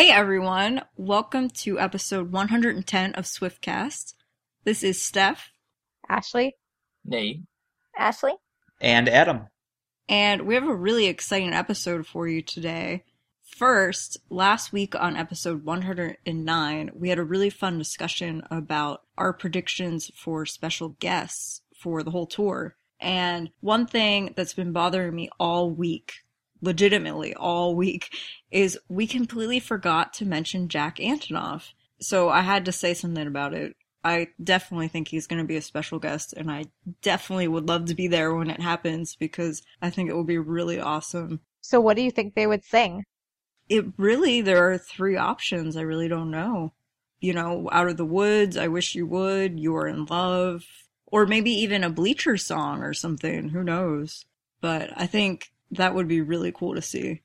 Hey 0.00 0.10
everyone, 0.10 0.80
welcome 0.96 1.50
to 1.50 1.78
episode 1.78 2.32
110 2.32 3.12
of 3.16 3.26
Swiftcast. 3.26 4.14
This 4.64 4.82
is 4.82 5.02
Steph, 5.02 5.50
Ashley, 6.08 6.56
Nate. 7.04 7.42
Ashley, 7.94 8.32
and 8.80 9.10
Adam. 9.10 9.48
and 10.08 10.46
we 10.46 10.54
have 10.54 10.66
a 10.66 10.74
really 10.74 11.04
exciting 11.04 11.52
episode 11.52 12.06
for 12.06 12.26
you 12.26 12.40
today. 12.40 13.04
First, 13.42 14.16
last 14.30 14.72
week 14.72 14.94
on 14.94 15.18
episode 15.18 15.66
109, 15.66 16.90
we 16.94 17.10
had 17.10 17.18
a 17.18 17.22
really 17.22 17.50
fun 17.50 17.76
discussion 17.76 18.42
about 18.50 19.02
our 19.18 19.34
predictions 19.34 20.10
for 20.14 20.46
special 20.46 20.96
guests 20.98 21.60
for 21.78 22.02
the 22.02 22.10
whole 22.10 22.26
tour. 22.26 22.74
And 23.00 23.50
one 23.60 23.84
thing 23.84 24.32
that's 24.34 24.54
been 24.54 24.72
bothering 24.72 25.14
me 25.14 25.28
all 25.38 25.70
week, 25.70 26.14
legitimately 26.60 27.34
all 27.34 27.74
week, 27.74 28.10
is 28.50 28.78
we 28.88 29.06
completely 29.06 29.60
forgot 29.60 30.12
to 30.14 30.24
mention 30.24 30.68
Jack 30.68 30.96
Antonoff. 30.96 31.72
So 32.00 32.28
I 32.28 32.40
had 32.40 32.64
to 32.64 32.72
say 32.72 32.94
something 32.94 33.26
about 33.26 33.54
it. 33.54 33.76
I 34.02 34.28
definitely 34.42 34.88
think 34.88 35.08
he's 35.08 35.26
going 35.26 35.42
to 35.42 35.46
be 35.46 35.56
a 35.56 35.62
special 35.62 35.98
guest, 35.98 36.32
and 36.32 36.50
I 36.50 36.66
definitely 37.02 37.48
would 37.48 37.68
love 37.68 37.86
to 37.86 37.94
be 37.94 38.08
there 38.08 38.34
when 38.34 38.48
it 38.48 38.60
happens 38.60 39.14
because 39.14 39.62
I 39.82 39.90
think 39.90 40.08
it 40.08 40.14
will 40.14 40.24
be 40.24 40.38
really 40.38 40.80
awesome. 40.80 41.40
So 41.60 41.80
what 41.80 41.96
do 41.96 42.02
you 42.02 42.10
think 42.10 42.34
they 42.34 42.46
would 42.46 42.64
sing? 42.64 43.04
It 43.68 43.84
really, 43.98 44.40
there 44.40 44.70
are 44.70 44.78
three 44.78 45.16
options. 45.16 45.76
I 45.76 45.82
really 45.82 46.08
don't 46.08 46.30
know. 46.30 46.72
You 47.20 47.34
know, 47.34 47.68
Out 47.70 47.88
of 47.88 47.98
the 47.98 48.06
Woods, 48.06 48.56
I 48.56 48.68
Wish 48.68 48.94
You 48.94 49.06
Would, 49.06 49.60
You 49.60 49.76
Are 49.76 49.86
in 49.86 50.06
Love, 50.06 50.64
or 51.06 51.26
maybe 51.26 51.50
even 51.50 51.84
a 51.84 51.90
Bleacher 51.90 52.38
song 52.38 52.82
or 52.82 52.94
something. 52.94 53.50
Who 53.50 53.62
knows? 53.62 54.24
But 54.62 54.90
I 54.96 55.06
think 55.06 55.52
that 55.72 55.94
would 55.94 56.08
be 56.08 56.20
really 56.20 56.52
cool 56.52 56.74
to 56.74 56.82
see. 56.82 57.22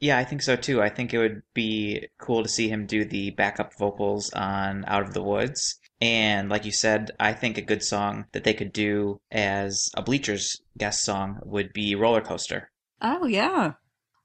Yeah, 0.00 0.18
I 0.18 0.24
think 0.24 0.42
so 0.42 0.56
too. 0.56 0.82
I 0.82 0.88
think 0.88 1.14
it 1.14 1.18
would 1.18 1.42
be 1.54 2.08
cool 2.18 2.42
to 2.42 2.48
see 2.48 2.68
him 2.68 2.86
do 2.86 3.04
the 3.04 3.30
backup 3.30 3.74
vocals 3.78 4.30
on 4.32 4.84
Out 4.86 5.02
of 5.02 5.14
the 5.14 5.22
Woods. 5.22 5.78
And 6.00 6.48
like 6.48 6.64
you 6.64 6.72
said, 6.72 7.12
I 7.18 7.32
think 7.32 7.56
a 7.56 7.62
good 7.62 7.82
song 7.82 8.26
that 8.32 8.44
they 8.44 8.52
could 8.52 8.72
do 8.72 9.20
as 9.30 9.88
a 9.94 10.02
Bleachers 10.02 10.60
guest 10.76 11.04
song 11.04 11.38
would 11.44 11.72
be 11.72 11.94
Roller 11.94 12.20
Coaster. 12.20 12.70
Oh, 13.00 13.26
yeah. 13.26 13.74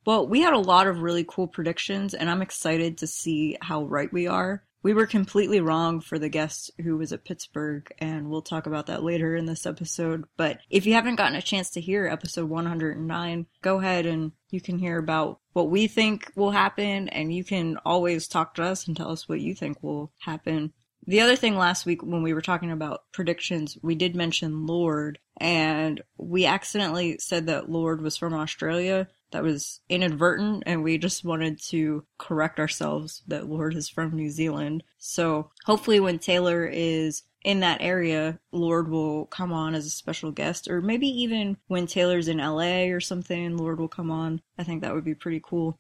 Well, 0.06 0.28
we 0.28 0.42
had 0.42 0.54
a 0.54 0.60
lot 0.60 0.88
of 0.88 1.02
really 1.02 1.26
cool 1.28 1.48
predictions, 1.48 2.14
and 2.14 2.30
I'm 2.30 2.42
excited 2.42 2.98
to 2.98 3.08
see 3.08 3.58
how 3.62 3.84
right 3.84 4.12
we 4.12 4.28
are. 4.28 4.64
We 4.82 4.94
were 4.94 5.08
completely 5.08 5.60
wrong 5.60 6.00
for 6.00 6.18
the 6.18 6.30
guest 6.30 6.72
who 6.82 6.96
was 6.96 7.12
at 7.12 7.26
Pittsburgh, 7.26 7.92
and 8.00 8.30
we'll 8.30 8.42
talk 8.42 8.66
about 8.66 8.86
that 8.86 9.04
later 9.04 9.36
in 9.36 9.46
this 9.46 9.66
episode. 9.66 10.24
But 10.38 10.60
if 10.70 10.86
you 10.86 10.94
haven't 10.94 11.16
gotten 11.16 11.36
a 11.36 11.42
chance 11.42 11.72
to 11.72 11.82
hear 11.82 12.08
episode 12.08 12.50
109, 12.50 13.46
go 13.62 13.80
ahead 13.80 14.06
and 14.06 14.32
you 14.50 14.62
can 14.62 14.80
hear 14.80 14.98
about 14.98 15.40
what 15.52 15.70
we 15.70 15.88
think 15.88 16.32
will 16.36 16.52
happen, 16.52 17.10
and 17.10 17.34
you 17.34 17.44
can 17.44 17.78
always 17.86 18.28
talk 18.28 18.56
to 18.56 18.64
us 18.64 18.88
and 18.88 18.96
tell 18.96 19.12
us 19.12 19.28
what 19.28 19.42
you 19.42 19.54
think 19.54 19.84
will 19.84 20.14
happen. 20.20 20.72
The 21.06 21.22
other 21.22 21.36
thing 21.36 21.58
last 21.58 21.86
week 21.86 22.04
when 22.04 22.24
we 22.24 22.34
were 22.34 22.42
talking 22.42 22.72
about 22.72 23.04
predictions, 23.12 23.78
we 23.82 23.96
did 23.96 24.16
mention 24.16 24.66
Lorde, 24.66 25.20
and 25.38 26.02
we 26.18 26.46
accidentally 26.46 27.18
said 27.20 27.48
that 27.48 27.70
Lorde 27.70 28.02
was 28.02 28.16
from 28.16 28.34
Australia. 28.34 29.08
That 29.32 29.44
was 29.44 29.82
inadvertent, 29.90 30.64
and 30.66 30.84
we 30.84 30.98
just 30.98 31.24
wanted 31.24 31.62
to 31.70 32.04
correct 32.18 32.60
ourselves 32.60 33.24
that 33.28 33.48
Lorde 33.48 33.76
is 33.76 33.88
from 33.88 34.16
New 34.16 34.30
Zealand. 34.30 34.84
So 34.98 35.52
hopefully, 35.66 36.00
when 36.00 36.20
Taylor 36.20 36.66
is 36.66 37.24
in 37.44 37.62
that 37.62 37.82
area, 37.82 38.40
Lorde 38.52 38.90
will 38.90 39.26
come 39.28 39.54
on 39.54 39.76
as 39.76 39.86
a 39.86 39.92
special 39.92 40.32
guest, 40.32 40.68
or 40.68 40.82
maybe 40.82 41.08
even 41.08 41.58
when 41.68 41.88
Taylor's 41.88 42.28
in 42.28 42.38
LA 42.38 42.88
or 42.88 43.00
something, 43.00 43.56
Lorde 43.56 43.80
will 43.80 43.88
come 43.88 44.12
on. 44.12 44.42
I 44.58 44.64
think 44.64 44.82
that 44.82 44.94
would 44.94 45.06
be 45.06 45.16
pretty 45.16 45.42
cool. 45.44 45.80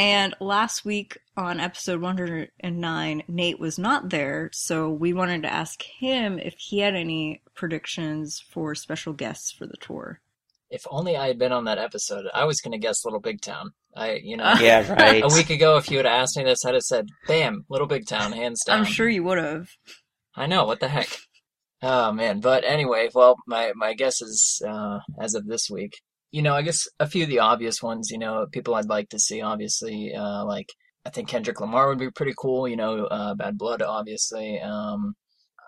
And 0.00 0.34
last 0.38 0.84
week 0.84 1.18
on 1.36 1.58
episode 1.58 2.00
109, 2.00 3.22
Nate 3.26 3.58
was 3.58 3.78
not 3.80 4.10
there, 4.10 4.48
so 4.52 4.90
we 4.90 5.12
wanted 5.12 5.42
to 5.42 5.52
ask 5.52 5.82
him 5.82 6.38
if 6.38 6.54
he 6.56 6.78
had 6.78 6.94
any 6.94 7.42
predictions 7.54 8.38
for 8.38 8.76
special 8.76 9.12
guests 9.12 9.50
for 9.50 9.66
the 9.66 9.76
tour. 9.76 10.20
If 10.70 10.82
only 10.90 11.16
I 11.16 11.28
had 11.28 11.38
been 11.38 11.52
on 11.52 11.64
that 11.64 11.78
episode, 11.78 12.26
I 12.34 12.44
was 12.44 12.60
going 12.60 12.72
to 12.72 12.78
guess 12.78 13.04
Little 13.04 13.20
Big 13.20 13.40
Town. 13.40 13.70
I, 13.96 14.20
you 14.22 14.36
know, 14.36 14.52
Yeah, 14.60 14.92
right. 14.98 15.22
a 15.24 15.28
week 15.28 15.50
ago, 15.50 15.76
if 15.78 15.90
you 15.90 15.96
had 15.96 16.06
asked 16.06 16.36
me 16.36 16.44
this, 16.44 16.64
I'd 16.64 16.74
have 16.74 16.82
said, 16.82 17.06
"Bam, 17.26 17.64
Little 17.70 17.86
Big 17.86 18.06
Town, 18.06 18.32
hands 18.32 18.62
down." 18.66 18.80
I'm 18.80 18.84
sure 18.84 19.08
you 19.08 19.22
would 19.24 19.38
have. 19.38 19.68
I 20.36 20.46
know 20.46 20.64
what 20.64 20.80
the 20.80 20.88
heck. 20.88 21.08
Oh 21.80 22.12
man, 22.12 22.40
but 22.40 22.64
anyway, 22.64 23.08
well, 23.14 23.36
my 23.46 23.72
my 23.76 23.94
guess 23.94 24.20
is 24.20 24.60
uh, 24.66 24.98
as 25.20 25.34
of 25.34 25.46
this 25.46 25.68
week. 25.70 25.92
You 26.32 26.42
know, 26.42 26.54
I 26.54 26.62
guess 26.62 26.86
a 27.00 27.06
few 27.06 27.22
of 27.22 27.30
the 27.30 27.38
obvious 27.38 27.82
ones. 27.82 28.10
You 28.10 28.18
know, 28.18 28.46
people 28.52 28.74
I'd 28.74 28.88
like 28.88 29.08
to 29.10 29.18
see. 29.18 29.40
Obviously, 29.40 30.12
uh, 30.14 30.44
like 30.44 30.68
I 31.06 31.10
think 31.10 31.28
Kendrick 31.28 31.60
Lamar 31.60 31.88
would 31.88 31.98
be 31.98 32.10
pretty 32.10 32.34
cool. 32.36 32.68
You 32.68 32.76
know, 32.76 33.06
uh, 33.06 33.34
Bad 33.34 33.56
Blood, 33.56 33.80
obviously. 33.80 34.60
Um, 34.60 35.14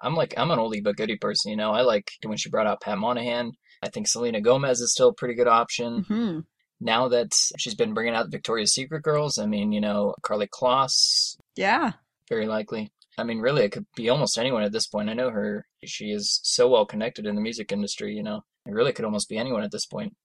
I'm 0.02 0.14
like 0.14 0.34
I'm 0.36 0.50
an 0.50 0.58
oldie 0.58 0.82
but 0.84 0.96
goodie 0.96 1.16
person. 1.16 1.50
You 1.52 1.56
know, 1.56 1.70
I 1.70 1.82
like 1.82 2.10
when 2.24 2.36
she 2.36 2.50
brought 2.50 2.66
out 2.66 2.80
Pat 2.82 2.98
Monahan. 2.98 3.52
I 3.82 3.88
think 3.88 4.08
Selena 4.08 4.40
Gomez 4.40 4.80
is 4.80 4.92
still 4.92 5.08
a 5.08 5.14
pretty 5.14 5.34
good 5.34 5.48
option. 5.48 6.02
hmm 6.02 6.40
Now 6.80 7.08
that 7.08 7.32
she's 7.58 7.74
been 7.74 7.94
bringing 7.94 8.14
out 8.14 8.24
the 8.24 8.36
Victoria's 8.36 8.74
Secret 8.74 9.02
girls, 9.02 9.38
I 9.38 9.46
mean, 9.46 9.72
you 9.72 9.80
know, 9.80 10.14
Karlie 10.22 10.48
Kloss, 10.48 11.36
Yeah. 11.56 11.92
very 12.28 12.46
likely. 12.46 12.92
I 13.18 13.24
mean, 13.24 13.40
really, 13.40 13.64
it 13.64 13.72
could 13.72 13.86
be 13.96 14.08
almost 14.08 14.38
anyone 14.38 14.62
at 14.62 14.72
this 14.72 14.86
point. 14.86 15.10
I 15.10 15.14
know 15.14 15.30
her; 15.30 15.66
she 15.84 16.06
is 16.10 16.40
so 16.42 16.68
well 16.68 16.86
connected 16.86 17.26
in 17.26 17.34
the 17.34 17.40
music 17.42 17.70
industry. 17.72 18.14
You 18.14 18.22
know, 18.22 18.44
it 18.66 18.72
really 18.72 18.92
could 18.92 19.04
almost 19.04 19.28
be 19.28 19.36
anyone 19.36 19.62
at 19.62 19.72
this 19.72 19.84
point. 19.84 20.16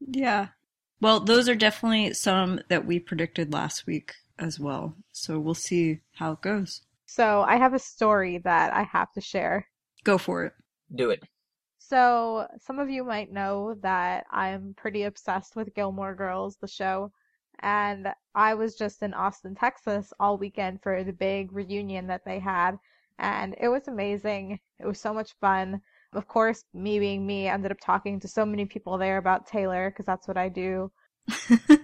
Yeah. 0.00 0.48
Well, 1.00 1.18
those 1.20 1.48
are 1.48 1.54
definitely 1.56 2.14
some 2.14 2.60
that 2.68 2.86
we 2.86 3.00
predicted 3.00 3.52
last 3.52 3.86
week 3.86 4.12
as 4.38 4.60
well. 4.60 4.94
So 5.12 5.38
we'll 5.40 5.54
see 5.54 6.00
how 6.14 6.32
it 6.32 6.42
goes. 6.42 6.82
So 7.06 7.42
I 7.42 7.56
have 7.56 7.74
a 7.74 7.78
story 7.78 8.38
that 8.38 8.72
I 8.72 8.82
have 8.84 9.10
to 9.12 9.20
share. 9.20 9.66
Go 10.04 10.16
for 10.18 10.44
it. 10.44 10.52
Do 10.94 11.10
it. 11.10 11.22
So 11.88 12.46
some 12.58 12.78
of 12.78 12.88
you 12.88 13.04
might 13.04 13.30
know 13.30 13.74
that 13.82 14.24
I'm 14.30 14.74
pretty 14.74 15.02
obsessed 15.02 15.54
with 15.54 15.74
Gilmore 15.74 16.14
Girls, 16.14 16.56
the 16.56 16.66
show. 16.66 17.12
And 17.60 18.08
I 18.34 18.54
was 18.54 18.74
just 18.74 19.02
in 19.02 19.12
Austin, 19.12 19.54
Texas 19.54 20.12
all 20.18 20.38
weekend 20.38 20.82
for 20.82 21.04
the 21.04 21.12
big 21.12 21.52
reunion 21.52 22.06
that 22.06 22.24
they 22.24 22.38
had. 22.38 22.78
And 23.18 23.54
it 23.60 23.68
was 23.68 23.86
amazing. 23.86 24.60
It 24.80 24.86
was 24.86 24.98
so 24.98 25.12
much 25.12 25.34
fun. 25.40 25.80
Of 26.14 26.26
course, 26.26 26.64
me 26.72 26.98
being 26.98 27.26
me, 27.26 27.48
ended 27.48 27.70
up 27.70 27.80
talking 27.80 28.18
to 28.20 28.28
so 28.28 28.46
many 28.46 28.64
people 28.64 28.96
there 28.96 29.18
about 29.18 29.46
Taylor 29.46 29.90
because 29.90 30.06
that's 30.06 30.26
what 30.26 30.38
I 30.38 30.48
do. 30.48 30.90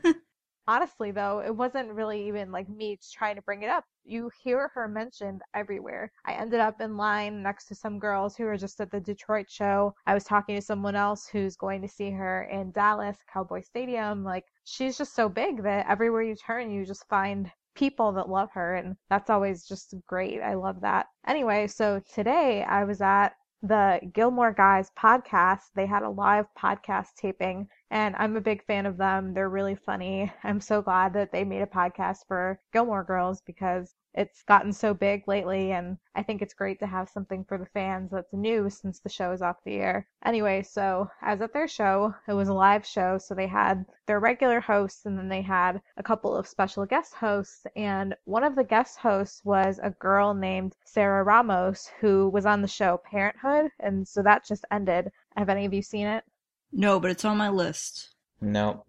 Honestly, 0.70 1.10
though, 1.10 1.42
it 1.44 1.50
wasn't 1.50 1.90
really 1.90 2.28
even 2.28 2.52
like 2.52 2.68
me 2.68 2.96
trying 3.12 3.34
to 3.34 3.42
bring 3.42 3.64
it 3.64 3.68
up. 3.68 3.84
You 4.04 4.30
hear 4.40 4.70
her 4.72 4.86
mentioned 4.86 5.42
everywhere. 5.52 6.12
I 6.24 6.34
ended 6.34 6.60
up 6.60 6.80
in 6.80 6.96
line 6.96 7.42
next 7.42 7.64
to 7.66 7.74
some 7.74 7.98
girls 7.98 8.36
who 8.36 8.44
were 8.44 8.56
just 8.56 8.80
at 8.80 8.92
the 8.92 9.00
Detroit 9.00 9.50
show. 9.50 9.96
I 10.06 10.14
was 10.14 10.22
talking 10.22 10.54
to 10.54 10.62
someone 10.62 10.94
else 10.94 11.26
who's 11.26 11.56
going 11.56 11.82
to 11.82 11.88
see 11.88 12.12
her 12.12 12.44
in 12.44 12.70
Dallas, 12.70 13.16
Cowboy 13.32 13.62
Stadium. 13.62 14.22
Like, 14.22 14.44
she's 14.62 14.96
just 14.96 15.16
so 15.16 15.28
big 15.28 15.64
that 15.64 15.86
everywhere 15.88 16.22
you 16.22 16.36
turn, 16.36 16.70
you 16.70 16.86
just 16.86 17.08
find 17.08 17.50
people 17.74 18.12
that 18.12 18.28
love 18.28 18.52
her. 18.52 18.76
And 18.76 18.94
that's 19.08 19.28
always 19.28 19.64
just 19.66 19.96
great. 20.06 20.40
I 20.40 20.54
love 20.54 20.80
that. 20.82 21.06
Anyway, 21.26 21.66
so 21.66 22.00
today 22.14 22.62
I 22.62 22.84
was 22.84 23.00
at 23.00 23.30
the 23.62 24.00
Gilmore 24.14 24.52
Guys 24.52 24.92
podcast. 24.96 25.62
They 25.74 25.86
had 25.86 26.04
a 26.04 26.10
live 26.10 26.46
podcast 26.56 27.08
taping, 27.16 27.68
and 27.90 28.14
I'm 28.16 28.36
a 28.36 28.40
big 28.40 28.64
fan 28.64 28.86
of 28.86 28.96
them. 28.96 29.34
They're 29.34 29.48
really 29.48 29.74
funny. 29.74 30.32
I'm 30.44 30.60
so 30.60 30.80
glad 30.80 31.12
that 31.14 31.32
they 31.32 31.44
made 31.44 31.62
a 31.62 31.66
podcast 31.66 32.26
for 32.28 32.60
Gilmore 32.72 33.04
Girls 33.04 33.40
because 33.40 33.94
it's 34.14 34.42
gotten 34.42 34.72
so 34.72 34.92
big 34.92 35.28
lately, 35.28 35.70
and 35.72 35.96
I 36.16 36.22
think 36.24 36.42
it's 36.42 36.54
great 36.54 36.80
to 36.80 36.86
have 36.86 37.08
something 37.08 37.44
for 37.44 37.58
the 37.58 37.66
fans 37.66 38.10
that's 38.10 38.32
new 38.32 38.68
since 38.68 38.98
the 38.98 39.08
show 39.08 39.30
is 39.30 39.40
off 39.42 39.62
the 39.64 39.76
air. 39.76 40.08
Anyway, 40.24 40.62
so 40.62 41.10
I 41.22 41.32
was 41.32 41.40
at 41.42 41.52
their 41.52 41.68
show. 41.68 42.14
It 42.26 42.32
was 42.32 42.48
a 42.48 42.54
live 42.54 42.84
show, 42.84 43.18
so 43.18 43.34
they 43.34 43.46
had 43.46 43.86
their 44.06 44.18
regular 44.18 44.60
hosts 44.60 45.06
and 45.06 45.16
then 45.16 45.28
they 45.28 45.42
had 45.42 45.80
a 45.96 46.02
couple 46.02 46.34
of 46.36 46.48
special 46.48 46.84
guest 46.86 47.14
hosts. 47.14 47.66
And 47.76 48.16
one 48.24 48.42
of 48.42 48.56
the 48.56 48.64
guest 48.64 48.98
hosts 48.98 49.44
was 49.44 49.78
a 49.80 49.90
girl 49.90 50.34
named 50.34 50.74
Sarah 50.84 51.22
Ramos 51.22 51.88
who 52.00 52.28
was 52.30 52.46
on 52.46 52.62
the 52.62 52.68
show 52.68 53.00
Parenthood, 53.04 53.70
and 53.78 54.06
so 54.06 54.22
that 54.22 54.44
just 54.44 54.64
ended. 54.72 55.12
Have 55.36 55.48
any 55.48 55.66
of 55.66 55.72
you 55.72 55.82
seen 55.82 56.08
it? 56.08 56.24
No, 56.72 57.00
but 57.00 57.10
it's 57.10 57.24
on 57.24 57.36
my 57.36 57.48
list. 57.48 58.14
No. 58.40 58.84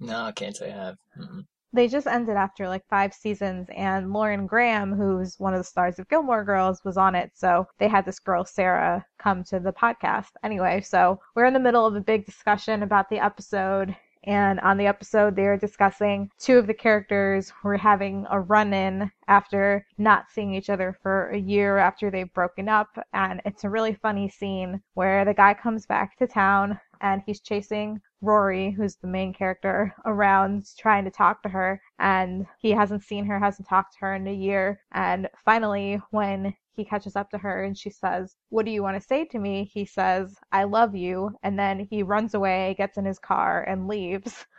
No, 0.00 0.22
I 0.22 0.32
can't 0.32 0.56
say 0.56 0.72
I 0.72 0.76
have. 0.76 0.96
Mm-mm. 1.18 1.44
They 1.72 1.88
just 1.88 2.06
ended 2.06 2.36
after 2.36 2.68
like 2.68 2.86
five 2.88 3.12
seasons, 3.12 3.66
and 3.74 4.12
Lauren 4.12 4.46
Graham, 4.46 4.92
who's 4.92 5.34
one 5.40 5.54
of 5.54 5.58
the 5.58 5.64
stars 5.64 5.98
of 5.98 6.08
Gilmore 6.08 6.44
Girls, 6.44 6.84
was 6.84 6.96
on 6.96 7.16
it. 7.16 7.32
So 7.34 7.66
they 7.78 7.88
had 7.88 8.04
this 8.04 8.20
girl, 8.20 8.44
Sarah, 8.44 9.04
come 9.18 9.42
to 9.44 9.58
the 9.58 9.72
podcast. 9.72 10.30
Anyway, 10.44 10.82
so 10.82 11.20
we're 11.34 11.46
in 11.46 11.52
the 11.54 11.58
middle 11.58 11.84
of 11.84 11.96
a 11.96 12.00
big 12.00 12.26
discussion 12.26 12.84
about 12.84 13.08
the 13.10 13.18
episode, 13.18 13.96
And 14.26 14.58
on 14.60 14.78
the 14.78 14.86
episode, 14.86 15.36
they 15.36 15.44
are 15.44 15.56
discussing 15.56 16.30
two 16.38 16.56
of 16.58 16.66
the 16.66 16.74
characters 16.74 17.52
were 17.62 17.76
having 17.76 18.26
a 18.30 18.40
run 18.40 18.72
in 18.72 19.10
after 19.28 19.86
not 19.98 20.30
seeing 20.30 20.54
each 20.54 20.70
other 20.70 20.96
for 21.02 21.28
a 21.30 21.38
year 21.38 21.76
after 21.76 22.10
they've 22.10 22.32
broken 22.32 22.68
up. 22.68 22.98
And 23.12 23.42
it's 23.44 23.64
a 23.64 23.70
really 23.70 23.94
funny 23.94 24.28
scene 24.30 24.80
where 24.94 25.24
the 25.24 25.34
guy 25.34 25.54
comes 25.54 25.86
back 25.86 26.16
to 26.18 26.26
town 26.26 26.80
and 27.04 27.22
he's 27.26 27.40
chasing 27.40 28.00
Rory, 28.22 28.70
who's 28.70 28.96
the 28.96 29.06
main 29.06 29.34
character, 29.34 29.94
around 30.06 30.64
trying 30.78 31.04
to 31.04 31.10
talk 31.10 31.42
to 31.42 31.50
her. 31.50 31.82
And 31.98 32.46
he 32.58 32.70
hasn't 32.70 33.02
seen 33.04 33.26
her, 33.26 33.38
hasn't 33.38 33.68
talked 33.68 33.92
to 33.92 33.98
her 34.00 34.14
in 34.14 34.26
a 34.26 34.32
year. 34.32 34.80
And 34.92 35.28
finally, 35.44 36.00
when 36.12 36.54
he 36.74 36.82
catches 36.82 37.14
up 37.14 37.30
to 37.30 37.38
her 37.38 37.62
and 37.62 37.76
she 37.76 37.90
says, 37.90 38.36
What 38.48 38.64
do 38.64 38.70
you 38.70 38.82
want 38.82 38.96
to 38.96 39.06
say 39.06 39.26
to 39.26 39.38
me? 39.38 39.70
He 39.72 39.84
says, 39.84 40.34
I 40.50 40.64
love 40.64 40.96
you. 40.96 41.36
And 41.42 41.58
then 41.58 41.86
he 41.90 42.02
runs 42.02 42.32
away, 42.32 42.74
gets 42.78 42.96
in 42.96 43.04
his 43.04 43.18
car, 43.18 43.62
and 43.62 43.86
leaves. 43.86 44.46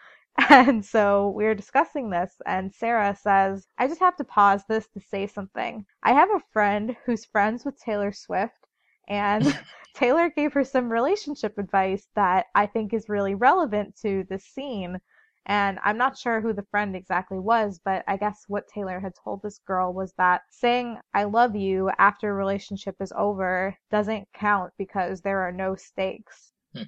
And 0.50 0.84
so 0.86 1.30
we 1.30 1.46
are 1.46 1.56
discussing 1.56 2.10
this, 2.10 2.42
and 2.46 2.74
Sarah 2.76 3.16
says, 3.16 3.70
I 3.78 3.88
just 3.88 4.02
have 4.02 4.18
to 4.18 4.26
pause 4.26 4.64
this 4.68 4.86
to 4.90 5.00
say 5.00 5.28
something. 5.28 5.86
I 6.04 6.12
have 6.12 6.30
a 6.30 6.44
friend 6.52 6.98
who's 7.06 7.24
friends 7.24 7.64
with 7.64 7.80
Taylor 7.80 8.12
Swift, 8.12 8.65
and 9.08 9.58
Taylor 9.96 10.30
gave 10.30 10.54
her 10.54 10.64
some 10.64 10.92
relationship 10.92 11.58
advice 11.58 12.08
that 12.16 12.48
I 12.54 12.66
think 12.66 12.94
is 12.94 13.10
really 13.10 13.36
relevant 13.36 13.96
to 14.02 14.26
this 14.30 14.46
scene. 14.46 15.00
And 15.48 15.80
I'm 15.84 15.98
not 15.98 16.18
sure 16.18 16.42
who 16.42 16.54
the 16.54 16.66
friend 16.72 16.96
exactly 16.96 17.40
was, 17.40 17.80
but 17.86 18.04
I 18.08 18.18
guess 18.18 18.46
what 18.48 18.68
Taylor 18.68 19.00
had 19.00 19.14
told 19.24 19.42
this 19.42 19.60
girl 19.60 19.94
was 19.94 20.14
that 20.18 20.42
saying 20.50 20.98
I 21.14 21.26
love 21.26 21.56
you 21.56 21.92
after 22.00 22.32
a 22.32 22.34
relationship 22.34 22.96
is 23.00 23.14
over 23.16 23.78
doesn't 23.92 24.28
count 24.34 24.74
because 24.78 25.22
there 25.22 25.42
are 25.42 25.52
no 25.52 25.76
stakes. 25.76 26.52
Hmm. 26.74 26.84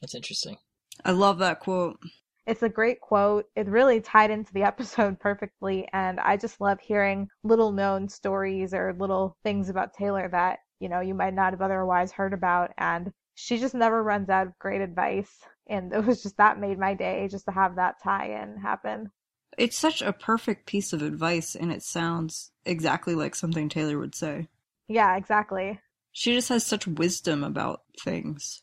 That's 0.00 0.14
interesting. 0.14 0.56
I 1.04 1.10
love 1.10 1.38
that 1.38 1.60
quote. 1.60 1.98
It's 2.46 2.62
a 2.62 2.68
great 2.68 3.00
quote. 3.00 3.46
It 3.56 3.66
really 3.66 4.00
tied 4.00 4.30
into 4.30 4.52
the 4.54 4.62
episode 4.72 5.20
perfectly, 5.20 5.88
and 5.92 6.18
I 6.20 6.36
just 6.36 6.60
love 6.60 6.80
hearing 6.80 7.28
little 7.42 7.72
known 7.72 8.08
stories 8.08 8.72
or 8.72 8.94
little 8.98 9.36
things 9.42 9.68
about 9.68 9.92
Taylor 9.92 10.28
that, 10.30 10.60
you 10.80 10.88
know, 10.88 11.00
you 11.00 11.14
might 11.14 11.34
not 11.34 11.52
have 11.52 11.62
otherwise 11.62 12.12
heard 12.12 12.32
about. 12.32 12.72
And 12.78 13.12
she 13.34 13.58
just 13.58 13.74
never 13.74 14.02
runs 14.02 14.28
out 14.28 14.46
of 14.48 14.58
great 14.58 14.80
advice. 14.80 15.30
And 15.68 15.92
it 15.92 16.04
was 16.04 16.22
just 16.22 16.36
that 16.38 16.60
made 16.60 16.78
my 16.78 16.94
day 16.94 17.28
just 17.30 17.44
to 17.46 17.52
have 17.52 17.76
that 17.76 18.02
tie 18.02 18.42
in 18.42 18.56
happen. 18.56 19.10
It's 19.56 19.76
such 19.76 20.02
a 20.02 20.12
perfect 20.12 20.66
piece 20.66 20.92
of 20.92 21.02
advice, 21.02 21.56
and 21.56 21.72
it 21.72 21.82
sounds 21.82 22.52
exactly 22.64 23.14
like 23.14 23.34
something 23.34 23.68
Taylor 23.68 23.98
would 23.98 24.14
say. 24.14 24.48
Yeah, 24.86 25.16
exactly. 25.16 25.80
She 26.12 26.32
just 26.32 26.48
has 26.48 26.64
such 26.64 26.86
wisdom 26.86 27.42
about 27.42 27.82
things. 28.00 28.62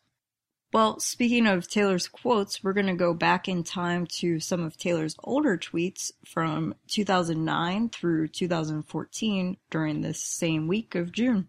Well, 0.73 0.99
speaking 0.99 1.47
of 1.47 1.69
Taylor's 1.69 2.07
quotes, 2.07 2.63
we're 2.63 2.73
going 2.73 2.87
to 2.87 2.95
go 2.95 3.13
back 3.13 3.47
in 3.47 3.63
time 3.63 4.05
to 4.17 4.39
some 4.39 4.61
of 4.61 4.77
Taylor's 4.77 5.15
older 5.23 5.57
tweets 5.57 6.11
from 6.25 6.75
2009 6.87 7.89
through 7.89 8.27
2014 8.29 9.57
during 9.69 10.01
this 10.01 10.19
same 10.19 10.67
week 10.67 10.95
of 10.95 11.13
June. 11.13 11.47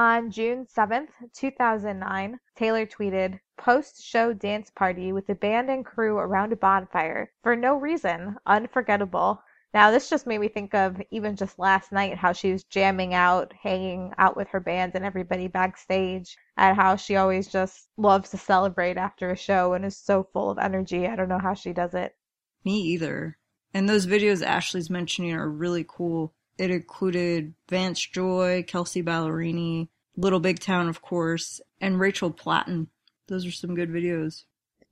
On 0.00 0.30
June 0.30 0.64
7th, 0.64 1.10
2009, 1.34 2.40
Taylor 2.56 2.86
tweeted, 2.86 3.38
Post 3.58 4.02
show 4.02 4.32
dance 4.32 4.70
party 4.70 5.12
with 5.12 5.26
the 5.26 5.34
band 5.34 5.68
and 5.68 5.84
crew 5.84 6.16
around 6.16 6.54
a 6.54 6.56
bonfire. 6.56 7.30
For 7.42 7.54
no 7.54 7.74
reason. 7.74 8.38
Unforgettable. 8.46 9.42
Now, 9.74 9.90
this 9.90 10.08
just 10.08 10.26
made 10.26 10.38
me 10.38 10.48
think 10.48 10.74
of 10.74 11.02
even 11.10 11.36
just 11.36 11.58
last 11.58 11.92
night 11.92 12.16
how 12.16 12.32
she 12.32 12.50
was 12.50 12.64
jamming 12.64 13.12
out, 13.12 13.52
hanging 13.52 14.14
out 14.16 14.38
with 14.38 14.48
her 14.48 14.60
band 14.60 14.92
and 14.94 15.04
everybody 15.04 15.48
backstage, 15.48 16.34
and 16.56 16.74
how 16.74 16.96
she 16.96 17.16
always 17.16 17.48
just 17.48 17.90
loves 17.98 18.30
to 18.30 18.38
celebrate 18.38 18.96
after 18.96 19.30
a 19.30 19.36
show 19.36 19.74
and 19.74 19.84
is 19.84 19.98
so 19.98 20.26
full 20.32 20.48
of 20.48 20.58
energy. 20.58 21.08
I 21.08 21.14
don't 21.14 21.28
know 21.28 21.38
how 21.38 21.52
she 21.52 21.74
does 21.74 21.92
it. 21.92 22.16
Me 22.64 22.80
either. 22.80 23.36
And 23.74 23.86
those 23.86 24.06
videos 24.06 24.42
Ashley's 24.42 24.88
mentioning 24.88 25.34
are 25.34 25.46
really 25.46 25.84
cool. 25.86 26.32
It 26.60 26.70
included 26.70 27.54
Vance 27.70 28.06
Joy, 28.06 28.66
Kelsea 28.66 29.02
Ballerini, 29.02 29.88
Little 30.14 30.40
Big 30.40 30.58
Town, 30.58 30.90
of 30.90 31.00
course, 31.00 31.58
and 31.80 31.98
Rachel 31.98 32.30
Platten. 32.30 32.88
Those 33.28 33.46
are 33.46 33.50
some 33.50 33.74
good 33.74 33.88
videos. 33.88 34.44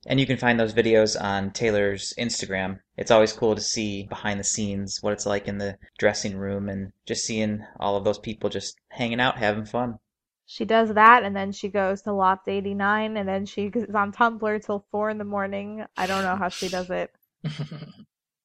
And 0.07 0.19
you 0.19 0.25
can 0.25 0.37
find 0.37 0.59
those 0.59 0.73
videos 0.73 1.15
on 1.21 1.51
Taylor's 1.51 2.11
Instagram. 2.17 2.79
It's 2.97 3.11
always 3.11 3.33
cool 3.33 3.53
to 3.53 3.61
see 3.61 4.07
behind 4.07 4.39
the 4.39 4.45
scenes 4.45 4.97
what 5.01 5.13
it's 5.13 5.27
like 5.27 5.47
in 5.47 5.59
the 5.59 5.77
dressing 5.99 6.37
room 6.37 6.69
and 6.69 6.91
just 7.05 7.23
seeing 7.23 7.63
all 7.79 7.95
of 7.95 8.03
those 8.03 8.17
people 8.17 8.49
just 8.49 8.75
hanging 8.87 9.19
out, 9.19 9.37
having 9.37 9.65
fun. 9.65 9.99
She 10.47 10.65
does 10.65 10.95
that 10.95 11.21
and 11.21 11.35
then 11.35 11.51
she 11.51 11.69
goes 11.69 12.01
to 12.01 12.13
Loft 12.13 12.47
89 12.47 13.15
and 13.15 13.29
then 13.29 13.45
she 13.45 13.67
is 13.67 13.93
on 13.93 14.11
Tumblr 14.11 14.65
till 14.65 14.87
4 14.89 15.11
in 15.11 15.19
the 15.19 15.23
morning. 15.23 15.85
I 15.95 16.07
don't 16.07 16.23
know 16.23 16.35
how 16.35 16.49
she 16.49 16.67
does 16.67 16.89
it. 16.89 17.11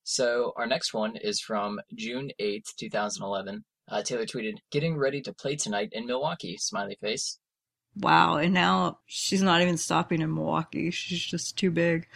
so 0.04 0.52
our 0.56 0.66
next 0.66 0.94
one 0.94 1.16
is 1.16 1.40
from 1.40 1.80
June 1.94 2.30
8th, 2.40 2.76
2011. 2.78 3.64
Uh, 3.88 4.02
Taylor 4.02 4.26
tweeted, 4.26 4.54
Getting 4.70 4.96
ready 4.96 5.20
to 5.22 5.32
play 5.32 5.56
tonight 5.56 5.90
in 5.92 6.06
Milwaukee, 6.06 6.56
smiley 6.58 6.96
face. 7.00 7.38
Wow, 7.96 8.36
and 8.36 8.52
now 8.52 8.98
she's 9.06 9.42
not 9.42 9.62
even 9.62 9.76
stopping 9.76 10.20
in 10.20 10.34
Milwaukee. 10.34 10.90
She's 10.90 11.24
just 11.24 11.56
too 11.56 11.70
big. 11.70 12.06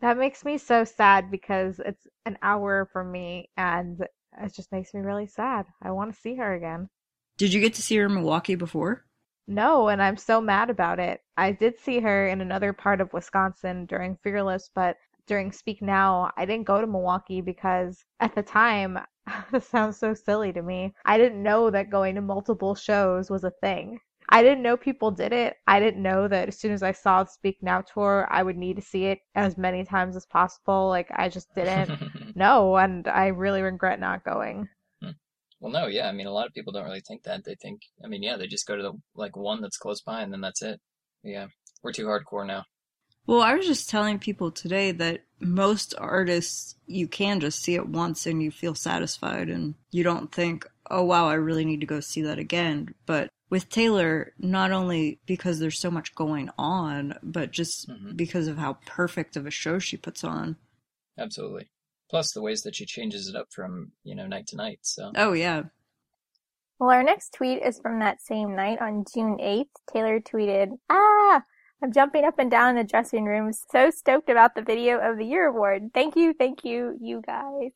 That 0.00 0.18
makes 0.18 0.44
me 0.44 0.58
so 0.58 0.84
sad 0.84 1.30
because 1.30 1.80
it's 1.84 2.06
an 2.26 2.38
hour 2.42 2.88
from 2.92 3.10
me 3.10 3.50
and 3.56 4.00
it 4.40 4.54
just 4.54 4.70
makes 4.72 4.92
me 4.94 5.00
really 5.00 5.26
sad. 5.26 5.66
I 5.82 5.90
want 5.90 6.14
to 6.14 6.20
see 6.20 6.36
her 6.36 6.54
again. 6.54 6.88
Did 7.38 7.52
you 7.52 7.60
get 7.60 7.74
to 7.74 7.82
see 7.82 7.96
her 7.96 8.06
in 8.06 8.14
Milwaukee 8.14 8.54
before? 8.54 9.04
No, 9.48 9.88
and 9.88 10.02
I'm 10.02 10.16
so 10.16 10.40
mad 10.40 10.70
about 10.70 10.98
it. 10.98 11.20
I 11.36 11.52
did 11.52 11.78
see 11.78 12.00
her 12.00 12.28
in 12.28 12.40
another 12.40 12.72
part 12.72 13.00
of 13.00 13.12
Wisconsin 13.12 13.86
during 13.86 14.16
Fearless, 14.22 14.70
but 14.74 14.96
during 15.26 15.52
Speak 15.52 15.82
Now, 15.82 16.30
I 16.36 16.44
didn't 16.44 16.66
go 16.66 16.80
to 16.80 16.86
Milwaukee 16.86 17.40
because 17.40 18.04
at 18.20 18.34
the 18.34 18.42
time, 18.42 18.98
this 19.52 19.68
sounds 19.68 19.98
so 19.98 20.14
silly 20.14 20.52
to 20.52 20.62
me, 20.62 20.94
I 21.04 21.18
didn't 21.18 21.42
know 21.42 21.70
that 21.70 21.90
going 21.90 22.14
to 22.14 22.20
multiple 22.20 22.74
shows 22.74 23.30
was 23.30 23.44
a 23.44 23.50
thing. 23.50 24.00
I 24.28 24.42
didn't 24.42 24.62
know 24.62 24.76
people 24.76 25.10
did 25.12 25.32
it. 25.32 25.56
I 25.68 25.78
didn't 25.78 26.02
know 26.02 26.26
that 26.26 26.48
as 26.48 26.58
soon 26.58 26.72
as 26.72 26.82
I 26.82 26.92
saw 26.92 27.22
the 27.22 27.30
Speak 27.30 27.58
Now 27.62 27.82
tour, 27.82 28.26
I 28.30 28.42
would 28.42 28.56
need 28.56 28.76
to 28.76 28.82
see 28.82 29.04
it 29.06 29.20
as 29.34 29.56
many 29.56 29.84
times 29.84 30.16
as 30.16 30.26
possible. 30.26 30.88
Like, 30.88 31.08
I 31.14 31.28
just 31.28 31.54
didn't 31.54 32.36
know, 32.36 32.76
and 32.76 33.06
I 33.06 33.28
really 33.28 33.62
regret 33.62 34.00
not 34.00 34.24
going. 34.24 34.68
Hmm. 35.00 35.10
Well, 35.60 35.72
no, 35.72 35.86
yeah. 35.86 36.08
I 36.08 36.12
mean, 36.12 36.26
a 36.26 36.32
lot 36.32 36.46
of 36.46 36.54
people 36.54 36.72
don't 36.72 36.84
really 36.84 37.02
think 37.06 37.22
that. 37.22 37.44
They 37.44 37.54
think, 37.54 37.82
I 38.04 38.08
mean, 38.08 38.22
yeah, 38.22 38.36
they 38.36 38.48
just 38.48 38.66
go 38.66 38.76
to 38.76 38.82
the 38.82 38.92
like 39.14 39.36
one 39.36 39.60
that's 39.60 39.78
close 39.78 40.00
by, 40.00 40.22
and 40.22 40.32
then 40.32 40.40
that's 40.40 40.62
it. 40.62 40.80
Yeah, 41.22 41.46
we're 41.84 41.92
too 41.92 42.06
hardcore 42.06 42.46
now. 42.46 42.64
Well, 43.26 43.40
I 43.40 43.54
was 43.54 43.66
just 43.66 43.90
telling 43.90 44.18
people 44.18 44.50
today 44.50 44.92
that 44.92 45.22
most 45.40 45.94
artists 45.98 46.76
you 46.86 47.08
can 47.08 47.40
just 47.40 47.62
see 47.62 47.74
it 47.74 47.88
once 47.88 48.26
and 48.26 48.42
you 48.42 48.50
feel 48.50 48.74
satisfied, 48.74 49.48
and 49.48 49.74
you 49.90 50.04
don't 50.04 50.30
think, 50.32 50.66
oh 50.90 51.02
wow, 51.02 51.28
I 51.28 51.34
really 51.34 51.64
need 51.64 51.80
to 51.80 51.86
go 51.86 52.00
see 52.00 52.22
that 52.22 52.38
again. 52.38 52.94
But 53.06 53.28
with 53.50 53.68
Taylor, 53.68 54.32
not 54.38 54.72
only 54.72 55.20
because 55.26 55.58
there's 55.58 55.78
so 55.78 55.90
much 55.90 56.14
going 56.14 56.50
on, 56.58 57.14
but 57.22 57.50
just 57.50 57.88
mm-hmm. 57.88 58.14
because 58.16 58.48
of 58.48 58.58
how 58.58 58.78
perfect 58.86 59.36
of 59.36 59.46
a 59.46 59.50
show 59.50 59.78
she 59.78 59.96
puts 59.96 60.24
on. 60.24 60.56
Absolutely. 61.18 61.68
Plus 62.10 62.32
the 62.32 62.42
ways 62.42 62.62
that 62.62 62.76
she 62.76 62.86
changes 62.86 63.28
it 63.28 63.36
up 63.36 63.48
from, 63.52 63.92
you 64.04 64.14
know, 64.14 64.26
night 64.26 64.46
to 64.48 64.56
night. 64.56 64.80
So 64.82 65.12
Oh 65.16 65.32
yeah. 65.32 65.64
Well, 66.78 66.90
our 66.90 67.02
next 67.02 67.30
tweet 67.34 67.62
is 67.62 67.80
from 67.80 68.00
that 68.00 68.20
same 68.20 68.54
night 68.54 68.80
on 68.80 69.04
June 69.12 69.38
8th. 69.40 69.70
Taylor 69.92 70.20
tweeted, 70.20 70.78
Ah, 70.90 71.42
I'm 71.82 71.92
jumping 71.92 72.24
up 72.24 72.38
and 72.38 72.50
down 72.50 72.70
in 72.70 72.76
the 72.76 72.84
dressing 72.84 73.24
room. 73.24 73.52
So 73.52 73.90
stoked 73.90 74.30
about 74.30 74.54
the 74.54 74.62
Video 74.62 74.98
of 74.98 75.18
the 75.18 75.24
Year 75.24 75.46
award. 75.46 75.90
Thank 75.92 76.16
you, 76.16 76.32
thank 76.32 76.64
you, 76.64 76.96
you 77.00 77.22
guys. 77.26 77.72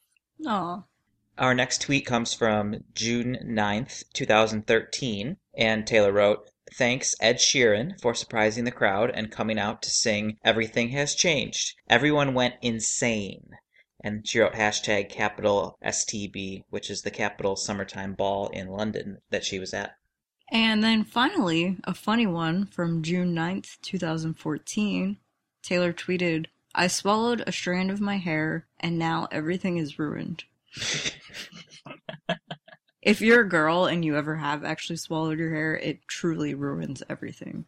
Aw. 0.46 0.82
Our 1.38 1.54
next 1.54 1.82
tweet 1.82 2.06
comes 2.06 2.34
from 2.34 2.84
June 2.94 3.38
9th, 3.44 4.04
2013, 4.12 5.36
and 5.56 5.86
Taylor 5.86 6.12
wrote, 6.12 6.50
Thanks, 6.74 7.14
Ed 7.20 7.36
Sheeran, 7.36 8.00
for 8.00 8.14
surprising 8.14 8.64
the 8.64 8.70
crowd 8.70 9.10
and 9.10 9.30
coming 9.30 9.58
out 9.58 9.82
to 9.82 9.90
sing 9.90 10.38
Everything 10.44 10.90
Has 10.90 11.14
Changed. 11.14 11.74
Everyone 11.88 12.34
went 12.34 12.54
insane 12.62 13.50
and 14.02 14.26
she 14.26 14.40
wrote 14.40 14.54
hashtag 14.54 15.10
capital 15.10 15.76
STB, 15.84 16.64
which 16.70 16.88
is 16.88 17.02
the 17.02 17.10
Capital 17.10 17.54
Summertime 17.54 18.14
Ball 18.14 18.48
in 18.48 18.68
London 18.68 19.18
that 19.28 19.44
she 19.44 19.58
was 19.58 19.74
at. 19.74 19.92
And 20.50 20.82
then 20.82 21.04
finally, 21.04 21.76
a 21.84 21.94
funny 21.94 22.26
one 22.26 22.66
from 22.66 23.02
June 23.02 23.34
9th, 23.34 23.80
2014. 23.82 25.16
Taylor 25.62 25.92
tweeted, 25.92 26.46
I 26.74 26.88
swallowed 26.88 27.44
a 27.46 27.52
strand 27.52 27.90
of 27.90 28.00
my 28.00 28.16
hair 28.16 28.66
and 28.80 28.98
now 28.98 29.28
everything 29.30 29.76
is 29.76 29.98
ruined. 29.98 30.44
if 33.02 33.20
you're 33.20 33.42
a 33.42 33.48
girl 33.48 33.86
and 33.86 34.04
you 34.04 34.16
ever 34.16 34.36
have 34.36 34.64
actually 34.64 34.96
swallowed 34.96 35.38
your 35.38 35.54
hair, 35.54 35.76
it 35.76 36.00
truly 36.08 36.54
ruins 36.54 37.02
everything. 37.08 37.66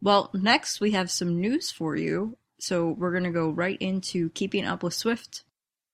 well, 0.00 0.30
next 0.34 0.80
we 0.80 0.90
have 0.92 1.10
some 1.10 1.40
news 1.40 1.70
for 1.70 1.96
you. 1.96 2.36
So 2.58 2.90
we're 2.90 3.12
going 3.12 3.24
to 3.24 3.30
go 3.30 3.50
right 3.50 3.78
into 3.80 4.30
keeping 4.30 4.64
up 4.64 4.82
with 4.82 4.94
Swift. 4.94 5.44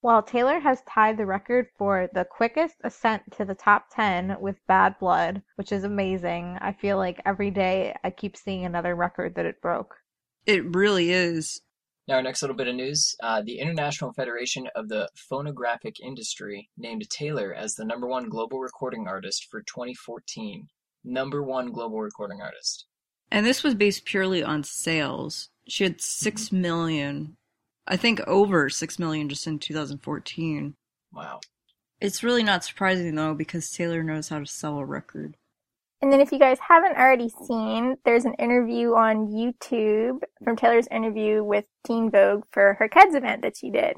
Well, 0.02 0.22
Taylor 0.22 0.60
has 0.60 0.82
tied 0.88 1.18
the 1.18 1.26
record 1.26 1.66
for 1.76 2.08
the 2.14 2.24
quickest 2.24 2.76
ascent 2.84 3.22
to 3.36 3.44
the 3.44 3.54
top 3.54 3.86
10 3.94 4.40
with 4.40 4.56
Bad 4.66 4.98
Blood, 4.98 5.42
which 5.56 5.72
is 5.72 5.84
amazing. 5.84 6.56
I 6.62 6.72
feel 6.72 6.96
like 6.96 7.20
every 7.26 7.50
day 7.50 7.94
I 8.02 8.08
keep 8.08 8.34
seeing 8.34 8.64
another 8.64 8.94
record 8.94 9.34
that 9.34 9.44
it 9.44 9.60
broke. 9.60 9.94
It 10.46 10.74
really 10.74 11.10
is. 11.10 11.60
Now, 12.08 12.14
our 12.14 12.22
next 12.22 12.40
little 12.40 12.56
bit 12.56 12.66
of 12.66 12.74
news 12.74 13.14
uh, 13.22 13.42
the 13.42 13.58
International 13.58 14.12
Federation 14.14 14.68
of 14.74 14.88
the 14.88 15.10
Phonographic 15.14 16.00
Industry 16.00 16.70
named 16.78 17.08
Taylor 17.10 17.52
as 17.52 17.74
the 17.74 17.84
number 17.84 18.06
one 18.06 18.30
global 18.30 18.58
recording 18.58 19.06
artist 19.06 19.48
for 19.50 19.60
2014. 19.60 20.66
Number 21.04 21.42
one 21.42 21.72
global 21.72 22.00
recording 22.00 22.40
artist. 22.40 22.86
And 23.30 23.44
this 23.44 23.62
was 23.62 23.74
based 23.74 24.06
purely 24.06 24.42
on 24.42 24.64
sales. 24.64 25.50
She 25.68 25.84
had 25.84 26.00
6 26.00 26.50
million, 26.50 27.36
I 27.90 27.96
think 27.96 28.20
over 28.28 28.70
6 28.70 28.98
million 29.00 29.28
just 29.28 29.48
in 29.48 29.58
2014. 29.58 30.74
Wow. 31.12 31.40
It's 32.00 32.22
really 32.22 32.44
not 32.44 32.64
surprising 32.64 33.16
though 33.16 33.34
because 33.34 33.68
Taylor 33.68 34.04
knows 34.04 34.28
how 34.28 34.38
to 34.38 34.46
sell 34.46 34.78
a 34.78 34.84
record. 34.84 35.36
And 36.00 36.12
then 36.12 36.20
if 36.20 36.30
you 36.30 36.38
guys 36.38 36.58
haven't 36.66 36.96
already 36.96 37.28
seen, 37.46 37.96
there's 38.04 38.24
an 38.24 38.34
interview 38.34 38.94
on 38.94 39.26
YouTube 39.26 40.20
from 40.44 40.54
Taylor's 40.54 40.86
interview 40.86 41.42
with 41.42 41.64
Teen 41.84 42.12
Vogue 42.12 42.44
for 42.52 42.74
her 42.78 42.88
Keds 42.88 43.16
event 43.16 43.42
that 43.42 43.56
she 43.56 43.70
did. 43.70 43.96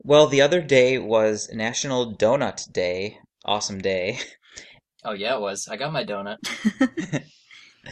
Well, 0.00 0.26
the 0.26 0.42
other 0.42 0.60
day 0.60 0.98
was 0.98 1.48
National 1.52 2.16
Donut 2.16 2.70
Day. 2.72 3.18
Awesome 3.44 3.78
day. 3.78 4.18
Oh, 5.04 5.14
yeah, 5.14 5.34
it 5.34 5.40
was. 5.40 5.66
I 5.68 5.76
got 5.76 5.92
my 5.92 6.04
donut. 6.04 6.38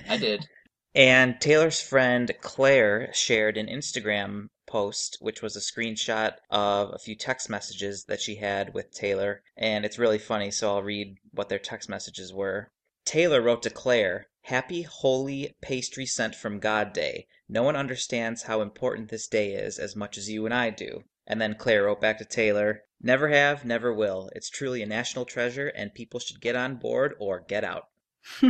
I 0.09 0.17
did. 0.17 0.47
And 0.95 1.41
Taylor's 1.41 1.81
friend 1.81 2.33
Claire 2.41 3.11
shared 3.13 3.57
an 3.57 3.67
Instagram 3.67 4.47
post, 4.71 5.19
which 5.21 5.43
was 5.43 5.57
a 5.57 5.61
screenshot 5.61 6.37
of 6.49 6.95
a 6.95 6.99
few 6.99 7.17
text 7.17 7.51
messages 7.51 8.05
that 8.05 8.21
she 8.21 8.37
had 8.37 8.73
with 8.73 8.93
Taylor. 8.93 9.43
And 9.57 9.85
it's 9.85 9.99
really 9.99 10.19
funny, 10.19 10.53
so 10.53 10.69
I'll 10.75 10.83
read 10.83 11.19
what 11.33 11.49
their 11.49 11.59
text 11.59 11.89
messages 11.89 12.33
were. 12.33 12.71
Taylor 13.05 13.43
wrote 13.43 13.63
to 13.65 13.71
Claire, 13.71 14.29
Happy 14.43 14.83
Holy 14.83 15.57
Pastry 15.61 16.07
Sent 16.07 16.37
from 16.37 16.61
God 16.61 16.93
Day. 16.93 17.27
No 17.49 17.65
one 17.65 17.75
understands 17.75 18.45
how 18.45 18.61
important 18.61 19.09
this 19.09 19.27
day 19.27 19.55
is 19.55 19.79
as 19.79 19.97
much 19.97 20.17
as 20.17 20.31
you 20.31 20.45
and 20.45 20.55
I 20.55 20.71
do. 20.71 21.03
And 21.27 21.41
then 21.41 21.57
Claire 21.57 21.85
wrote 21.85 22.01
back 22.01 22.19
to 22.19 22.25
Taylor, 22.25 22.85
Never 23.03 23.29
have, 23.29 23.65
never 23.65 23.93
will. 23.93 24.31
It's 24.37 24.49
truly 24.49 24.83
a 24.83 24.87
national 24.87 25.25
treasure, 25.25 25.69
and 25.69 25.95
people 25.95 26.21
should 26.21 26.41
get 26.41 26.55
on 26.55 26.77
board 26.77 27.15
or 27.19 27.41
get 27.41 27.65
out. 27.65 27.89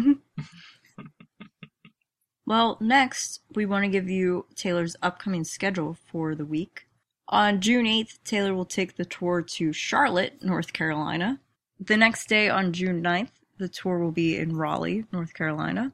Well, 2.50 2.78
next, 2.80 3.42
we 3.54 3.64
want 3.64 3.84
to 3.84 3.88
give 3.88 4.10
you 4.10 4.44
Taylor's 4.56 4.96
upcoming 5.02 5.44
schedule 5.44 5.96
for 6.10 6.34
the 6.34 6.44
week. 6.44 6.88
On 7.28 7.60
June 7.60 7.86
8th, 7.86 8.18
Taylor 8.24 8.52
will 8.52 8.64
take 8.64 8.96
the 8.96 9.04
tour 9.04 9.40
to 9.40 9.72
Charlotte, 9.72 10.42
North 10.42 10.72
Carolina. 10.72 11.38
The 11.78 11.96
next 11.96 12.28
day, 12.28 12.48
on 12.48 12.72
June 12.72 13.04
9th, 13.04 13.30
the 13.58 13.68
tour 13.68 14.00
will 14.00 14.10
be 14.10 14.36
in 14.36 14.56
Raleigh, 14.56 15.04
North 15.12 15.32
Carolina. 15.32 15.92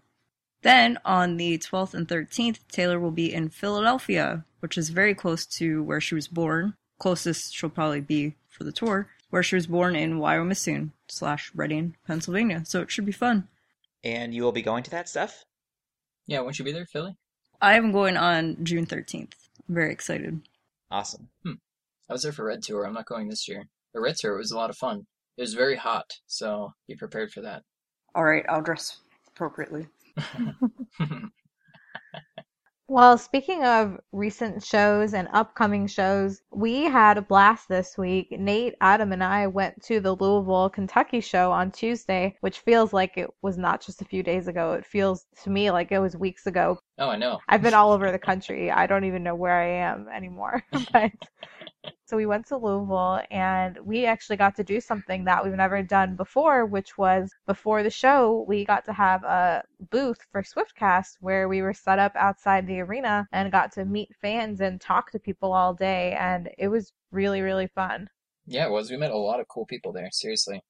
Then, 0.62 0.98
on 1.04 1.36
the 1.36 1.58
12th 1.58 1.92
and 1.92 2.08
13th, 2.08 2.60
Taylor 2.72 2.98
will 2.98 3.10
be 3.10 3.34
in 3.34 3.50
Philadelphia, 3.50 4.46
which 4.60 4.78
is 4.78 4.88
very 4.88 5.14
close 5.14 5.44
to 5.58 5.82
where 5.82 6.00
she 6.00 6.14
was 6.14 6.26
born. 6.26 6.72
Closest 6.98 7.54
she'll 7.54 7.68
probably 7.68 8.00
be 8.00 8.34
for 8.48 8.64
the 8.64 8.72
tour, 8.72 9.10
where 9.28 9.42
she 9.42 9.56
was 9.56 9.66
born 9.66 9.94
in 9.94 10.20
Wyomissing 10.20 10.92
slash 11.06 11.52
Reading, 11.54 11.96
Pennsylvania. 12.06 12.62
So 12.64 12.80
it 12.80 12.90
should 12.90 13.04
be 13.04 13.12
fun. 13.12 13.46
And 14.02 14.32
you 14.32 14.42
will 14.42 14.52
be 14.52 14.62
going 14.62 14.84
to 14.84 14.90
that 14.92 15.10
stuff? 15.10 15.44
Yeah, 16.26 16.40
won't 16.40 16.58
you 16.58 16.64
be 16.64 16.72
there, 16.72 16.86
Philly? 16.86 17.16
I 17.60 17.74
am 17.76 17.92
going 17.92 18.16
on 18.16 18.56
June 18.62 18.86
13th. 18.86 19.32
I'm 19.68 19.74
very 19.74 19.92
excited. 19.92 20.40
Awesome. 20.90 21.28
Hmm. 21.44 21.52
I 22.08 22.12
was 22.12 22.22
there 22.22 22.32
for 22.32 22.44
Red 22.44 22.62
Tour. 22.62 22.86
I'm 22.86 22.94
not 22.94 23.06
going 23.06 23.28
this 23.28 23.48
year. 23.48 23.68
The 23.94 24.00
Red 24.00 24.16
Tour 24.16 24.36
was 24.36 24.50
a 24.50 24.56
lot 24.56 24.70
of 24.70 24.76
fun. 24.76 25.06
It 25.36 25.42
was 25.42 25.54
very 25.54 25.76
hot, 25.76 26.10
so 26.26 26.72
be 26.88 26.96
prepared 26.96 27.30
for 27.30 27.42
that. 27.42 27.62
All 28.14 28.24
right, 28.24 28.44
I'll 28.48 28.62
dress 28.62 28.98
appropriately. 29.28 29.86
Well, 32.88 33.18
speaking 33.18 33.64
of 33.64 33.98
recent 34.12 34.62
shows 34.62 35.12
and 35.12 35.28
upcoming 35.32 35.88
shows, 35.88 36.42
we 36.52 36.84
had 36.84 37.18
a 37.18 37.22
blast 37.22 37.68
this 37.68 37.98
week. 37.98 38.28
Nate, 38.30 38.74
Adam, 38.80 39.12
and 39.12 39.24
I 39.24 39.48
went 39.48 39.82
to 39.84 39.98
the 39.98 40.14
Louisville, 40.14 40.70
Kentucky 40.70 41.20
show 41.20 41.50
on 41.50 41.72
Tuesday, 41.72 42.36
which 42.42 42.60
feels 42.60 42.92
like 42.92 43.16
it 43.16 43.28
was 43.42 43.58
not 43.58 43.80
just 43.80 44.02
a 44.02 44.04
few 44.04 44.22
days 44.22 44.46
ago. 44.46 44.74
It 44.74 44.86
feels 44.86 45.26
to 45.42 45.50
me 45.50 45.72
like 45.72 45.90
it 45.90 45.98
was 45.98 46.16
weeks 46.16 46.46
ago. 46.46 46.78
oh, 46.98 47.08
I 47.08 47.16
know. 47.16 47.40
I've 47.48 47.62
been 47.62 47.74
all 47.74 47.92
over 47.92 48.12
the 48.12 48.20
country. 48.20 48.70
I 48.70 48.86
don't 48.86 49.04
even 49.04 49.24
know 49.24 49.34
where 49.34 49.60
I 49.60 49.66
am 49.66 50.06
anymore. 50.08 50.62
but 50.92 51.10
so 52.04 52.16
we 52.16 52.26
went 52.26 52.46
to 52.46 52.56
Louisville 52.56 53.20
and 53.30 53.78
we 53.84 54.06
actually 54.06 54.36
got 54.36 54.54
to 54.56 54.64
do 54.64 54.80
something 54.80 55.24
that 55.24 55.44
we've 55.44 55.54
never 55.54 55.82
done 55.82 56.16
before, 56.16 56.66
which 56.66 56.96
was 56.96 57.30
before 57.46 57.82
the 57.82 57.90
show, 57.90 58.44
we 58.48 58.64
got 58.64 58.84
to 58.86 58.92
have 58.92 59.24
a 59.24 59.62
booth 59.90 60.18
for 60.30 60.42
Swiftcast 60.42 61.16
where 61.20 61.48
we 61.48 61.62
were 61.62 61.74
set 61.74 61.98
up 61.98 62.12
outside 62.16 62.66
the 62.66 62.80
arena 62.80 63.26
and 63.32 63.52
got 63.52 63.72
to 63.72 63.84
meet 63.84 64.14
fans 64.20 64.60
and 64.60 64.80
talk 64.80 65.10
to 65.10 65.18
people 65.18 65.52
all 65.52 65.74
day. 65.74 66.16
And 66.18 66.50
it 66.58 66.68
was 66.68 66.92
really, 67.10 67.40
really 67.40 67.68
fun. 67.68 68.08
Yeah, 68.46 68.66
it 68.66 68.70
was. 68.70 68.90
We 68.90 68.96
met 68.96 69.10
a 69.10 69.16
lot 69.16 69.40
of 69.40 69.48
cool 69.48 69.66
people 69.66 69.92
there. 69.92 70.08
Seriously. 70.12 70.62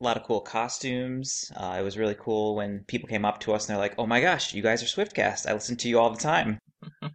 A 0.00 0.04
lot 0.04 0.16
of 0.16 0.24
cool 0.24 0.40
costumes. 0.40 1.50
Uh, 1.56 1.76
it 1.78 1.82
was 1.82 1.96
really 1.96 2.16
cool 2.18 2.54
when 2.54 2.84
people 2.86 3.08
came 3.08 3.24
up 3.24 3.40
to 3.40 3.52
us 3.54 3.66
and 3.66 3.74
they're 3.74 3.82
like, 3.82 3.94
oh 3.98 4.06
my 4.06 4.20
gosh, 4.20 4.54
you 4.54 4.62
guys 4.62 4.82
are 4.82 4.86
Swiftcast. 4.86 5.48
I 5.48 5.54
listen 5.54 5.76
to 5.78 5.88
you 5.88 5.98
all 5.98 6.10
the 6.10 6.18
time. 6.18 6.58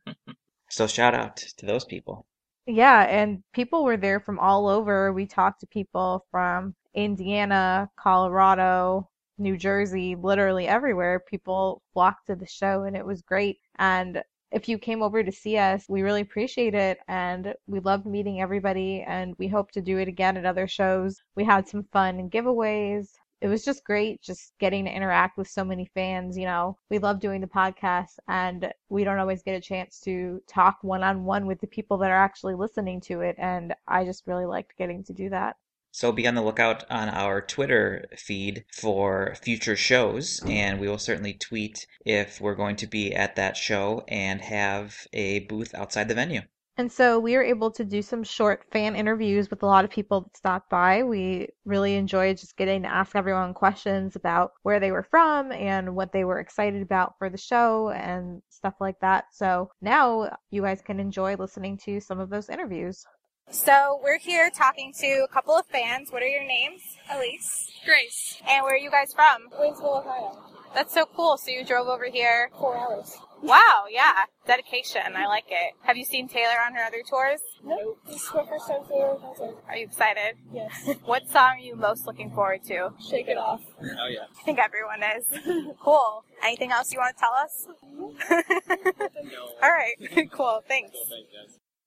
so 0.69 0.87
shout 0.87 1.13
out 1.13 1.37
to 1.57 1.65
those 1.65 1.85
people. 1.85 2.25
Yeah, 2.67 3.03
and 3.03 3.43
people 3.53 3.83
were 3.83 3.97
there 3.97 4.19
from 4.19 4.39
all 4.39 4.67
over. 4.67 5.13
We 5.13 5.25
talked 5.27 5.59
to 5.61 5.67
people 5.67 6.25
from 6.31 6.75
Indiana, 6.93 7.89
Colorado, 7.95 9.09
New 9.37 9.57
Jersey, 9.57 10.15
literally 10.15 10.67
everywhere. 10.67 11.19
People 11.19 11.81
flocked 11.93 12.27
to 12.27 12.35
the 12.35 12.45
show 12.47 12.83
and 12.83 12.95
it 12.95 13.05
was 13.05 13.21
great. 13.21 13.59
And 13.77 14.23
if 14.51 14.67
you 14.69 14.77
came 14.77 15.01
over 15.03 15.23
to 15.23 15.31
see 15.31 15.57
us, 15.57 15.85
we 15.89 16.01
really 16.01 16.21
appreciate 16.21 16.73
it 16.75 16.99
and 17.07 17.53
we 17.67 17.79
loved 17.79 18.05
meeting 18.05 18.41
everybody 18.41 19.01
and 19.03 19.35
we 19.37 19.47
hope 19.47 19.71
to 19.71 19.81
do 19.81 19.97
it 19.99 20.07
again 20.07 20.37
at 20.37 20.45
other 20.45 20.67
shows. 20.67 21.21
We 21.35 21.43
had 21.45 21.67
some 21.67 21.83
fun 21.91 22.19
and 22.19 22.31
giveaways. 22.31 23.09
It 23.41 23.47
was 23.47 23.65
just 23.65 23.83
great 23.83 24.21
just 24.21 24.53
getting 24.59 24.85
to 24.85 24.95
interact 24.95 25.37
with 25.37 25.47
so 25.47 25.63
many 25.63 25.85
fans, 25.95 26.37
you 26.37 26.45
know. 26.45 26.77
We 26.89 26.99
love 26.99 27.19
doing 27.19 27.41
the 27.41 27.47
podcast 27.47 28.19
and 28.27 28.71
we 28.89 29.03
don't 29.03 29.17
always 29.17 29.41
get 29.41 29.55
a 29.55 29.61
chance 29.61 29.99
to 30.01 30.41
talk 30.47 30.77
one 30.81 31.03
on 31.03 31.25
one 31.25 31.47
with 31.47 31.59
the 31.59 31.67
people 31.67 31.97
that 31.97 32.11
are 32.11 32.23
actually 32.23 32.53
listening 32.53 33.01
to 33.01 33.21
it 33.21 33.35
and 33.39 33.73
I 33.87 34.05
just 34.05 34.27
really 34.27 34.45
liked 34.45 34.77
getting 34.77 35.03
to 35.05 35.13
do 35.13 35.29
that. 35.31 35.55
So 35.93 36.13
be 36.13 36.25
on 36.25 36.35
the 36.35 36.41
lookout 36.41 36.89
on 36.89 37.09
our 37.09 37.41
Twitter 37.41 38.05
feed 38.15 38.63
for 38.71 39.35
future 39.41 39.75
shows, 39.75 40.41
and 40.45 40.79
we 40.79 40.87
will 40.87 40.97
certainly 40.97 41.33
tweet 41.33 41.85
if 42.05 42.39
we're 42.39 42.55
going 42.55 42.77
to 42.77 42.87
be 42.87 43.13
at 43.13 43.35
that 43.35 43.57
show 43.57 44.05
and 44.07 44.39
have 44.39 45.05
a 45.11 45.39
booth 45.39 45.75
outside 45.75 46.07
the 46.07 46.15
venue. 46.15 46.43
And 46.77 46.91
so 46.91 47.19
we 47.19 47.35
were 47.35 47.43
able 47.43 47.69
to 47.71 47.83
do 47.83 48.01
some 48.01 48.23
short 48.23 48.63
fan 48.71 48.95
interviews 48.95 49.49
with 49.49 49.61
a 49.61 49.65
lot 49.65 49.83
of 49.83 49.91
people 49.91 50.21
that 50.21 50.37
stopped 50.37 50.69
by. 50.69 51.03
We 51.03 51.49
really 51.65 51.95
enjoyed 51.95 52.37
just 52.37 52.55
getting 52.55 52.83
to 52.83 52.87
ask 52.87 53.15
everyone 53.15 53.53
questions 53.53 54.15
about 54.15 54.53
where 54.63 54.79
they 54.79 54.91
were 54.91 55.03
from 55.03 55.51
and 55.51 55.95
what 55.95 56.13
they 56.13 56.23
were 56.23 56.39
excited 56.39 56.81
about 56.81 57.15
for 57.17 57.29
the 57.29 57.37
show 57.37 57.89
and 57.89 58.41
stuff 58.49 58.75
like 58.79 58.99
that. 59.01 59.25
So 59.33 59.69
now 59.81 60.37
you 60.49 60.61
guys 60.61 60.81
can 60.81 60.99
enjoy 60.99 61.35
listening 61.35 61.77
to 61.79 61.99
some 61.99 62.19
of 62.19 62.29
those 62.29 62.49
interviews. 62.49 63.05
So 63.49 63.99
we're 64.01 64.19
here 64.19 64.49
talking 64.49 64.93
to 64.99 65.25
a 65.25 65.27
couple 65.27 65.57
of 65.57 65.65
fans. 65.65 66.09
What 66.09 66.23
are 66.23 66.27
your 66.27 66.45
names? 66.45 66.81
Elise. 67.13 67.69
Grace. 67.83 68.41
And 68.47 68.63
where 68.63 68.75
are 68.75 68.77
you 68.77 68.89
guys 68.89 69.13
from? 69.13 69.49
Waynesville, 69.59 70.05
Ohio. 70.05 70.37
That's 70.73 70.93
so 70.93 71.05
cool. 71.05 71.37
So 71.37 71.51
you 71.51 71.65
drove 71.65 71.87
over 71.87 72.05
here. 72.05 72.49
Four 72.57 72.77
hours. 72.77 73.17
Wow, 73.41 73.85
yeah. 73.89 74.25
Dedication. 74.45 75.01
I 75.15 75.25
like 75.27 75.45
it. 75.49 75.73
Have 75.83 75.97
you 75.97 76.05
seen 76.05 76.27
Taylor 76.27 76.61
on 76.65 76.73
her 76.75 76.83
other 76.83 77.01
tours? 77.07 77.39
Nope. 77.63 77.97
This 78.05 78.21
is 78.23 78.29
my 78.33 78.45
first 78.45 78.67
time 78.67 78.81
here. 78.91 79.15
That's 79.21 79.39
it. 79.39 79.57
Are 79.67 79.75
you 79.77 79.85
excited? 79.85 80.35
Yes. 80.53 80.89
What 81.05 81.27
song 81.29 81.55
are 81.57 81.59
you 81.59 81.75
most 81.75 82.05
looking 82.05 82.29
forward 82.31 82.63
to? 82.65 82.93
Shake 83.09 83.27
it 83.27 83.37
off. 83.37 83.61
Oh, 83.81 84.07
yeah. 84.07 84.25
I 84.39 84.43
think 84.43 84.59
everyone 84.59 85.01
is. 85.03 85.73
cool. 85.83 86.23
Anything 86.43 86.71
else 86.71 86.93
you 86.93 86.99
want 86.99 87.15
to 87.17 87.19
tell 87.19 87.33
us? 87.33 87.67
no. 87.97 88.13
All 89.63 89.71
right. 89.71 90.29
cool. 90.31 90.61
Thanks. 90.67 90.95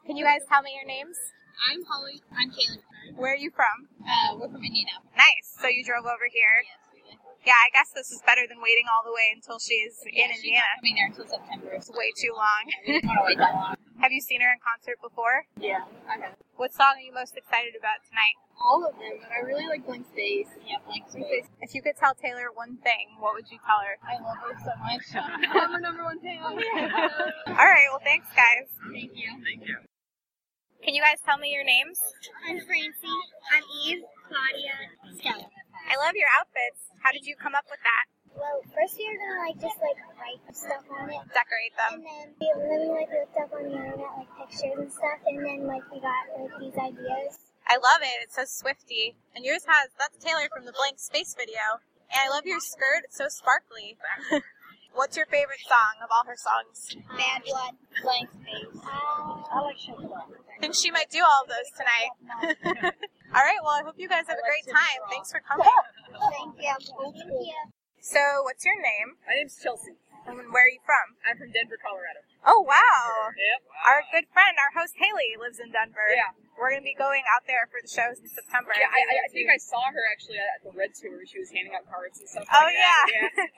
Can 0.06 0.16
you 0.16 0.25
guys 0.25 0.40
tell 0.49 0.62
me 0.62 0.73
your 0.75 0.87
names? 0.87 1.16
I'm 1.70 1.84
Holly. 1.84 2.20
I'm 2.37 2.50
Caitlin. 2.50 2.82
Where 3.16 3.32
are 3.32 3.37
you 3.37 3.50
from? 3.54 3.88
Uh, 4.02 4.34
we're 4.37 4.49
from 4.49 4.64
Indiana. 4.64 4.99
Nice. 5.16 5.54
So 5.61 5.68
you 5.68 5.84
drove 5.84 6.04
over 6.04 6.26
here. 6.32 6.64
Yeah, 7.44 7.60
I 7.60 7.68
guess 7.76 7.92
this 7.92 8.08
is 8.10 8.24
better 8.24 8.48
than 8.48 8.58
waiting 8.64 8.88
all 8.88 9.04
the 9.04 9.12
way 9.12 9.28
until 9.36 9.60
she's 9.60 10.00
in 10.08 10.12
she's 10.32 10.40
Indiana. 10.40 10.64
not 10.64 10.80
coming 10.80 10.96
there 10.96 11.08
until 11.12 11.28
September. 11.28 11.68
It's 11.76 11.92
way 11.92 12.08
too 12.16 12.32
long. 12.32 12.62
Don't 12.88 13.04
want 13.04 13.20
to 13.20 13.24
wait 13.28 13.38
that 13.38 13.54
long. 13.54 13.76
Have 14.00 14.12
you 14.12 14.20
seen 14.24 14.40
her 14.40 14.48
in 14.48 14.60
concert 14.64 14.96
before? 15.04 15.44
Yeah. 15.60 15.84
I 16.08 16.16
have. 16.24 16.34
What 16.56 16.72
song 16.72 16.96
are 16.96 17.04
you 17.04 17.12
most 17.12 17.36
excited 17.36 17.76
about 17.76 18.00
tonight? 18.08 18.36
All 18.56 18.80
of 18.86 18.96
them, 18.96 19.20
but 19.20 19.28
I 19.28 19.44
really 19.44 19.66
like 19.68 19.84
Blank 19.84 20.06
Space. 20.08 20.48
Yeah, 20.64 20.80
Blank 20.88 21.10
Space. 21.12 21.46
If 21.60 21.74
you 21.76 21.82
could 21.82 21.96
tell 22.00 22.14
Taylor 22.16 22.48
one 22.54 22.78
thing, 22.80 23.12
what 23.20 23.34
would 23.36 23.50
you 23.52 23.58
tell 23.60 23.80
her? 23.84 23.94
I 24.00 24.16
love 24.24 24.40
her 24.40 24.54
so 24.64 24.72
much. 24.80 25.04
I'm 25.52 25.72
her 25.72 25.80
number 25.80 26.04
one 26.04 26.20
fan. 26.20 26.40
All 26.48 27.68
right, 27.68 27.88
well, 27.92 28.00
thanks, 28.02 28.28
guys. 28.32 28.72
Thank 28.92 29.12
you. 29.14 29.28
Thank 29.44 29.68
you. 29.68 29.76
Can 30.84 30.94
you 30.94 31.02
guys 31.02 31.18
tell 31.24 31.36
me 31.38 31.50
your 31.52 31.64
names? 31.64 31.98
I'm 32.48 32.60
Francie. 32.64 33.20
I'm 33.52 33.64
Eve. 33.84 34.02
Claudia. 34.28 34.76
Stella. 35.18 35.48
I 35.88 35.94
love 36.00 36.14
your 36.16 36.28
outfits. 36.40 36.88
How 37.00 37.12
did 37.12 37.26
you 37.26 37.36
come 37.36 37.54
up 37.54 37.64
with 37.70 37.80
that? 37.84 38.04
Well, 38.34 38.58
first 38.74 38.98
we 38.98 39.06
were 39.06 39.14
gonna 39.20 39.40
like 39.46 39.58
just 39.62 39.78
like 39.78 39.98
write 40.18 40.42
stuff 40.50 40.82
on 40.90 41.06
it, 41.06 41.22
Decorate 41.30 41.74
them. 41.78 42.02
and 42.02 42.04
then 42.04 42.26
we, 42.40 42.46
then 42.50 42.78
we 42.82 42.88
like 42.90 43.10
looked 43.14 43.38
up 43.38 43.50
on 43.54 43.62
the 43.62 43.74
internet 43.78 44.10
like 44.18 44.30
pictures 44.34 44.74
and 44.74 44.90
stuff, 44.90 45.20
and 45.26 45.38
then 45.38 45.66
like 45.70 45.86
we 45.92 46.02
got 46.02 46.26
like 46.34 46.50
these 46.58 46.74
ideas. 46.74 47.38
I 47.66 47.76
love 47.78 48.02
it. 48.02 48.18
It 48.26 48.32
says 48.32 48.50
Swiftie. 48.50 49.14
And 49.34 49.44
yours 49.44 49.64
has, 49.64 49.88
that's 49.98 50.18
Taylor 50.22 50.50
from 50.52 50.66
the 50.66 50.72
Blank 50.76 50.98
Space 51.00 51.34
video. 51.38 51.80
And 52.12 52.20
I 52.20 52.28
love 52.28 52.44
your 52.44 52.60
skirt. 52.60 53.04
It's 53.08 53.16
so 53.16 53.28
sparkly. 53.28 53.96
What's 54.94 55.16
your 55.16 55.26
favorite 55.26 55.64
song 55.66 56.02
of 56.04 56.10
all 56.12 56.24
her 56.26 56.36
songs? 56.36 56.94
Bad 57.16 57.42
blood, 57.46 57.74
blank 58.02 58.28
space. 58.30 58.82
I 58.84 59.60
like 59.62 59.78
sugar. 59.78 60.06
I 60.12 60.60
think 60.60 60.74
she 60.74 60.90
might 60.90 61.10
do 61.10 61.18
all 61.24 61.42
of 61.42 61.48
those 61.50 61.70
tonight. 61.74 62.94
all 63.34 63.42
right, 63.42 63.58
well, 63.62 63.74
I 63.74 63.82
hope 63.82 63.98
you 63.98 64.08
guys 64.08 64.24
have 64.30 64.38
a 64.38 64.46
great 64.46 64.66
time. 64.70 65.00
Thanks 65.10 65.30
for 65.34 65.42
coming. 65.42 65.66
Thank 65.66 66.54
you. 66.62 66.74
Thank 66.78 67.16
you. 67.18 67.60
So, 68.00 68.20
what's 68.46 68.64
your 68.64 68.76
name? 68.78 69.16
My 69.26 69.34
name's 69.34 69.56
Chelsea. 69.58 69.96
And 70.24 70.40
where 70.52 70.64
are 70.64 70.72
you 70.72 70.80
from? 70.88 71.20
I'm 71.28 71.36
from 71.36 71.52
Denver, 71.52 71.76
Colorado. 71.76 72.24
Oh, 72.48 72.64
wow. 72.64 73.04
Yep. 73.36 73.60
Our 73.84 74.00
good 74.08 74.24
friend, 74.32 74.56
our 74.56 74.72
host 74.72 74.96
Haley, 74.96 75.36
lives 75.36 75.60
in 75.60 75.68
Denver. 75.72 76.04
Yeah. 76.12 76.32
We're 76.56 76.72
going 76.72 76.80
to 76.80 76.88
be 76.88 76.96
going 76.96 77.24
out 77.34 77.44
there 77.44 77.68
for 77.68 77.80
the 77.84 77.88
shows 77.90 78.20
in 78.24 78.28
September. 78.32 78.72
Yeah, 78.76 78.88
I, 78.88 79.00
I- 79.04 79.20
I 79.24 79.28
think 79.32 79.52
I 79.52 79.60
saw 79.60 79.84
her 79.90 80.00
actually 80.08 80.40
at 80.40 80.64
the 80.64 80.72
Red 80.72 80.96
Tour. 80.96 81.20
She 81.28 81.40
was 81.40 81.52
handing 81.52 81.76
out 81.76 81.84
cards 81.90 82.20
and 82.24 82.28
stuff. 82.28 82.48
Oh, 82.48 82.64
like 82.64 82.76
yeah. 82.76 83.04
that. 83.36 83.48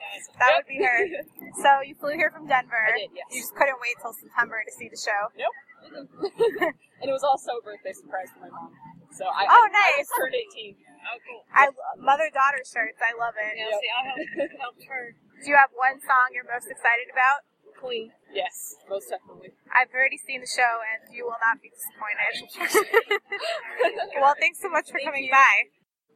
that 0.43 0.49
Yep. 0.51 0.55
would 0.59 0.67
be 0.71 0.79
her. 0.83 0.97
So, 1.63 1.69
you 1.87 1.95
flew 1.95 2.15
here 2.19 2.31
from 2.31 2.47
Denver. 2.51 2.75
I 2.75 2.99
did, 2.99 3.15
yes. 3.15 3.27
You 3.31 3.39
just 3.47 3.55
couldn't 3.55 3.79
wait 3.79 3.95
till 4.03 4.11
September 4.15 4.59
to 4.59 4.71
see 4.75 4.87
the 4.91 4.99
show. 4.99 5.21
Nope. 5.39 5.55
and 6.99 7.07
it 7.07 7.15
was 7.15 7.23
also 7.23 7.59
a 7.59 7.63
birthday 7.63 7.95
surprise 7.95 8.27
for 8.35 8.43
my 8.43 8.51
mom. 8.51 8.75
So 9.17 9.25
I, 9.25 9.49
Oh, 9.49 9.65
I, 9.65 9.97
I 9.97 10.05
just 10.05 10.13
turned 10.13 10.37
18. 10.37 10.77
Oh, 10.77 11.17
cool. 11.25 11.41
I 11.49 11.73
mother 11.97 12.29
daughter 12.29 12.61
shirts. 12.61 13.01
I 13.01 13.17
love 13.17 13.33
it. 13.33 13.57
Yeah, 13.57 13.73
see, 13.81 13.89
I 13.89 14.01
helped, 14.05 14.53
helped 14.61 14.83
her. 14.85 15.17
Do 15.41 15.45
you 15.49 15.57
have 15.57 15.73
one 15.73 15.97
song 16.05 16.29
you're 16.37 16.45
most 16.45 16.69
excited 16.69 17.09
about? 17.09 17.41
Queen. 17.77 18.09
Yes, 18.33 18.73
most 18.89 19.05
definitely. 19.13 19.53
I've 19.69 19.93
already 19.93 20.17
seen 20.17 20.41
the 20.41 20.49
show, 20.49 20.81
and 20.81 21.13
you 21.13 21.29
will 21.29 21.37
not 21.37 21.61
be 21.61 21.69
disappointed. 21.69 23.21
well, 24.21 24.33
thanks 24.41 24.57
so 24.57 24.69
much 24.69 24.89
for 24.89 24.97
Thank 24.97 25.13
coming 25.13 25.29
you. 25.29 25.37
by. 25.37 25.69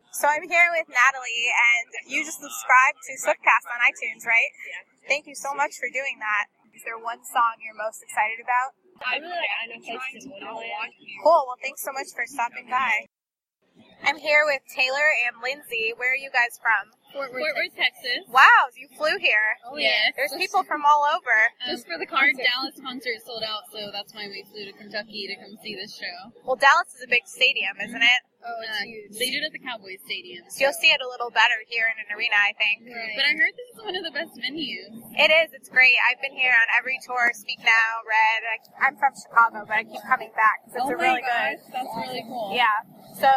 So 0.10 0.26
I'm 0.26 0.42
here 0.50 0.74
with 0.74 0.90
Natalie, 0.90 1.46
and 1.54 1.88
you 2.10 2.26
just 2.26 2.42
subscribed 2.42 2.98
to 3.06 3.14
Swiftcast 3.14 3.70
on 3.70 3.78
iTunes, 3.86 4.26
right? 4.26 4.52
Yeah. 4.74 4.82
Thank 5.08 5.30
you 5.30 5.38
so 5.38 5.54
much 5.54 5.78
for 5.78 5.86
doing 5.94 6.18
that. 6.18 6.50
Is 6.74 6.82
there 6.82 6.98
one 6.98 7.22
song 7.30 7.62
you're 7.62 7.78
most 7.78 8.02
excited 8.02 8.42
about? 8.42 8.74
I 9.06 9.18
really 9.18 9.34
like 9.34 9.54
I 9.58 9.66
know 9.68 9.80
Places 9.82 10.26
in 10.26 10.32
Wonderland. 10.32 10.94
Cool. 11.24 11.44
Well, 11.48 11.60
thanks 11.62 11.82
so 11.84 11.92
much 11.92 12.10
for 12.14 12.26
stopping 12.26 12.70
by. 12.70 13.10
I'm 14.04 14.18
here 14.18 14.42
with 14.46 14.62
Taylor 14.74 15.14
and 15.30 15.38
Lindsay. 15.42 15.94
Where 15.94 16.14
are 16.14 16.18
you 16.18 16.34
guys 16.34 16.58
from? 16.58 16.90
Fort 17.14 17.34
Worth, 17.34 17.76
Texas. 17.78 18.26
Wow, 18.30 18.72
you 18.74 18.90
flew 18.98 19.18
here. 19.20 19.58
Oh 19.68 19.78
Yes. 19.78 20.14
There's 20.18 20.34
people 20.34 20.64
from 20.64 20.82
all 20.86 21.06
over. 21.06 21.38
Just 21.70 21.86
for 21.86 21.98
the 22.00 22.10
card, 22.10 22.34
Dallas 22.34 22.80
concert 22.82 23.22
sold 23.26 23.44
out, 23.44 23.70
so 23.70 23.92
that's 23.92 24.14
why 24.14 24.26
we 24.26 24.46
flew 24.50 24.66
to 24.66 24.74
Kentucky 24.74 25.30
to 25.30 25.36
come 25.38 25.54
see 25.62 25.76
this 25.76 25.94
show. 25.94 26.34
Well, 26.46 26.58
Dallas 26.58 26.98
is 26.98 27.04
a 27.06 27.10
big 27.10 27.28
stadium, 27.28 27.78
isn't 27.78 28.02
it? 28.02 28.22
Oh, 28.42 28.58
it's 28.66 28.80
huge. 28.82 29.14
They 29.22 29.30
did 29.30 29.44
it 29.46 29.48
at 29.48 29.54
the 29.54 29.62
Cowboys 29.62 30.02
Stadium. 30.06 30.44
So 30.50 30.66
you'll 30.66 30.78
see 30.82 30.90
it 30.90 30.98
a 31.02 31.10
little 31.10 31.30
better 31.30 31.58
here 31.70 31.86
in 31.86 31.98
an 32.02 32.10
arena, 32.18 32.34
I 32.42 32.54
think. 32.58 32.90
Right. 32.90 33.14
But 33.14 33.26
I 33.30 33.34
heard 33.38 33.54
this 33.54 33.70
is 33.78 33.80
one 33.86 33.94
of 33.96 34.04
the 34.04 34.14
best 34.14 34.34
venues. 34.42 34.98
It 35.14 35.30
is. 35.30 35.54
It's 35.54 35.70
great. 35.70 35.94
I've 36.10 36.18
been 36.22 36.34
here 36.34 36.54
on 36.54 36.68
every 36.78 36.98
tour. 37.06 37.30
Speak 37.38 37.62
Now, 37.62 37.90
Red. 38.02 38.40
I, 38.50 38.56
I'm 38.90 38.96
from 38.98 39.14
Chicago, 39.14 39.62
but 39.70 39.78
I 39.78 39.84
keep 39.86 40.02
coming 40.10 40.34
back 40.34 40.66
'cause 40.66 40.82
it's 40.82 40.90
oh 40.90 40.94
a 40.94 40.98
really 40.98 41.22
gosh, 41.22 41.62
good. 41.62 41.74
that's 41.74 41.94
really 42.02 42.26
cool. 42.26 42.50
Yeah. 42.58 42.74
So, 43.22 43.30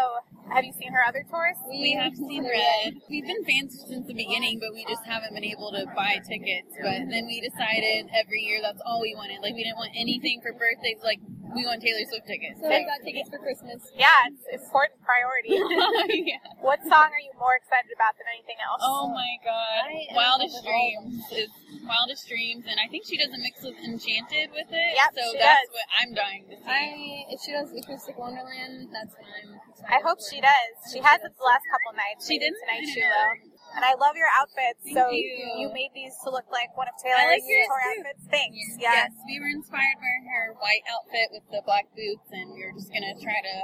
have 0.53 0.65
you 0.65 0.73
seen 0.73 0.93
her 0.93 1.05
other 1.05 1.25
tours? 1.29 1.57
We 1.69 1.93
have 2.01 2.15
seen 2.17 2.45
Red. 2.49 2.97
We've 3.09 3.27
been 3.27 3.45
fans 3.45 3.77
since 3.89 4.07
the 4.07 4.15
beginning, 4.17 4.61
but 4.61 4.73
we 4.73 4.85
just 4.89 5.05
haven't 5.05 5.35
been 5.35 5.45
able 5.45 5.73
to 5.73 5.85
buy 5.97 6.21
tickets. 6.25 6.73
But 6.81 7.09
then 7.13 7.27
we 7.29 7.41
decided 7.45 8.09
every 8.17 8.41
year 8.41 8.61
that's 8.63 8.81
all 8.85 9.01
we 9.05 9.13
wanted. 9.17 9.41
Like 9.45 9.53
we 9.55 9.65
didn't 9.65 9.77
want 9.81 9.93
anything 9.97 10.41
for 10.41 10.53
birthdays. 10.53 11.01
Like 11.05 11.21
we 11.55 11.63
want 11.65 11.81
Taylor 11.81 12.03
Swift 12.11 12.27
tickets. 12.27 12.59
So 12.61 12.69
I 12.69 12.83
got 12.83 13.01
tickets 13.07 13.31
for 13.31 13.39
Christmas. 13.39 13.87
Yeah, 13.95 14.11
it's 14.29 14.45
important 14.51 14.99
priority. 15.07 15.55
yeah. 16.27 16.43
What 16.61 16.83
song 16.83 17.09
are 17.15 17.23
you 17.23 17.31
more 17.39 17.55
excited 17.57 17.91
about 17.95 18.19
than 18.19 18.27
anything 18.35 18.59
else? 18.61 18.83
Oh 18.83 19.09
my 19.15 19.33
god. 19.47 19.87
I 19.87 20.11
Wildest 20.15 20.59
Dreams 20.67 21.23
is 21.31 21.51
Wildest 21.87 22.27
Dreams 22.29 22.65
and 22.67 22.77
I 22.83 22.91
think 22.91 23.07
she 23.07 23.17
does 23.17 23.31
a 23.31 23.39
mix 23.39 23.63
with 23.63 23.79
Enchanted 23.81 24.51
with 24.53 24.69
it. 24.71 24.91
Yep, 24.99 25.11
so 25.15 25.23
she 25.33 25.39
that's 25.39 25.63
does. 25.63 25.69
what 25.73 25.87
I'm 26.03 26.11
dying 26.15 26.45
to 26.51 26.57
see. 26.59 26.67
I 26.67 27.33
if 27.33 27.39
she 27.41 27.51
does 27.55 27.71
Acoustic 27.71 28.19
Wonderland, 28.19 28.91
that's 28.91 29.15
what 29.15 29.27
I'm. 29.31 29.57
I 29.85 30.01
hope 30.03 30.19
she 30.19 30.41
does. 30.41 30.75
She 30.91 30.99
has 31.01 31.21
it 31.23 31.33
the 31.37 31.45
last 31.47 31.65
couple 31.71 31.93
nights. 31.95 32.27
She 32.27 32.39
maybe 32.41 32.51
did? 32.51 32.55
tonight. 32.65 32.85
I 32.85 32.93
She 32.93 33.03
will. 33.05 33.54
And 33.75 33.83
I 33.83 33.99
love 33.99 34.15
your 34.15 34.31
outfits. 34.39 34.87
Thank 34.87 34.95
so 34.95 35.11
you. 35.11 35.67
made 35.75 35.91
these 35.99 36.15
to 36.23 36.31
look 36.31 36.47
like 36.55 36.71
one 36.79 36.87
of 36.87 36.95
Taylor's 37.03 37.43
like 37.43 37.43
yours 37.43 37.67
tour 37.67 37.83
too. 37.83 37.91
outfits. 38.07 38.25
Thanks. 38.31 38.63
Yeah. 38.79 39.11
Yes, 39.11 39.13
we 39.27 39.43
were 39.43 39.51
inspired 39.51 39.99
by 39.99 40.15
her 40.31 40.55
white 40.63 40.87
outfit 40.87 41.35
with 41.35 41.43
the 41.51 41.59
black 41.67 41.91
boots, 41.99 42.31
and 42.31 42.55
we 42.55 42.63
were 42.63 42.71
just 42.71 42.95
gonna 42.95 43.19
try 43.19 43.35
to 43.35 43.57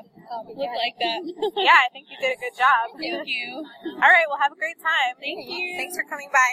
look 0.50 0.74
like 0.74 0.98
that. 0.98 1.22
yeah, 1.62 1.86
I 1.86 1.88
think 1.94 2.10
you 2.10 2.18
did 2.18 2.34
a 2.34 2.40
good 2.42 2.56
job. 2.58 2.98
Thank 2.98 3.30
you. 3.30 3.62
All 4.02 4.10
right, 4.10 4.26
well, 4.26 4.42
have 4.42 4.50
a 4.50 4.58
great 4.58 4.82
time. 4.82 5.14
Thank 5.22 5.46
you. 5.46 5.78
Thanks 5.78 5.94
for 5.94 6.02
coming 6.10 6.28
by. 6.34 6.50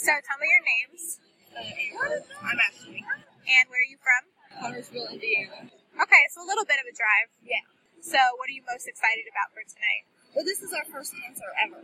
So, 0.00 0.10
tell 0.24 0.40
me 0.40 0.48
your 0.48 0.64
names. 0.64 1.20
Uh, 1.54 2.48
I'm 2.48 2.58
Ashley. 2.58 3.04
And 3.44 3.64
where 3.68 3.84
are 3.84 3.90
you 3.92 4.00
from? 4.00 4.22
Huntersville, 4.56 5.12
Indiana. 5.12 5.68
Okay, 6.00 6.22
so 6.32 6.42
a 6.42 6.48
little 6.48 6.64
bit 6.64 6.80
of 6.80 6.86
a 6.88 6.94
drive. 6.96 7.28
Yeah. 7.44 7.62
So, 8.00 8.18
what 8.40 8.48
are 8.48 8.56
you 8.56 8.64
most 8.66 8.88
excited 8.88 9.28
about 9.28 9.52
for 9.52 9.62
tonight? 9.62 10.04
Well, 10.34 10.44
this 10.44 10.60
is 10.62 10.70
our 10.74 10.84
first 10.90 11.14
concert 11.14 11.54
ever. 11.62 11.80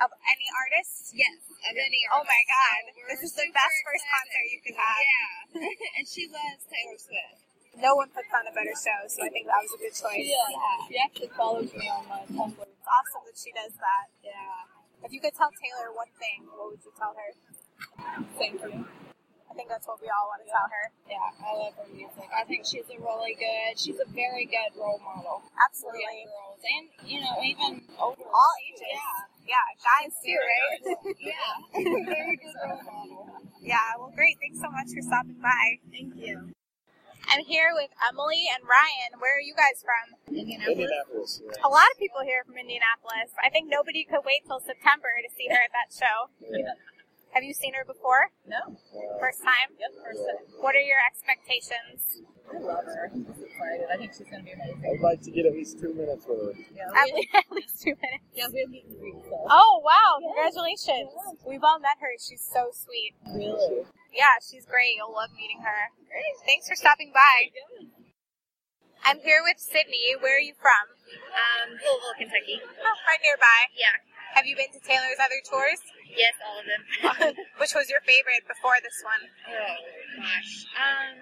Of 0.00 0.08
any 0.32 0.48
artist? 0.56 1.12
Yes, 1.12 1.36
of 1.68 1.76
any 1.76 2.00
artist. 2.08 2.16
Oh 2.16 2.24
my 2.24 2.42
god, 2.48 2.80
So 2.96 3.02
this 3.12 3.20
is 3.20 3.32
the 3.36 3.44
best 3.52 3.76
first 3.84 4.00
excited. 4.00 4.16
concert 4.16 4.44
you 4.48 4.60
could 4.64 4.78
have. 4.80 5.00
Yeah, 5.04 5.92
and 6.00 6.04
she 6.08 6.24
loves 6.32 6.64
Taylor 6.64 6.96
Swift. 6.96 7.36
No 7.76 7.92
one 8.00 8.08
puts 8.10 8.32
on 8.32 8.48
a 8.48 8.52
better 8.56 8.72
show, 8.72 8.98
so 9.12 9.20
I 9.22 9.28
think 9.28 9.44
that 9.46 9.60
was 9.60 9.72
a 9.76 9.80
good 9.84 9.92
choice. 9.94 10.24
Yeah, 10.24 10.88
she 10.88 10.96
actually 10.98 11.30
follows 11.36 11.70
me 11.76 11.86
on 11.92 12.02
my 12.08 12.24
Tumblr. 12.32 12.64
It's 12.64 12.88
awesome 12.88 13.22
that 13.28 13.36
she 13.36 13.52
does 13.52 13.76
that. 13.76 14.06
Yeah, 14.24 15.04
If 15.04 15.12
you 15.12 15.20
could 15.20 15.36
tell 15.36 15.52
Taylor 15.60 15.92
one 15.92 16.10
thing, 16.16 16.48
what 16.48 16.72
would 16.72 16.80
you 16.80 16.92
tell 16.96 17.12
her? 17.12 17.30
thank 18.40 18.56
you. 18.64 18.84
I 19.50 19.54
think 19.58 19.68
that's 19.68 19.86
what 19.90 19.98
we 20.00 20.06
all 20.06 20.30
want 20.30 20.46
to 20.46 20.48
tell 20.48 20.68
her. 20.70 20.84
Yeah, 21.10 21.26
I 21.42 21.50
love 21.58 21.74
her 21.82 21.88
music. 21.90 22.30
I 22.30 22.46
think 22.46 22.62
she's 22.64 22.86
a 22.86 22.98
really 23.02 23.34
good. 23.34 23.74
She's 23.74 23.98
a 23.98 24.06
very 24.14 24.46
good 24.46 24.70
role 24.78 25.02
model 25.02 25.42
for 25.42 25.50
Absolutely. 25.66 26.06
young 26.06 26.30
girls, 26.30 26.62
and 26.62 26.84
you 27.10 27.18
know 27.18 27.34
even 27.42 27.82
older. 27.98 28.22
All 28.30 28.54
ages. 28.70 28.86
Yeah, 29.42 29.58
Yeah, 29.58 29.66
guys 29.82 30.12
too, 30.22 30.38
right? 30.38 30.82
yeah, 31.18 31.54
very 32.14 32.36
good 32.38 32.56
role 32.62 32.82
model. 32.86 33.42
yeah, 33.60 33.98
well, 33.98 34.14
great. 34.14 34.38
Thanks 34.38 34.62
so 34.62 34.70
much 34.70 34.94
for 34.94 35.02
stopping 35.02 35.42
by. 35.42 35.82
Thank 35.90 36.14
you. 36.14 36.54
I'm 37.28 37.44
here 37.44 37.70
with 37.74 37.90
Emily 38.06 38.46
and 38.54 38.62
Ryan. 38.64 39.18
Where 39.20 39.34
are 39.36 39.44
you 39.44 39.54
guys 39.54 39.82
from? 39.84 40.14
Indianapolis. 40.34 41.42
Yeah. 41.44 41.66
A 41.66 41.70
lot 41.70 41.86
of 41.92 41.98
people 41.98 42.22
here 42.24 42.42
from 42.46 42.56
Indianapolis. 42.56 43.34
I 43.38 43.50
think 43.50 43.68
nobody 43.70 44.02
could 44.06 44.22
wait 44.24 44.46
till 44.46 44.58
September 44.62 45.10
to 45.22 45.28
see 45.34 45.46
her 45.50 45.58
at 45.60 45.70
that 45.74 45.90
show. 45.94 46.30
Yeah. 46.42 46.74
Have 47.32 47.44
you 47.44 47.54
seen 47.54 47.74
her 47.74 47.84
before? 47.86 48.30
No, 48.46 48.58
First 49.20 49.42
time? 49.42 49.70
yep, 49.78 49.90
person. 50.02 50.34
What 50.58 50.74
are 50.74 50.82
your 50.82 50.98
expectations? 51.06 52.26
I 52.50 52.58
love 52.58 52.82
her. 52.84 53.10
I'm 53.14 53.22
just 53.24 53.38
excited. 53.46 53.86
I 53.86 53.96
think 53.96 54.10
she's 54.18 54.26
gonna 54.26 54.42
be 54.42 54.50
amazing. 54.50 54.82
I'd 54.82 54.98
like 55.00 55.22
to 55.22 55.30
get 55.30 55.46
at 55.46 55.54
least 55.54 55.78
two 55.78 55.94
minutes 55.94 56.26
with 56.26 56.42
her. 56.42 56.52
Yeah, 56.74 56.90
At 56.90 57.14
least, 57.14 57.30
at 57.38 57.46
least 57.54 57.74
two 57.82 57.94
minutes. 58.02 58.26
yeah, 58.34 58.50
we 58.50 58.60
have 58.66 58.70
meet 58.70 58.84
and 58.90 58.98
greet. 58.98 59.14
So. 59.22 59.46
Oh, 59.46 59.78
wow. 59.86 60.18
Congratulations. 60.18 61.14
We've 61.46 61.62
all 61.62 61.78
met 61.78 62.02
her. 62.02 62.10
She's 62.18 62.42
so 62.42 62.74
sweet. 62.74 63.14
Really? 63.30 63.86
Yeah, 64.10 64.34
she's 64.42 64.66
great. 64.66 64.98
You'll 64.98 65.14
love 65.14 65.30
meeting 65.38 65.62
her. 65.62 65.80
Great. 66.10 66.34
Thanks 66.42 66.66
for 66.66 66.74
stopping 66.74 67.14
by. 67.14 67.54
I'm 69.06 69.22
here 69.22 69.40
with 69.46 69.56
Sydney. 69.62 70.18
Where 70.18 70.34
are 70.36 70.42
you 70.44 70.52
from? 70.58 70.84
Um, 71.30 71.78
Louisville, 71.78 72.18
Kentucky. 72.18 72.58
Oh, 72.60 72.96
right 73.06 73.22
nearby. 73.22 73.60
Yeah. 73.78 73.94
Have 74.34 74.46
you 74.46 74.56
been 74.56 74.70
to 74.72 74.80
Taylor's 74.80 75.18
other 75.20 75.40
tours? 75.44 75.80
Yes, 76.10 76.34
all 76.42 76.58
of 76.58 76.66
them. 76.66 77.34
Which 77.60 77.74
was 77.74 77.90
your 77.90 78.00
favorite 78.02 78.46
before 78.46 78.78
this 78.82 78.98
one? 79.04 79.22
oh 79.48 79.76
gosh. 80.18 80.52
Um, 80.74 81.16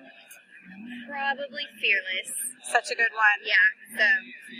probably 1.08 1.64
Fearless. 1.80 2.30
Such 2.68 2.92
a 2.92 2.96
good 2.98 3.14
one. 3.14 3.38
Yeah. 3.46 3.64
So 3.96 4.04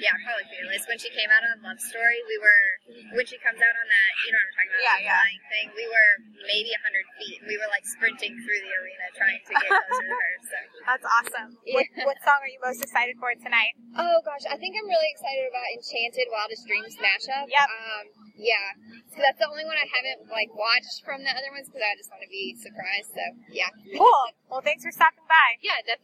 yeah, 0.00 0.14
probably 0.24 0.48
Fearless. 0.48 0.88
When 0.88 0.96
she 0.96 1.12
came 1.12 1.28
out 1.28 1.44
on 1.44 1.60
Love 1.60 1.80
Story, 1.82 2.20
we 2.24 2.36
were 2.40 2.64
when 3.12 3.26
she 3.28 3.36
comes 3.42 3.60
out 3.60 3.74
on 3.76 3.86
that, 3.88 4.10
you 4.24 4.30
know 4.32 4.40
what 4.40 4.48
I'm 4.48 4.56
talking 4.56 4.72
about? 4.72 5.00
Yeah, 5.04 5.12
yeah. 5.12 5.48
thing. 5.52 5.66
We 5.76 5.86
were 5.90 6.10
maybe 6.48 6.70
hundred 6.80 7.06
feet. 7.20 7.38
We 7.44 7.54
were 7.60 7.68
like 7.68 7.84
sprinting 7.84 8.32
through 8.40 8.60
the 8.64 8.72
arena 8.72 9.06
trying 9.12 9.40
to 9.44 9.52
get 9.52 9.68
closer 9.68 10.08
to 10.08 10.16
her. 10.16 10.32
So. 10.48 10.58
That's 10.88 11.06
awesome. 11.06 11.50
What, 11.74 11.86
what 12.08 12.18
song 12.24 12.40
are 12.40 12.48
you 12.48 12.60
most 12.64 12.80
excited 12.80 13.20
for 13.20 13.34
tonight? 13.36 13.76
Oh 13.98 14.24
gosh, 14.24 14.48
I 14.48 14.56
think 14.56 14.72
I'm 14.78 14.88
really 14.88 15.10
excited 15.12 15.44
about 15.52 15.68
Enchanted 15.76 16.26
Wildest 16.32 16.64
Dreams 16.64 16.96
mashup. 16.96 17.50
Yep. 17.52 17.68
Um, 17.68 18.04
yeah, 18.38 18.70
so 19.10 19.18
that's 19.26 19.42
the 19.42 19.50
only 19.50 19.66
one 19.66 19.74
I 19.74 19.82
haven't 19.90 20.30
like 20.30 20.46
watched 20.54 21.02
from 21.02 21.26
the 21.26 21.32
other 21.34 21.50
ones 21.50 21.66
because 21.66 21.82
I 21.82 21.98
just 21.98 22.06
want 22.06 22.22
to 22.22 22.30
be 22.30 22.54
surprised. 22.54 23.10
So 23.10 23.24
yeah. 23.50 23.66
Cool. 23.98 24.24
Well, 24.46 24.62
thanks 24.62 24.86
for 24.86 24.94
stopping 24.94 25.26
by. 25.26 25.58
Yeah, 25.58 25.74
definitely. 25.82 25.97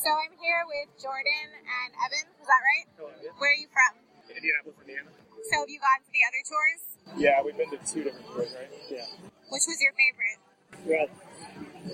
So 0.00 0.08
I'm 0.08 0.32
here 0.40 0.64
with 0.64 0.88
Jordan 0.96 1.48
and 1.60 1.90
Evan. 1.92 2.24
Is 2.40 2.48
that 2.48 2.62
right? 2.64 2.88
Where 3.36 3.52
are 3.52 3.60
you 3.60 3.68
from? 3.68 4.00
Indianapolis, 4.32 4.80
Indiana. 4.80 5.12
So 5.44 5.60
have 5.60 5.68
you 5.68 5.76
gone 5.76 6.00
to 6.00 6.08
the 6.08 6.24
other 6.24 6.42
tours? 6.48 6.82
Yeah, 7.20 7.36
we've 7.44 7.56
been 7.56 7.68
to 7.76 7.80
two 7.84 8.08
different 8.08 8.24
tours, 8.32 8.56
right? 8.56 8.72
Yeah. 8.88 9.04
Which 9.52 9.68
was 9.68 9.76
your 9.76 9.92
favorite? 9.92 10.40
Red. 10.88 11.08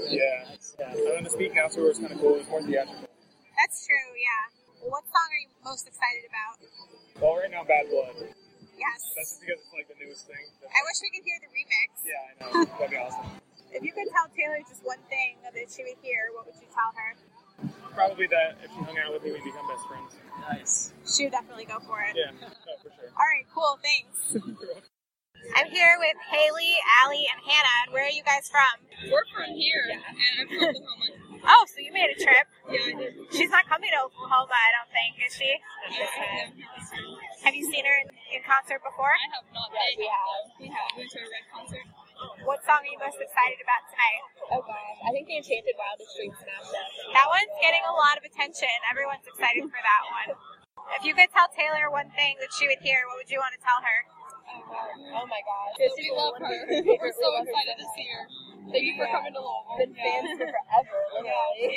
Yeah. 0.07 0.55
yeah. 0.79 0.87
I 0.87 1.19
mean, 1.19 1.25
the 1.27 1.35
Speak 1.35 1.51
Now 1.55 1.67
tour 1.67 1.91
was 1.91 1.99
kind 1.99 2.15
of 2.15 2.23
cool. 2.23 2.39
It 2.39 2.47
was 2.47 2.51
more 2.51 2.63
theatrical. 2.63 3.11
That's 3.59 3.83
true, 3.83 4.09
yeah. 4.15 4.87
What 4.87 5.03
song 5.11 5.27
are 5.27 5.41
you 5.43 5.51
most 5.67 5.91
excited 5.91 6.31
about? 6.31 6.63
Well, 7.19 7.43
right 7.43 7.51
now, 7.51 7.67
Bad 7.67 7.91
Blood. 7.91 8.15
Yes. 8.79 9.01
That's 9.19 9.35
just 9.35 9.43
because 9.43 9.59
it's 9.67 9.75
like 9.75 9.89
the 9.91 9.99
newest 9.99 10.31
thing. 10.31 10.47
I 10.63 10.81
wish 10.87 10.99
we 11.03 11.11
could 11.11 11.27
hear 11.27 11.39
the 11.43 11.51
remix. 11.51 11.91
Yeah, 12.07 12.23
I 12.23 12.33
know. 12.39 12.71
That'd 12.79 12.91
be 12.95 13.01
awesome. 13.03 13.43
If 13.77 13.85
you 13.85 13.93
could 13.93 14.09
tell 14.09 14.25
Taylor 14.33 14.57
just 14.65 14.81
one 14.89 15.05
thing 15.13 15.37
that 15.45 15.53
she 15.69 15.85
would 15.85 16.01
hear, 16.01 16.33
what 16.33 16.49
would 16.49 16.57
you 16.57 16.69
tell 16.73 16.97
her? 16.97 17.13
Probably 17.93 18.25
that 18.33 18.57
if 18.65 18.73
she 18.73 18.81
hung 18.89 18.97
out 18.97 19.13
with 19.13 19.21
me, 19.21 19.37
we'd 19.37 19.45
become 19.45 19.69
best 19.69 19.85
friends. 19.85 20.17
Nice. 20.49 20.97
She 21.05 21.29
would 21.29 21.37
definitely 21.37 21.69
go 21.69 21.77
for 21.85 22.01
it. 22.01 22.17
Yeah, 22.17 22.33
no, 22.41 22.49
for 22.81 22.89
sure. 22.89 23.13
All 23.21 23.29
right, 23.29 23.45
cool. 23.53 23.77
Thanks. 23.85 24.33
I'm 25.61 25.69
here 25.69 25.93
with 26.01 26.17
Haley, 26.25 26.73
Allie, 27.05 27.29
and 27.29 27.41
Hannah. 27.45 27.77
And 27.85 27.93
where 27.93 28.09
are 28.09 28.17
you 28.17 28.25
guys 28.25 28.49
from? 28.49 28.81
We're 29.13 29.29
from 29.29 29.53
here, 29.53 29.85
and 29.93 30.01
I'm 30.09 30.17
from 30.17 30.57
Oklahoma. 30.73 31.45
Oh, 31.45 31.63
so 31.69 31.77
you 31.85 31.93
made 31.93 32.09
a 32.09 32.17
trip? 32.17 32.49
Yeah, 32.73 32.81
I 32.81 32.93
did. 32.97 33.13
She's 33.29 33.53
not 33.53 33.69
coming 33.69 33.93
to 33.93 34.01
Oklahoma, 34.09 34.57
I 34.57 34.71
don't 34.73 34.89
think, 34.89 35.21
is 35.21 35.37
she? 35.37 35.53
Have 37.45 37.55
you 37.55 37.65
seen 37.69 37.85
her 37.85 37.97
in, 38.01 38.09
in 38.35 38.41
concert 38.41 38.81
before? 38.81 39.13
I 39.13 39.27
have 39.37 39.45
not. 39.53 39.69
They 39.69 40.09
have. 40.09 40.45
We 40.57 40.67
have. 40.73 40.89
We 40.97 41.05
went 41.05 41.13
to 41.13 41.21
a 41.21 41.29
red 41.29 41.45
concert. 41.53 41.85
What 42.49 42.65
song 42.65 42.81
are 42.81 42.89
you 42.89 42.97
most 42.97 43.21
excited 43.21 43.61
about 43.61 43.83
tonight? 43.93 44.23
Oh 44.57 44.63
god, 44.65 44.93
I 45.05 45.13
think 45.13 45.29
the 45.29 45.37
Enchanted 45.37 45.77
Wildest 45.77 46.13
Dreams 46.17 46.39
Snapchat. 46.41 46.89
That 47.13 47.29
one's 47.29 47.53
getting 47.61 47.85
a 47.85 47.93
lot 47.93 48.17
of 48.17 48.25
attention. 48.25 48.73
Everyone's 48.89 49.27
excited 49.29 49.69
for 49.69 49.81
that 49.83 50.03
one. 50.09 50.29
If 50.97 51.05
you 51.05 51.13
could 51.13 51.29
tell 51.35 51.51
Taylor 51.53 51.91
one 51.93 52.09
thing 52.17 52.39
that 52.41 52.49
she 52.57 52.65
would 52.71 52.81
hear, 52.81 53.05
what 53.11 53.21
would 53.21 53.29
you 53.29 53.37
want 53.43 53.53
to 53.53 53.61
tell 53.61 53.81
her? 53.85 53.99
Oh 54.49 54.63
god. 54.71 54.91
Oh 55.21 55.27
my 55.29 55.43
god. 55.45 55.69
We 55.77 56.09
love 56.15 56.35
her. 56.41 56.57
We're 57.05 57.13
so 57.13 57.29
excited 57.43 57.77
to 57.83 57.87
see 57.93 58.07
her. 58.15 58.25
Thank 58.73 58.83
you 58.87 58.95
for 58.99 59.07
coming 59.11 59.35
to 59.35 59.43
Louisville. 59.43 59.77
Been 59.79 59.93
fans 59.95 60.31
for 60.41 60.49
forever. 60.49 60.99
Yeah, 61.27 61.33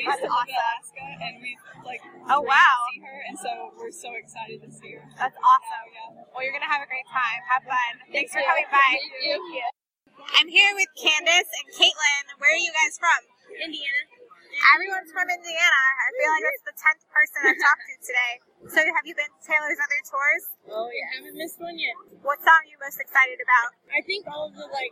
That's 0.06 0.22
we 0.22 0.26
lived 0.26 0.26
in 0.26 0.30
awesome. 0.30 0.56
Alaska, 0.56 1.06
and 1.26 1.34
we 1.42 1.58
like. 1.86 2.02
Oh, 2.30 2.42
wow. 2.46 2.54
To 2.60 2.94
see 2.94 3.02
her, 3.02 3.18
and 3.30 3.36
so 3.40 3.52
we're 3.78 3.90
so 3.94 4.14
excited 4.14 4.62
to 4.62 4.70
see 4.70 4.94
her. 4.98 5.04
That's 5.18 5.38
awesome. 5.38 5.86
Yeah. 5.90 6.22
Well, 6.34 6.44
you're 6.44 6.54
going 6.54 6.66
to 6.66 6.70
have 6.70 6.84
a 6.86 6.90
great 6.90 7.08
time. 7.10 7.40
Have 7.50 7.64
fun. 7.66 7.92
Thanks 8.14 8.34
for 8.34 8.42
coming 8.46 8.68
by. 8.70 8.90
Thank 8.94 9.42
you. 9.54 9.64
I'm 10.20 10.50
here 10.52 10.72
with 10.76 10.92
Candace 11.00 11.48
and 11.48 11.68
Caitlin. 11.72 12.24
Where 12.44 12.52
are 12.52 12.60
you 12.60 12.74
guys 12.76 13.00
from? 13.00 13.22
Indiana. 13.56 14.04
Everyone's 14.76 15.12
from 15.16 15.32
Indiana. 15.32 15.84
I 15.96 16.08
feel 16.20 16.30
like 16.36 16.44
that's 16.44 16.66
the 16.68 16.76
tenth 16.76 17.04
person 17.08 17.40
I've 17.48 17.62
talked 17.64 17.86
to 17.88 17.96
today. 18.04 18.34
So 18.68 18.80
have 18.84 19.06
you 19.08 19.16
been 19.16 19.32
to 19.32 19.42
Taylor's 19.48 19.80
other 19.80 20.02
tours? 20.04 20.44
Oh 20.68 20.90
yeah, 20.92 21.08
I 21.08 21.14
haven't 21.24 21.40
missed 21.40 21.62
one 21.64 21.80
yet. 21.80 21.96
What 22.20 22.44
song 22.44 22.60
are 22.60 22.68
you 22.68 22.76
most 22.84 23.00
excited 23.00 23.40
about? 23.40 23.72
I 23.88 24.04
think 24.04 24.28
all 24.28 24.52
of 24.52 24.54
the 24.60 24.68
like 24.68 24.92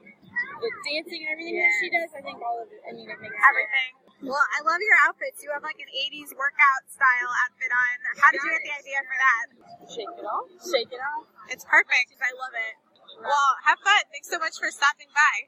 the 0.64 0.72
dancing 0.88 1.28
and 1.28 1.30
everything 1.36 1.60
that 1.60 1.74
she 1.84 1.88
does. 1.92 2.10
I 2.16 2.22
think 2.24 2.40
all 2.40 2.64
of 2.64 2.72
it. 2.72 2.80
I 2.88 2.96
mean, 2.96 3.12
it 3.12 3.20
makes 3.20 3.36
Everything. 3.36 3.92
Well, 4.32 4.46
I 4.56 4.66
love 4.66 4.82
your 4.82 4.98
outfits. 5.06 5.44
You 5.46 5.54
have 5.54 5.62
like 5.62 5.78
an 5.78 5.92
80s 5.92 6.34
workout 6.34 6.84
style 6.90 7.32
outfit 7.46 7.70
on. 7.70 7.96
How 8.18 8.30
did 8.34 8.42
you 8.42 8.50
get 8.50 8.64
the 8.66 8.74
idea 8.82 9.00
for 9.06 9.18
that? 9.20 9.46
Shake 9.94 10.14
it 10.16 10.26
off. 10.26 10.48
Shake 10.64 10.90
it 10.90 11.02
off. 11.04 11.30
It's 11.54 11.66
perfect. 11.68 12.18
I 12.18 12.32
love 12.34 12.56
it. 12.58 12.87
Well, 13.22 13.50
have 13.66 13.78
fun. 13.84 14.02
Thanks 14.12 14.30
so 14.30 14.40
much 14.40 14.54
for 14.60 14.70
stopping 14.72 15.08
by. 15.14 15.48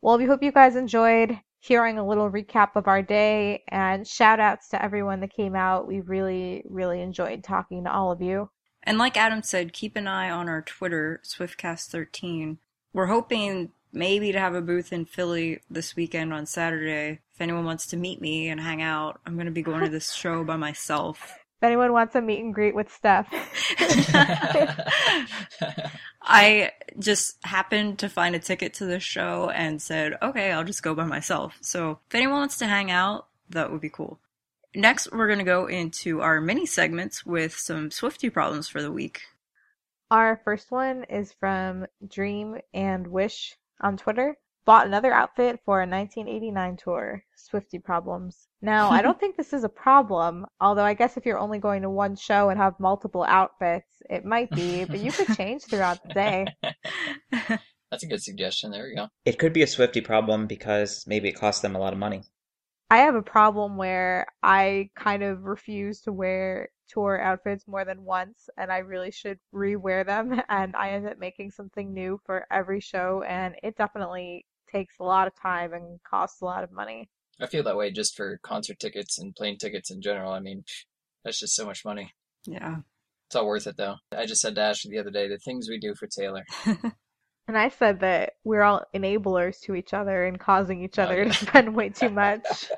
Well, 0.00 0.18
we 0.18 0.26
hope 0.26 0.42
you 0.42 0.52
guys 0.52 0.76
enjoyed 0.76 1.38
hearing 1.60 1.96
a 1.96 2.06
little 2.06 2.28
recap 2.30 2.70
of 2.74 2.88
our 2.88 3.02
day 3.02 3.62
and 3.68 4.06
shout 4.06 4.40
outs 4.40 4.68
to 4.70 4.84
everyone 4.84 5.20
that 5.20 5.32
came 5.32 5.54
out. 5.54 5.86
We 5.86 6.00
really, 6.00 6.64
really 6.68 7.00
enjoyed 7.00 7.44
talking 7.44 7.84
to 7.84 7.92
all 7.92 8.10
of 8.10 8.20
you. 8.20 8.50
And 8.82 8.98
like 8.98 9.16
Adam 9.16 9.44
said, 9.44 9.72
keep 9.72 9.94
an 9.94 10.08
eye 10.08 10.28
on 10.28 10.48
our 10.48 10.62
Twitter, 10.62 11.20
SwiftCast13. 11.24 12.56
We're 12.92 13.06
hoping 13.06 13.70
maybe 13.92 14.32
to 14.32 14.40
have 14.40 14.54
a 14.54 14.60
booth 14.60 14.92
in 14.92 15.04
Philly 15.04 15.60
this 15.70 15.94
weekend 15.94 16.32
on 16.34 16.46
Saturday. 16.46 17.20
If 17.32 17.40
anyone 17.40 17.64
wants 17.64 17.86
to 17.88 17.96
meet 17.96 18.20
me 18.20 18.48
and 18.48 18.60
hang 18.60 18.82
out, 18.82 19.20
I'm 19.24 19.34
going 19.34 19.46
to 19.46 19.52
be 19.52 19.62
going 19.62 19.84
to 19.84 19.90
this 19.90 20.12
show 20.12 20.42
by 20.42 20.56
myself. 20.56 21.38
If 21.62 21.66
anyone 21.66 21.92
wants 21.92 22.16
a 22.16 22.20
meet 22.20 22.42
and 22.42 22.52
greet 22.52 22.74
with 22.74 22.92
Steph, 22.92 23.28
I 26.22 26.72
just 26.98 27.36
happened 27.44 28.00
to 28.00 28.08
find 28.08 28.34
a 28.34 28.40
ticket 28.40 28.74
to 28.74 28.84
this 28.84 29.04
show 29.04 29.48
and 29.50 29.80
said, 29.80 30.18
okay, 30.20 30.50
I'll 30.50 30.64
just 30.64 30.82
go 30.82 30.92
by 30.92 31.04
myself. 31.04 31.58
So 31.60 32.00
if 32.08 32.14
anyone 32.16 32.38
wants 32.38 32.58
to 32.58 32.66
hang 32.66 32.90
out, 32.90 33.28
that 33.50 33.70
would 33.70 33.80
be 33.80 33.90
cool. 33.90 34.18
Next, 34.74 35.12
we're 35.12 35.28
going 35.28 35.38
to 35.38 35.44
go 35.44 35.66
into 35.66 36.20
our 36.20 36.40
mini 36.40 36.66
segments 36.66 37.24
with 37.24 37.54
some 37.54 37.90
Swiftie 37.90 38.32
problems 38.32 38.68
for 38.68 38.82
the 38.82 38.90
week. 38.90 39.20
our 40.10 40.40
first 40.44 40.72
one 40.72 41.04
is 41.04 41.32
from 41.32 41.86
Dream 42.04 42.56
and 42.74 43.06
Wish 43.06 43.54
on 43.80 43.96
Twitter. 43.96 44.36
Bought 44.64 44.86
another 44.86 45.12
outfit 45.12 45.60
for 45.64 45.78
a 45.78 45.86
1989 45.86 46.76
tour. 46.76 47.24
Swiftie 47.36 47.82
problems. 47.82 48.46
Now, 48.60 48.90
I 48.90 49.02
don't 49.02 49.18
think 49.20 49.36
this 49.36 49.52
is 49.52 49.64
a 49.64 49.68
problem, 49.68 50.46
although 50.60 50.84
I 50.84 50.94
guess 50.94 51.16
if 51.16 51.26
you're 51.26 51.38
only 51.38 51.58
going 51.58 51.82
to 51.82 51.90
one 51.90 52.14
show 52.14 52.48
and 52.48 52.58
have 52.58 52.78
multiple 52.78 53.24
outfits, 53.24 54.02
it 54.08 54.24
might 54.24 54.50
be, 54.50 54.84
but 54.84 55.00
you 55.00 55.10
could 55.10 55.36
change 55.36 55.64
throughout 55.64 56.02
the 56.04 56.14
day. 56.14 56.46
That's 57.90 58.04
a 58.04 58.06
good 58.06 58.22
suggestion. 58.22 58.70
There 58.70 58.84
we 58.84 58.94
go. 58.94 59.08
It 59.24 59.38
could 59.38 59.52
be 59.52 59.62
a 59.62 59.66
Swiftie 59.66 60.04
problem 60.04 60.46
because 60.46 61.04
maybe 61.06 61.28
it 61.28 61.34
costs 61.34 61.60
them 61.60 61.74
a 61.74 61.78
lot 61.78 61.92
of 61.92 61.98
money. 61.98 62.22
I 62.88 62.98
have 62.98 63.14
a 63.14 63.22
problem 63.22 63.76
where 63.76 64.26
I 64.42 64.90
kind 64.94 65.22
of 65.22 65.44
refuse 65.44 66.00
to 66.02 66.12
wear 66.12 66.68
tour 66.88 67.20
outfits 67.20 67.66
more 67.66 67.84
than 67.84 68.04
once, 68.04 68.48
and 68.56 68.70
I 68.70 68.78
really 68.78 69.10
should 69.10 69.38
rewear 69.52 70.06
them. 70.06 70.40
And 70.48 70.76
I 70.76 70.90
end 70.90 71.06
up 71.06 71.18
making 71.18 71.50
something 71.50 71.92
new 71.92 72.20
for 72.24 72.46
every 72.50 72.80
show, 72.80 73.22
and 73.26 73.56
it 73.62 73.76
definitely 73.76 74.46
takes 74.72 74.94
a 74.98 75.04
lot 75.04 75.26
of 75.28 75.34
time 75.40 75.72
and 75.74 76.00
costs 76.08 76.40
a 76.40 76.44
lot 76.44 76.64
of 76.64 76.72
money. 76.72 77.08
I 77.40 77.46
feel 77.46 77.62
that 77.64 77.76
way 77.76 77.90
just 77.90 78.16
for 78.16 78.38
concert 78.42 78.78
tickets 78.80 79.18
and 79.18 79.34
plane 79.34 79.58
tickets 79.58 79.90
in 79.90 80.00
general. 80.02 80.32
I 80.32 80.40
mean, 80.40 80.64
that's 81.24 81.38
just 81.38 81.54
so 81.54 81.64
much 81.66 81.84
money. 81.84 82.12
Yeah. 82.46 82.76
It's 83.28 83.36
all 83.36 83.46
worth 83.46 83.66
it 83.66 83.76
though. 83.76 83.96
I 84.16 84.26
just 84.26 84.40
said 84.42 84.54
to 84.56 84.60
Ashley 84.62 84.90
the 84.90 84.98
other 84.98 85.10
day 85.10 85.28
the 85.28 85.38
things 85.38 85.68
we 85.68 85.78
do 85.78 85.94
for 85.94 86.06
Taylor. 86.06 86.44
And 87.48 87.58
I 87.58 87.70
said 87.70 88.00
that 88.00 88.34
we're 88.44 88.62
all 88.62 88.84
enablers 88.94 89.58
to 89.62 89.74
each 89.74 89.92
other 89.92 90.24
and 90.24 90.38
causing 90.38 90.80
each 90.84 90.96
Oh, 90.98 91.02
other 91.02 91.24
yeah. 91.24 91.32
to 91.32 91.46
spend 91.46 91.74
way 91.74 91.88
too 91.88 92.08
much. 92.08 92.46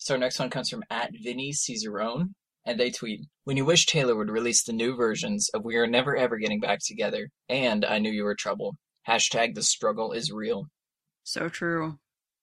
So 0.00 0.14
our 0.14 0.18
next 0.20 0.38
one 0.38 0.50
comes 0.50 0.68
from 0.70 0.82
at 0.90 1.10
Vinnie 1.22 1.52
Cesarone, 1.52 2.34
and 2.64 2.78
they 2.78 2.90
tweet, 2.90 3.20
When 3.44 3.56
you 3.56 3.64
wish 3.64 3.86
Taylor 3.86 4.16
would 4.16 4.30
release 4.30 4.64
the 4.64 4.72
new 4.72 4.96
versions 4.96 5.48
of 5.54 5.64
We 5.64 5.76
Are 5.76 5.86
Never 5.86 6.16
Ever 6.16 6.38
Getting 6.38 6.60
Back 6.60 6.78
Together 6.84 7.30
and 7.48 7.84
I 7.84 7.98
Knew 7.98 8.10
You 8.10 8.24
Were 8.24 8.34
Trouble. 8.36 8.76
Hashtag 9.08 9.54
the 9.54 9.62
struggle 9.62 10.12
is 10.12 10.32
real. 10.32 10.66
So 11.28 11.50
true. 11.50 11.98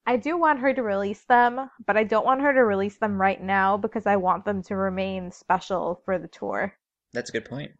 I 0.06 0.18
do 0.18 0.38
want 0.38 0.60
her 0.60 0.72
to 0.72 0.84
release 0.84 1.24
them, 1.24 1.72
but 1.88 1.98
I 1.98 2.04
don't 2.04 2.24
want 2.24 2.42
her 2.42 2.54
to 2.54 2.64
release 2.64 2.98
them 2.98 3.20
right 3.20 3.42
now 3.42 3.78
because 3.78 4.06
I 4.06 4.18
want 4.18 4.46
them 4.46 4.62
to 4.62 4.76
remain 4.76 5.32
special 5.32 6.04
for 6.06 6.20
the 6.20 6.28
tour. 6.28 6.72
That's 7.12 7.32
a 7.32 7.34
good 7.34 7.46
point. 7.46 7.72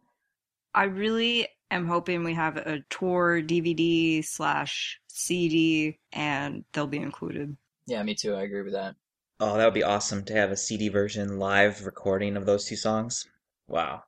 I 0.74 0.84
really 0.84 1.46
am 1.70 1.86
hoping 1.86 2.24
we 2.24 2.34
have 2.34 2.56
a 2.56 2.80
tour 2.90 3.40
DVD 3.40 4.24
slash 4.24 5.00
CD 5.06 6.00
and 6.12 6.64
they'll 6.72 6.88
be 6.88 6.98
included. 6.98 7.56
Yeah, 7.86 8.02
me 8.02 8.16
too. 8.16 8.34
I 8.34 8.42
agree 8.42 8.62
with 8.62 8.72
that. 8.72 8.96
Oh, 9.38 9.56
that 9.56 9.64
would 9.64 9.74
be 9.74 9.84
awesome 9.84 10.24
to 10.24 10.34
have 10.34 10.50
a 10.50 10.56
CD 10.56 10.88
version 10.88 11.38
live 11.38 11.86
recording 11.86 12.36
of 12.36 12.46
those 12.46 12.64
two 12.64 12.74
songs. 12.74 13.28
Wow. 13.68 14.02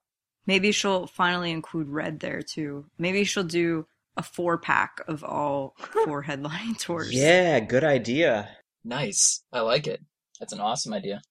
Maybe 0.49 0.73
she'll 0.73 1.07
finally 1.07 1.53
include 1.53 1.91
Red 1.91 2.19
there 2.19 2.43
too. 2.43 2.87
Maybe 2.99 3.23
she'll 3.23 3.45
do 3.45 3.87
a 4.19 4.23
four 4.23 4.59
pack 4.59 5.01
of 5.07 5.25
all 5.25 5.75
four 6.05 6.23
headline 6.23 6.75
tours. 6.75 7.15
Yeah, 7.15 7.61
good 7.61 7.85
idea. 7.85 8.51
Nice. 8.85 9.43
I 9.53 9.61
like 9.61 9.87
it. 9.87 10.01
That's 10.41 10.53
an 10.53 10.61
awesome 10.61 10.93
idea. 10.93 11.23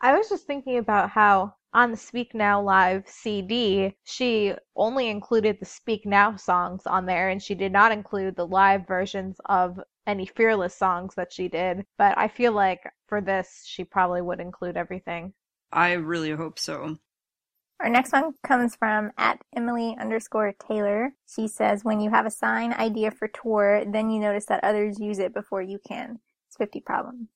I 0.00 0.16
was 0.16 0.28
just 0.28 0.46
thinking 0.46 0.78
about 0.78 1.10
how 1.10 1.54
on 1.74 1.90
the 1.90 1.96
Speak 1.96 2.34
Now 2.34 2.60
Live 2.60 3.04
CD, 3.06 3.94
she 4.04 4.54
only 4.74 5.08
included 5.08 5.58
the 5.60 5.66
Speak 5.66 6.04
Now 6.06 6.36
songs 6.36 6.82
on 6.86 7.06
there, 7.06 7.28
and 7.28 7.40
she 7.40 7.54
did 7.54 7.70
not 7.70 7.92
include 7.92 8.34
the 8.34 8.46
live 8.46 8.86
versions 8.86 9.36
of 9.46 9.78
any 10.06 10.26
Fearless 10.26 10.74
songs 10.74 11.14
that 11.14 11.32
she 11.32 11.48
did. 11.48 11.84
But 11.98 12.18
I 12.18 12.28
feel 12.28 12.52
like 12.52 12.80
for 13.08 13.20
this, 13.20 13.62
she 13.66 13.84
probably 13.84 14.22
would 14.22 14.40
include 14.40 14.76
everything. 14.76 15.34
I 15.70 15.92
really 15.92 16.32
hope 16.32 16.58
so. 16.58 16.98
Our 17.82 17.88
next 17.88 18.12
one 18.12 18.32
comes 18.44 18.76
from 18.76 19.10
at 19.18 19.40
Emily 19.56 19.96
underscore 20.00 20.52
Taylor. 20.52 21.14
She 21.28 21.48
says, 21.48 21.84
when 21.84 21.98
you 21.98 22.10
have 22.10 22.26
a 22.26 22.30
sign 22.30 22.72
idea 22.72 23.10
for 23.10 23.26
tour, 23.26 23.84
then 23.84 24.08
you 24.08 24.20
notice 24.20 24.44
that 24.46 24.62
others 24.62 25.00
use 25.00 25.18
it 25.18 25.34
before 25.34 25.62
you 25.62 25.80
can. 25.84 26.20
It's 26.46 26.56
50 26.56 26.80
problem. 26.80 27.28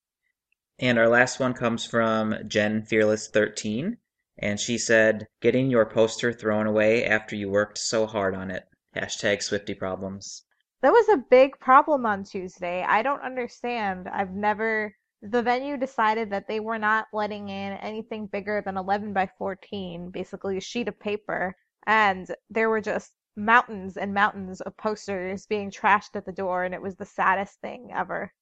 And 0.79 1.01
our 1.01 1.09
last 1.09 1.41
one 1.41 1.53
comes 1.53 1.85
from 1.85 2.37
Jen 2.47 2.85
Fearless 2.85 3.29
13, 3.29 3.97
and 4.39 4.61
she 4.61 4.79
said, 4.79 5.27
"Getting 5.41 5.69
your 5.69 5.85
poster 5.85 6.33
thrown 6.33 6.67
away 6.69 7.05
after 7.05 7.35
you 7.35 7.51
worked 7.51 7.79
so 7.79 8.07
hard 8.07 8.37
on 8.37 8.51
it." 8.53 8.69
Hashtag 8.95 9.39
Swiftie 9.39 9.77
problems. 9.77 10.45
That 10.83 10.93
was 10.93 11.09
a 11.09 11.25
big 11.29 11.59
problem 11.59 12.07
on 12.07 12.23
Tuesday. 12.23 12.85
I 12.87 13.03
don't 13.03 13.23
understand. 13.23 14.07
I've 14.07 14.33
never. 14.33 14.95
The 15.23 15.43
venue 15.43 15.77
decided 15.77 16.31
that 16.31 16.47
they 16.47 16.61
were 16.61 16.79
not 16.79 17.07
letting 17.13 17.49
in 17.49 17.73
anything 17.75 18.27
bigger 18.27 18.63
than 18.65 18.77
11 18.77 19.13
by 19.13 19.29
14, 19.39 20.11
basically 20.11 20.57
a 20.57 20.61
sheet 20.61 20.89
of 20.89 20.99
paper. 21.01 21.57
And 21.87 22.27
there 22.51 22.69
were 22.69 22.81
just 22.81 23.13
mountains 23.37 23.97
and 23.97 24.15
mountains 24.15 24.61
of 24.61 24.77
posters 24.77 25.47
being 25.47 25.71
trashed 25.71 26.17
at 26.17 26.27
the 26.27 26.33
door, 26.33 26.65
and 26.65 26.75
it 26.75 26.83
was 26.83 26.97
the 26.97 27.07
saddest 27.07 27.61
thing 27.61 27.91
ever. 27.95 28.33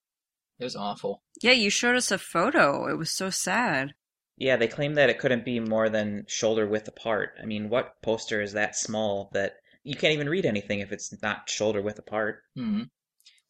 It 0.59 0.65
was 0.65 0.77
awful. 0.77 1.23
Yeah, 1.43 1.53
you 1.53 1.71
showed 1.71 1.97
us 1.97 2.11
a 2.11 2.19
photo. 2.19 2.87
It 2.87 2.97
was 2.97 3.11
so 3.11 3.31
sad. 3.31 3.95
Yeah, 4.37 4.57
they 4.57 4.69
claim 4.69 4.95
that 4.95 5.11
it 5.11 5.19
couldn't 5.19 5.45
be 5.45 5.61
more 5.61 5.89
than 5.89 6.25
shoulder 6.27 6.67
width 6.67 6.89
apart. 6.89 7.35
I 7.41 7.47
mean, 7.47 7.69
what 7.69 8.01
poster 8.03 8.41
is 8.41 8.53
that 8.53 8.77
small 8.77 9.31
that 9.33 9.55
you 9.83 9.95
can't 9.95 10.13
even 10.13 10.29
read 10.29 10.47
anything 10.47 10.81
if 10.81 10.93
it's 10.93 11.15
not 11.23 11.49
shoulder 11.49 11.83
width 11.83 11.99
apart? 11.99 12.43
hmm 12.57 12.85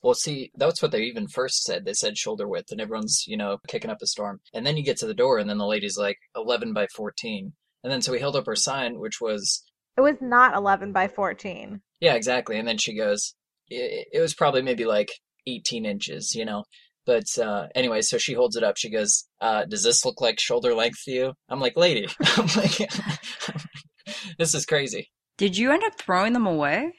Well, 0.04 0.12
see, 0.14 0.50
that's 0.54 0.82
what 0.82 0.92
they 0.92 1.00
even 1.00 1.28
first 1.28 1.64
said. 1.64 1.86
They 1.86 1.94
said 1.94 2.18
shoulder 2.18 2.46
width, 2.46 2.70
and 2.70 2.78
everyone's, 2.78 3.24
you 3.26 3.38
know, 3.38 3.56
kicking 3.66 3.90
up 3.90 4.02
a 4.02 4.06
storm. 4.06 4.40
And 4.52 4.66
then 4.66 4.76
you 4.76 4.84
get 4.84 4.98
to 4.98 5.06
the 5.06 5.14
door, 5.14 5.38
and 5.38 5.48
then 5.48 5.56
the 5.56 5.66
lady's 5.66 5.96
like 5.96 6.18
11 6.36 6.74
by 6.74 6.86
14. 6.94 7.54
And 7.82 7.90
then 7.90 8.02
so 8.02 8.12
we 8.12 8.20
held 8.20 8.36
up 8.36 8.46
our 8.46 8.54
sign, 8.54 8.98
which 9.00 9.18
was, 9.18 9.64
It 9.96 10.02
was 10.02 10.16
not 10.20 10.54
11 10.54 10.92
by 10.92 11.08
14. 11.08 11.80
yeah, 12.00 12.14
exactly. 12.14 12.58
And 12.58 12.68
then 12.68 12.76
she 12.76 12.94
goes, 12.94 13.34
it, 13.68 14.08
it 14.12 14.20
was 14.20 14.34
probably 14.34 14.60
maybe 14.60 14.84
like 14.84 15.10
18 15.46 15.86
inches, 15.86 16.34
you 16.34 16.44
know. 16.44 16.64
But 17.06 17.38
uh, 17.38 17.68
anyway, 17.74 18.02
so 18.02 18.18
she 18.18 18.34
holds 18.34 18.56
it 18.56 18.62
up. 18.62 18.76
She 18.76 18.90
goes, 18.90 19.26
uh, 19.40 19.64
"Does 19.66 19.82
this 19.84 20.04
look 20.06 20.20
like 20.22 20.40
shoulder 20.40 20.74
length 20.74 21.04
to 21.04 21.10
you?" 21.12 21.32
I'm 21.50 21.60
like, 21.60 21.76
"Lady, 21.76 22.08
I'm 22.36 22.46
like, 22.56 22.78
this 24.38 24.54
is 24.54 24.64
crazy." 24.64 25.10
Did 25.36 25.56
you 25.56 25.70
end 25.70 25.82
up 25.84 25.98
throwing 25.98 26.32
them 26.32 26.46
away? 26.46 26.92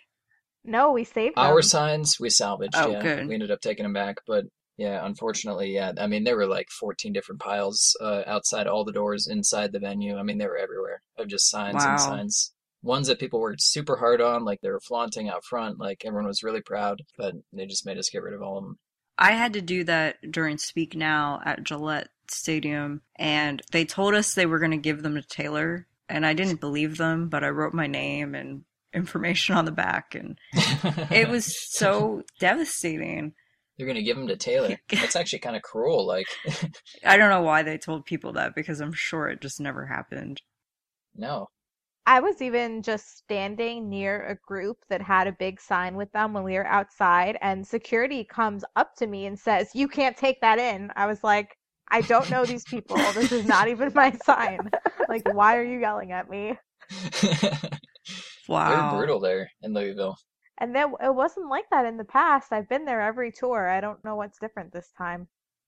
No, 0.65 0.91
we 0.91 1.03
saved 1.03 1.35
them. 1.37 1.45
Our 1.45 1.61
signs 1.61 2.17
we 2.19 2.29
salvaged. 2.29 2.73
Oh, 2.75 2.91
yeah, 2.91 3.01
good. 3.01 3.27
we 3.27 3.33
ended 3.33 3.51
up 3.51 3.61
taking 3.61 3.83
them 3.83 3.93
back, 3.93 4.17
but 4.27 4.45
yeah, 4.77 5.05
unfortunately, 5.05 5.73
yeah. 5.73 5.93
I 5.97 6.07
mean, 6.07 6.23
there 6.25 6.35
were 6.35 6.47
like 6.47 6.69
14 6.69 7.13
different 7.13 7.39
piles 7.41 7.95
uh, 8.01 8.23
outside 8.27 8.67
all 8.67 8.83
the 8.83 8.91
doors 8.91 9.27
inside 9.27 9.71
the 9.71 9.79
venue. 9.79 10.17
I 10.17 10.23
mean, 10.23 10.37
they 10.37 10.47
were 10.47 10.57
everywhere 10.57 11.01
of 11.17 11.27
just 11.27 11.49
signs 11.49 11.75
Wow. 11.75 11.91
and 11.91 12.01
signs. 12.01 12.51
Ones 12.83 13.07
that 13.07 13.19
people 13.19 13.39
worked 13.39 13.63
super 13.63 13.95
hard 13.97 14.21
on, 14.21 14.43
like 14.45 14.61
they 14.61 14.69
were 14.69 14.79
flaunting 14.81 15.29
out 15.29 15.43
front, 15.45 15.79
like 15.79 16.03
everyone 16.05 16.27
was 16.27 16.43
really 16.43 16.61
proud, 16.61 17.01
but 17.17 17.33
they 17.53 17.65
just 17.65 17.85
made 17.85 17.97
us 17.97 18.09
get 18.09 18.21
rid 18.21 18.33
of 18.33 18.41
all 18.41 18.57
of 18.57 18.63
them. 18.63 18.77
I 19.17 19.31
had 19.31 19.53
to 19.53 19.61
do 19.61 19.85
that 19.85 20.17
during 20.29 20.57
Speak 20.57 20.93
Now 20.95 21.41
at 21.45 21.63
Gillette 21.63 22.09
Stadium, 22.29 23.01
and 23.15 23.61
they 23.71 23.85
told 23.85 24.13
us 24.13 24.33
they 24.33 24.45
were 24.45 24.59
going 24.59 24.71
to 24.71 24.77
give 24.77 25.01
them 25.03 25.15
to 25.15 25.21
Taylor, 25.23 25.87
and 26.09 26.25
I 26.25 26.33
didn't 26.33 26.59
believe 26.59 26.97
them, 26.97 27.29
but 27.29 27.43
I 27.43 27.49
wrote 27.49 27.73
my 27.73 27.87
name 27.87 28.35
and 28.35 28.65
information 28.95 29.55
on 29.55 29.65
the 29.65 29.71
back, 29.71 30.15
and 30.15 30.37
it 31.11 31.29
was 31.29 31.55
so 31.71 32.23
devastating. 32.39 33.33
They're 33.77 33.87
gonna 33.87 34.01
give 34.01 34.17
them 34.17 34.27
to 34.27 34.37
Taylor. 34.37 34.77
That's 34.89 35.15
actually 35.15 35.39
kind 35.39 35.55
of 35.55 35.61
cruel. 35.61 36.07
Like, 36.07 36.27
I 37.05 37.17
don't 37.17 37.29
know 37.29 37.41
why 37.41 37.63
they 37.63 37.77
told 37.77 38.05
people 38.05 38.33
that 38.33 38.55
because 38.55 38.79
I'm 38.79 38.93
sure 38.93 39.27
it 39.27 39.41
just 39.41 39.59
never 39.59 39.85
happened. 39.85 40.41
no, 41.15 41.49
I 42.07 42.19
was 42.19 42.41
even 42.41 42.83
just 42.83 43.17
standing 43.17 43.89
near 43.89 44.27
a 44.27 44.35
group 44.47 44.77
that 44.89 45.01
had 45.01 45.27
a 45.27 45.31
big 45.31 45.59
sign 45.59 45.95
with 45.95 46.11
them 46.11 46.33
when 46.33 46.43
we 46.43 46.53
were 46.53 46.67
outside, 46.67 47.37
and 47.41 47.65
security 47.65 48.23
comes 48.23 48.63
up 48.75 48.95
to 48.97 49.07
me 49.07 49.25
and 49.25 49.37
says, 49.37 49.71
You 49.73 49.87
can't 49.87 50.15
take 50.15 50.39
that 50.41 50.59
in. 50.59 50.91
I 50.95 51.07
was 51.07 51.23
like, 51.23 51.57
I 51.89 52.01
don't 52.01 52.29
know 52.29 52.45
these 52.45 52.63
people. 52.63 52.97
This 53.13 53.31
is 53.31 53.45
not 53.45 53.67
even 53.67 53.91
my 53.93 54.11
sign. 54.23 54.69
Like, 55.07 55.27
why 55.33 55.57
are 55.57 55.63
you 55.63 55.79
yelling 55.79 56.11
at 56.11 56.29
me? 56.29 56.57
Wow. 58.47 58.91
they're 58.91 58.99
brutal 58.99 59.19
there 59.19 59.51
in 59.61 59.73
Louisville. 59.73 60.17
And 60.57 60.73
then 60.73 60.93
it 61.03 61.13
wasn't 61.13 61.49
like 61.49 61.69
that 61.71 61.85
in 61.85 61.97
the 61.97 62.05
past. 62.05 62.53
I've 62.53 62.69
been 62.69 62.85
there 62.85 63.01
every 63.01 63.31
tour. 63.31 63.69
I 63.69 63.81
don't 63.81 64.03
know 64.05 64.15
what's 64.15 64.39
different 64.39 64.71
this 64.71 64.89
time. 64.97 65.27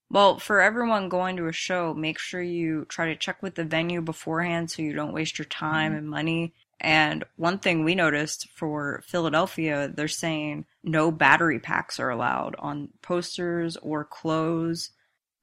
Well, 0.10 0.40
for 0.40 0.62
everyone 0.62 1.10
going 1.10 1.36
to 1.38 1.48
a 1.48 1.52
show, 1.52 1.94
make 1.94 2.18
sure 2.18 2.42
you 2.42 2.86
try 2.86 3.08
to 3.08 3.16
check 3.16 3.44
with 3.44 3.56
the 3.56 3.66
venue 3.66 4.02
beforehand 4.02 4.72
so 4.72 4.82
you 4.82 4.94
don't 4.94 5.14
waste 5.14 5.38
your 5.38 5.46
time 5.46 5.92
mm-hmm. 5.92 5.98
and 5.98 6.10
money. 6.10 6.54
And 6.80 7.26
one 7.36 7.60
thing 7.60 7.84
we 7.84 7.96
noticed 7.96 8.50
for 8.52 9.04
Philadelphia, 9.06 9.92
they're 9.94 10.08
saying 10.08 10.66
no 10.84 11.12
battery 11.12 11.60
packs 11.60 12.00
are 12.00 12.10
allowed 12.10 12.56
on 12.60 12.90
posters 13.02 13.76
or 13.78 14.06
clothes. 14.06 14.92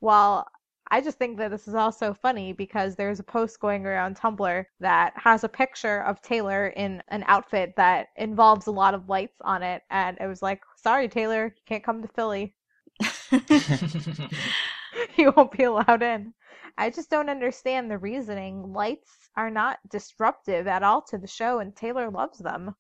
Well, 0.01 0.47
I 0.91 1.01
just 1.01 1.19
think 1.19 1.39
that 1.39 1.51
this 1.51 1.67
is 1.67 1.75
also 1.75 2.15
funny 2.15 2.53
because 2.53 2.95
there's 2.95 3.21
a 3.21 3.25
post 3.25 3.59
going 3.59 3.87
around 3.87 4.17
Tumblr 4.17 4.65
that 4.81 5.13
has 5.17 5.43
a 5.43 5.49
picture 5.49 6.03
of 6.03 6.21
Taylor 6.21 6.69
in 6.69 7.03
an 7.09 7.25
outfit 7.27 7.75
that 7.77 8.09
involves 8.17 8.67
a 8.67 8.71
lot 8.71 8.95
of 8.95 9.09
lights 9.09 9.37
on 9.41 9.63
it. 9.63 9.83
And 9.91 10.19
it 10.21 10.27
was 10.27 10.43
like, 10.43 10.61
sorry, 10.77 11.09
Taylor, 11.09 11.47
you 11.57 11.63
can't 11.67 11.85
come 11.85 12.03
to 12.03 12.09
Philly. 12.09 12.55
you 15.17 15.33
won't 15.37 15.53
be 15.53 15.65
allowed 15.65 16.03
in. 16.03 16.35
I 16.77 16.91
just 16.91 17.11
don't 17.11 17.31
understand 17.31 17.91
the 17.91 17.99
reasoning. 17.99 18.73
Lights 18.73 19.11
are 19.37 19.51
not 19.51 19.79
disruptive 19.89 20.67
at 20.67 20.83
all 20.83 21.03
to 21.03 21.19
the 21.19 21.27
show, 21.27 21.61
and 21.61 21.75
Taylor 21.75 22.11
loves 22.11 22.39
them. 22.39 22.75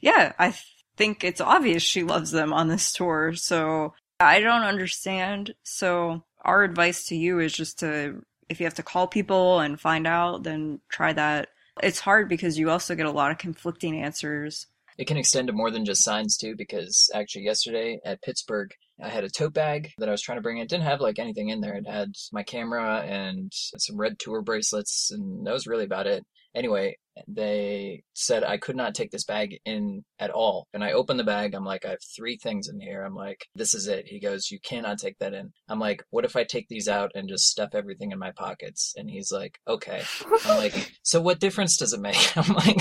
Yeah, 0.00 0.32
I 0.38 0.54
think 0.96 1.24
it's 1.24 1.40
obvious 1.40 1.82
she 1.82 2.02
loves 2.02 2.30
them 2.30 2.52
on 2.52 2.68
this 2.68 2.92
tour. 2.92 3.34
So 3.34 3.94
I 4.20 4.40
don't 4.40 4.62
understand. 4.62 5.54
So 5.62 6.24
our 6.44 6.62
advice 6.62 7.06
to 7.08 7.16
you 7.16 7.38
is 7.38 7.52
just 7.52 7.80
to, 7.80 8.22
if 8.48 8.60
you 8.60 8.66
have 8.66 8.74
to 8.74 8.82
call 8.82 9.06
people 9.06 9.60
and 9.60 9.80
find 9.80 10.06
out, 10.06 10.42
then 10.42 10.80
try 10.88 11.12
that. 11.12 11.48
It's 11.82 12.00
hard 12.00 12.28
because 12.28 12.58
you 12.58 12.70
also 12.70 12.94
get 12.94 13.06
a 13.06 13.10
lot 13.10 13.30
of 13.30 13.38
conflicting 13.38 14.02
answers. 14.02 14.66
It 14.96 15.06
can 15.06 15.16
extend 15.16 15.46
to 15.46 15.52
more 15.52 15.70
than 15.70 15.84
just 15.84 16.02
signs 16.02 16.36
too, 16.36 16.56
because 16.56 17.08
actually 17.14 17.44
yesterday 17.44 18.00
at 18.04 18.22
Pittsburgh, 18.22 18.74
I 19.00 19.08
had 19.08 19.22
a 19.22 19.30
tote 19.30 19.54
bag 19.54 19.92
that 19.98 20.08
I 20.08 20.12
was 20.12 20.22
trying 20.22 20.38
to 20.38 20.42
bring. 20.42 20.58
It 20.58 20.68
didn't 20.68 20.86
have 20.86 21.00
like 21.00 21.20
anything 21.20 21.50
in 21.50 21.60
there. 21.60 21.76
It 21.76 21.88
had 21.88 22.14
my 22.32 22.42
camera 22.42 23.00
and 23.06 23.52
some 23.52 23.96
red 23.96 24.18
tour 24.18 24.42
bracelets, 24.42 25.12
and 25.12 25.46
that 25.46 25.52
was 25.52 25.68
really 25.68 25.84
about 25.84 26.08
it. 26.08 26.26
Anyway, 26.52 26.96
they 27.26 28.02
said 28.14 28.44
I 28.44 28.58
could 28.58 28.76
not 28.76 28.94
take 28.94 29.10
this 29.10 29.24
bag 29.24 29.58
in 29.64 30.04
at 30.18 30.30
all. 30.30 30.68
And 30.72 30.84
I 30.84 30.92
opened 30.92 31.20
the 31.20 31.24
bag. 31.24 31.54
I'm 31.54 31.64
like, 31.64 31.84
I 31.84 31.90
have 31.90 31.98
three 32.16 32.36
things 32.36 32.68
in 32.68 32.80
here. 32.80 33.02
I'm 33.02 33.14
like, 33.14 33.46
this 33.54 33.74
is 33.74 33.86
it. 33.86 34.06
He 34.06 34.20
goes, 34.20 34.50
you 34.50 34.58
cannot 34.60 34.98
take 34.98 35.18
that 35.18 35.34
in. 35.34 35.52
I'm 35.68 35.78
like, 35.78 36.02
what 36.10 36.24
if 36.24 36.36
I 36.36 36.44
take 36.44 36.68
these 36.68 36.88
out 36.88 37.10
and 37.14 37.28
just 37.28 37.48
stuff 37.48 37.70
everything 37.74 38.12
in 38.12 38.18
my 38.18 38.32
pockets? 38.32 38.94
And 38.96 39.10
he's 39.10 39.30
like, 39.32 39.58
okay. 39.66 40.02
I'm 40.44 40.58
like, 40.58 40.92
so 41.02 41.20
what 41.20 41.40
difference 41.40 41.76
does 41.76 41.92
it 41.92 42.00
make? 42.00 42.36
I'm 42.36 42.54
like, 42.54 42.78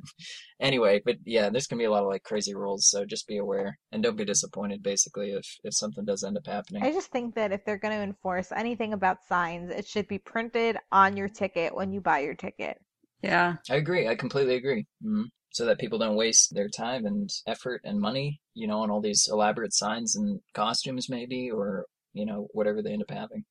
anyway, 0.60 1.00
but 1.04 1.16
yeah, 1.24 1.50
there's 1.50 1.66
gonna 1.66 1.80
be 1.80 1.86
a 1.86 1.90
lot 1.90 2.02
of 2.02 2.08
like 2.08 2.22
crazy 2.22 2.54
rules. 2.54 2.88
So 2.88 3.04
just 3.04 3.26
be 3.26 3.38
aware 3.38 3.78
and 3.92 4.02
don't 4.02 4.16
be 4.16 4.24
disappointed. 4.24 4.82
Basically, 4.82 5.32
if 5.32 5.46
if 5.64 5.74
something 5.74 6.04
does 6.04 6.24
end 6.24 6.36
up 6.36 6.46
happening. 6.46 6.82
I 6.82 6.92
just 6.92 7.10
think 7.10 7.34
that 7.34 7.52
if 7.52 7.64
they're 7.64 7.78
going 7.78 7.96
to 7.96 8.02
enforce 8.02 8.52
anything 8.52 8.92
about 8.92 9.18
signs, 9.28 9.70
it 9.70 9.86
should 9.86 10.08
be 10.08 10.18
printed 10.18 10.76
on 10.90 11.16
your 11.16 11.28
ticket 11.28 11.74
when 11.74 11.92
you 11.92 12.00
buy 12.00 12.20
your 12.20 12.34
ticket. 12.34 12.78
Yeah. 13.22 13.56
I 13.70 13.76
agree. 13.76 14.08
I 14.08 14.14
completely 14.14 14.54
agree. 14.56 14.86
hmm 15.02 15.24
So 15.50 15.64
that 15.66 15.78
people 15.78 15.98
don't 15.98 16.16
waste 16.16 16.54
their 16.54 16.68
time 16.68 17.06
and 17.06 17.30
effort 17.46 17.80
and 17.84 18.00
money, 18.00 18.40
you 18.54 18.66
know, 18.66 18.80
on 18.80 18.90
all 18.90 19.00
these 19.00 19.28
elaborate 19.30 19.74
signs 19.74 20.16
and 20.16 20.40
costumes, 20.54 21.08
maybe, 21.08 21.50
or, 21.50 21.86
you 22.12 22.26
know, 22.26 22.48
whatever 22.52 22.82
they 22.82 22.92
end 22.92 23.02
up 23.02 23.10
having. 23.10 23.44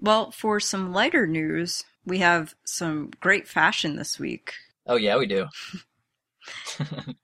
Well, 0.00 0.30
for 0.30 0.60
some 0.60 0.92
lighter 0.92 1.26
news, 1.26 1.84
we 2.04 2.18
have 2.18 2.54
some 2.64 3.10
great 3.20 3.46
fashion 3.48 3.96
this 3.96 4.18
week. 4.18 4.54
Oh, 4.86 4.96
yeah, 4.96 5.16
we 5.16 5.26
do. 5.26 5.46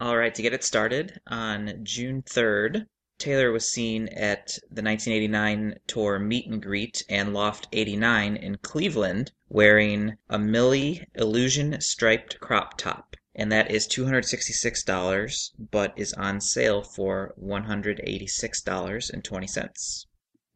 All 0.00 0.16
right, 0.16 0.34
to 0.34 0.42
get 0.42 0.54
it 0.54 0.64
started, 0.64 1.20
on 1.26 1.80
June 1.84 2.22
3rd, 2.22 2.86
Taylor 3.20 3.52
was 3.52 3.70
seen 3.70 4.08
at 4.08 4.58
the 4.70 4.82
1989 4.82 5.78
tour 5.86 6.18
Meet 6.18 6.46
and 6.46 6.62
Greet 6.62 7.04
and 7.08 7.34
Loft 7.34 7.68
89 7.70 8.36
in 8.36 8.56
Cleveland 8.56 9.30
wearing 9.50 10.16
a 10.28 10.38
Milly 10.38 11.06
Illusion 11.14 11.80
striped 11.80 12.40
crop 12.40 12.76
top. 12.78 13.14
And 13.34 13.50
that 13.52 13.70
is 13.70 13.86
$266, 13.86 15.50
but 15.70 15.92
is 15.96 16.12
on 16.14 16.40
sale 16.40 16.82
for 16.82 17.34
$186.20. 17.40 20.06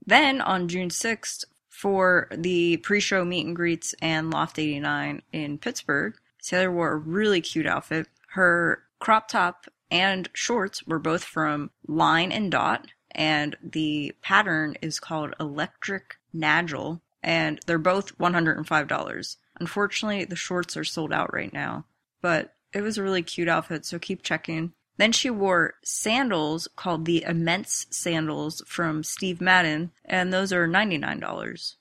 Then 0.07 0.41
on 0.41 0.69
June 0.69 0.89
6th, 0.89 1.45
for 1.69 2.29
the 2.31 2.79
pre 2.79 2.99
show 3.01 3.25
meet 3.25 3.47
and 3.47 3.55
greets 3.55 3.95
and 4.01 4.31
Loft 4.31 4.59
89 4.59 5.23
in 5.33 5.59
Pittsburgh, 5.59 6.17
Taylor 6.43 6.73
wore 6.73 6.93
a 6.93 6.97
really 6.97 7.41
cute 7.41 7.67
outfit. 7.67 8.09
Her 8.31 8.83
crop 9.01 9.29
top 9.29 9.67
and 9.91 10.29
shorts 10.33 10.87
were 10.87 10.99
both 10.99 11.25
from 11.25 11.71
Line 11.87 12.33
and 12.33 12.51
Dot, 12.51 12.89
and 13.11 13.57
the 13.63 14.15
pattern 14.23 14.77
is 14.83 14.99
called 15.01 15.35
Electric 15.39 16.17
Nagel, 16.33 17.01
and 17.23 17.61
they're 17.67 17.79
both 17.79 18.19
$105. 18.19 19.37
Unfortunately, 19.61 20.25
the 20.25 20.37
shorts 20.37 20.77
are 20.77 20.85
sold 20.85 21.13
out 21.13 21.33
right 21.33 21.53
now, 21.53 21.85
but 22.21 22.55
it 22.73 22.83
was 22.83 22.99
a 22.99 23.03
really 23.03 23.23
cute 23.23 23.49
outfit, 23.49 23.87
so 23.87 23.99
keep 23.99 24.23
checking. 24.23 24.73
Then 24.97 25.13
she 25.13 25.31
wore 25.31 25.75
sandals 25.83 26.69
called 26.77 27.05
the 27.05 27.23
Immense 27.23 27.87
Sandals 27.91 28.63
from 28.67 29.03
Steve 29.03 29.41
Madden, 29.41 29.93
and 30.05 30.33
those 30.33 30.53
are 30.53 30.69
$99. 30.69 31.77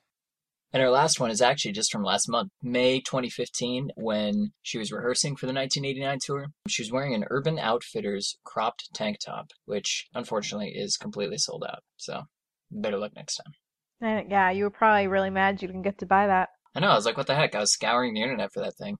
And 0.74 0.82
her 0.82 0.90
last 0.90 1.20
one 1.20 1.30
is 1.30 1.40
actually 1.40 1.70
just 1.70 1.92
from 1.92 2.02
last 2.02 2.28
month, 2.28 2.50
May 2.60 2.98
2015, 2.98 3.92
when 3.94 4.52
she 4.64 4.76
was 4.76 4.90
rehearsing 4.90 5.36
for 5.36 5.46
the 5.46 5.52
1989 5.52 6.18
tour. 6.20 6.46
She 6.66 6.82
was 6.82 6.90
wearing 6.90 7.14
an 7.14 7.26
Urban 7.30 7.60
Outfitters 7.60 8.36
cropped 8.42 8.92
tank 8.92 9.18
top, 9.24 9.52
which 9.66 10.08
unfortunately 10.14 10.72
is 10.74 10.96
completely 10.96 11.38
sold 11.38 11.62
out. 11.62 11.84
So 11.96 12.24
better 12.72 12.96
luck 12.96 13.12
next 13.14 13.36
time. 13.36 13.52
And 14.00 14.28
yeah, 14.28 14.50
you 14.50 14.64
were 14.64 14.70
probably 14.70 15.06
really 15.06 15.30
mad 15.30 15.62
you 15.62 15.68
didn't 15.68 15.82
get 15.82 15.98
to 15.98 16.06
buy 16.06 16.26
that. 16.26 16.48
I 16.74 16.80
know, 16.80 16.88
I 16.88 16.96
was 16.96 17.06
like, 17.06 17.16
what 17.16 17.28
the 17.28 17.36
heck? 17.36 17.54
I 17.54 17.60
was 17.60 17.72
scouring 17.72 18.14
the 18.14 18.22
internet 18.22 18.52
for 18.52 18.58
that 18.58 18.74
thing. 18.74 18.96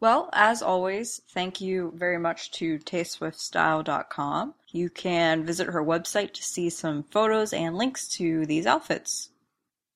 Well, 0.00 0.30
as 0.32 0.62
always, 0.62 1.20
thank 1.32 1.60
you 1.60 1.92
very 1.94 2.18
much 2.18 2.50
to 2.52 2.80
TasteSwiftStyle.com. 2.80 4.54
You 4.72 4.90
can 4.90 5.46
visit 5.46 5.68
her 5.68 5.84
website 5.84 6.32
to 6.32 6.42
see 6.42 6.70
some 6.70 7.04
photos 7.04 7.52
and 7.52 7.76
links 7.76 8.08
to 8.16 8.44
these 8.46 8.66
outfits. 8.66 9.30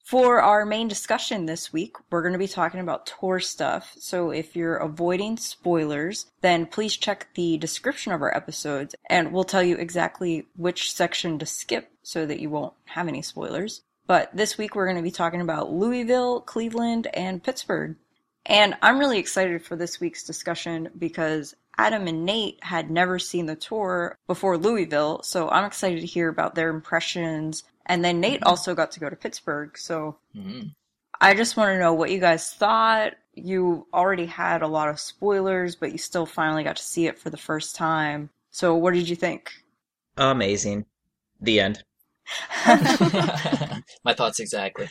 For 0.08 0.40
our 0.40 0.64
main 0.64 0.88
discussion 0.88 1.44
this 1.44 1.70
week, 1.70 1.96
we're 2.08 2.22
going 2.22 2.32
to 2.32 2.38
be 2.38 2.48
talking 2.48 2.80
about 2.80 3.04
tour 3.20 3.40
stuff. 3.40 3.94
So 3.98 4.30
if 4.30 4.56
you're 4.56 4.78
avoiding 4.78 5.36
spoilers, 5.36 6.30
then 6.40 6.64
please 6.64 6.96
check 6.96 7.28
the 7.34 7.58
description 7.58 8.12
of 8.12 8.22
our 8.22 8.34
episodes 8.34 8.94
and 9.10 9.34
we'll 9.34 9.44
tell 9.44 9.62
you 9.62 9.76
exactly 9.76 10.46
which 10.56 10.94
section 10.94 11.38
to 11.40 11.44
skip 11.44 11.90
so 12.02 12.24
that 12.24 12.40
you 12.40 12.48
won't 12.48 12.72
have 12.86 13.06
any 13.06 13.20
spoilers. 13.20 13.82
But 14.06 14.34
this 14.34 14.56
week 14.56 14.74
we're 14.74 14.86
going 14.86 14.96
to 14.96 15.02
be 15.02 15.10
talking 15.10 15.42
about 15.42 15.72
Louisville, 15.72 16.40
Cleveland, 16.40 17.08
and 17.12 17.44
Pittsburgh. 17.44 17.96
And 18.46 18.76
I'm 18.80 18.98
really 18.98 19.18
excited 19.18 19.62
for 19.62 19.76
this 19.76 20.00
week's 20.00 20.24
discussion 20.24 20.88
because 20.96 21.54
Adam 21.76 22.08
and 22.08 22.24
Nate 22.24 22.64
had 22.64 22.90
never 22.90 23.18
seen 23.18 23.44
the 23.44 23.56
tour 23.56 24.16
before 24.26 24.56
Louisville, 24.56 25.22
so 25.22 25.48
I'm 25.48 25.64
excited 25.64 26.00
to 26.00 26.06
hear 26.06 26.28
about 26.28 26.54
their 26.54 26.70
impressions. 26.70 27.62
And 27.88 28.04
then 28.04 28.20
Nate 28.20 28.42
also 28.42 28.74
got 28.74 28.92
to 28.92 29.00
go 29.00 29.08
to 29.08 29.16
Pittsburgh, 29.16 29.76
so 29.78 30.18
Mhm. 30.36 30.74
I 31.20 31.34
just 31.34 31.56
want 31.56 31.70
to 31.70 31.78
know 31.78 31.94
what 31.94 32.10
you 32.10 32.20
guys 32.20 32.52
thought. 32.52 33.14
You 33.32 33.86
already 33.92 34.26
had 34.26 34.62
a 34.62 34.68
lot 34.68 34.88
of 34.88 35.00
spoilers, 35.00 35.74
but 35.74 35.90
you 35.92 35.98
still 35.98 36.26
finally 36.26 36.64
got 36.64 36.76
to 36.76 36.82
see 36.82 37.06
it 37.06 37.18
for 37.18 37.30
the 37.30 37.36
first 37.36 37.74
time. 37.74 38.30
So 38.50 38.74
what 38.74 38.94
did 38.94 39.08
you 39.08 39.16
think? 39.16 39.52
Amazing. 40.16 40.86
The 41.40 41.60
end. 41.60 41.82
My 44.04 44.14
thoughts 44.14 44.38
exactly. 44.38 44.88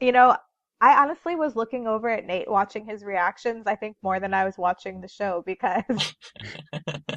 You 0.00 0.12
know, 0.12 0.36
I 0.82 1.02
honestly 1.02 1.36
was 1.36 1.56
looking 1.56 1.86
over 1.86 2.08
at 2.08 2.24
Nate 2.24 2.50
watching 2.50 2.86
his 2.86 3.04
reactions, 3.04 3.66
I 3.66 3.76
think 3.76 3.96
more 4.02 4.18
than 4.18 4.32
I 4.32 4.44
was 4.44 4.56
watching 4.56 5.00
the 5.00 5.08
show 5.08 5.42
because 5.44 5.84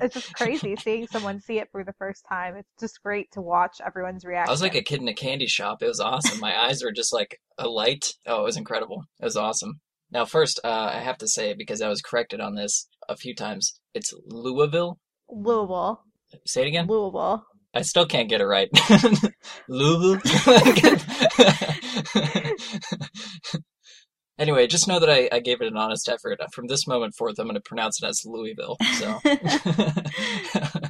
it's 0.01 0.15
just 0.15 0.33
crazy 0.35 0.75
seeing 0.75 1.07
someone 1.07 1.39
see 1.39 1.59
it 1.59 1.69
for 1.71 1.83
the 1.83 1.93
first 1.93 2.25
time. 2.27 2.57
It's 2.57 2.73
just 2.79 3.01
great 3.01 3.31
to 3.31 3.41
watch 3.41 3.77
everyone's 3.85 4.25
reaction. 4.25 4.49
I 4.49 4.51
was 4.51 4.61
like 4.61 4.75
a 4.75 4.81
kid 4.81 5.01
in 5.01 5.07
a 5.07 5.13
candy 5.13 5.47
shop. 5.47 5.81
It 5.81 5.87
was 5.87 6.01
awesome. 6.01 6.41
My 6.41 6.57
eyes 6.65 6.83
were 6.83 6.91
just 6.91 7.13
like 7.13 7.39
a 7.57 7.69
light. 7.69 8.13
Oh, 8.25 8.41
it 8.41 8.45
was 8.45 8.57
incredible. 8.57 9.05
It 9.21 9.25
was 9.25 9.37
awesome. 9.37 9.79
Now, 10.11 10.25
first, 10.25 10.59
uh, 10.63 10.91
I 10.93 10.99
have 10.99 11.17
to 11.19 11.27
say, 11.27 11.53
because 11.53 11.81
I 11.81 11.87
was 11.87 12.01
corrected 12.01 12.39
on 12.39 12.55
this 12.55 12.87
a 13.07 13.15
few 13.15 13.33
times, 13.33 13.79
it's 13.93 14.13
Louisville. 14.27 14.99
Louisville. 15.29 16.03
Say 16.45 16.63
it 16.63 16.67
again. 16.67 16.87
Louisville. 16.87 17.45
I 17.73 17.81
still 17.81 18.05
can't 18.05 18.29
get 18.29 18.41
it 18.41 18.45
right. 18.45 18.69
Louisville. 19.67 20.21
anyway, 24.37 24.67
just 24.67 24.87
know 24.87 24.99
that 24.99 25.09
I, 25.09 25.27
I 25.31 25.39
gave 25.39 25.61
it 25.61 25.67
an 25.67 25.77
honest 25.77 26.07
effort. 26.07 26.39
Uh, 26.39 26.47
from 26.53 26.67
this 26.67 26.87
moment 26.87 27.15
forth, 27.15 27.39
I'm 27.39 27.47
going 27.47 27.55
to 27.55 27.61
pronounce 27.61 28.01
it 28.01 28.07
as 28.07 28.21
Louisville. 28.25 28.77
So, 28.99 29.19